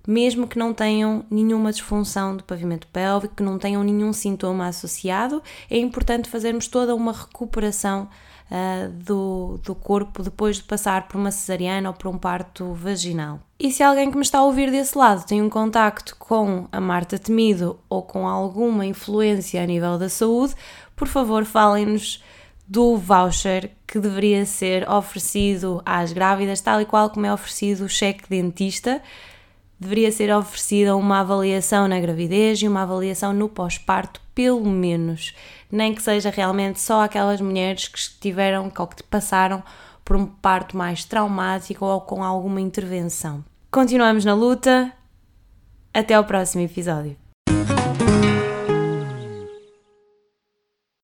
mesmo 0.07 0.47
que 0.47 0.59
não 0.59 0.73
tenham 0.73 1.27
nenhuma 1.29 1.71
disfunção 1.71 2.35
do 2.35 2.43
pavimento 2.43 2.87
pélvico, 2.87 3.35
que 3.35 3.43
não 3.43 3.59
tenham 3.59 3.83
nenhum 3.83 4.11
sintoma 4.11 4.69
associado. 4.69 5.43
É 5.69 5.77
importante 5.77 6.31
fazermos 6.31 6.67
toda 6.67 6.95
uma 6.95 7.13
recuperação 7.13 8.09
uh, 8.51 8.91
do, 8.91 9.59
do 9.65 9.75
corpo 9.75 10.23
depois 10.23 10.57
de 10.57 10.63
passar 10.63 11.09
por 11.09 11.19
uma 11.19 11.31
cesariana 11.31 11.91
ou 11.91 11.95
por 11.95 12.09
um 12.09 12.19
parto 12.19 12.73
vaginal. 12.75 13.41
E 13.59 13.73
se 13.73 13.83
alguém 13.83 14.11
que 14.11 14.17
me 14.17 14.23
está 14.23 14.39
a 14.39 14.45
ouvir 14.45 14.71
desse 14.71 14.97
lado 14.97 15.27
tem 15.27 15.43
um 15.43 15.51
contacto 15.51 16.17
com 16.17 16.69
a 16.71 16.81
Marta 16.81 17.19
Temido 17.19 17.79
ou 17.89 18.03
com 18.03 18.27
alguma 18.27 18.87
influência 18.87 19.63
a 19.63 19.67
nível 19.67 19.99
da 19.99 20.09
saúde, 20.09 20.55
por 20.95 21.09
favor 21.09 21.45
falem-nos 21.45 22.23
do 22.67 22.97
voucher 22.97 23.71
que 23.87 23.99
deveria 23.99 24.45
ser 24.45 24.89
oferecido 24.89 25.81
às 25.87 26.13
grávidas, 26.13 26.61
tal 26.61 26.81
e 26.81 26.85
qual 26.85 27.09
como 27.09 27.25
é 27.25 27.33
oferecido 27.33 27.85
o 27.85 27.89
cheque 27.89 28.29
dentista. 28.29 29.03
Deveria 29.81 30.13
ser 30.13 30.31
oferecida 30.35 30.95
uma 30.95 31.21
avaliação 31.21 31.89
na 31.89 31.99
gravidez 31.99 32.61
e 32.61 32.69
uma 32.69 32.83
avaliação 32.83 33.33
no 33.33 33.49
pós-parto, 33.49 34.21
pelo 34.35 34.69
menos. 34.69 35.35
Nem 35.71 35.95
que 35.95 36.03
seja 36.03 36.31
realmente 36.31 36.81
só 36.81 37.03
aquelas 37.03 37.41
mulheres 37.41 37.89
que 37.89 37.99
tiveram 38.21 38.73
ou 38.79 38.87
que 38.87 39.03
passaram 39.03 39.63
por 40.05 40.17
um 40.17 40.25
parto 40.27 40.77
mais 40.77 41.05
traumático 41.05 41.85
ou 41.85 42.01
com 42.01 42.25
alguma 42.25 42.61
intervenção. 42.61 43.45
Continuamos 43.71 44.25
na 44.25 44.35
luta. 44.35 44.93
Até 45.93 46.15
ao 46.15 46.25
próximo 46.25 46.63
episódio. 46.63 47.28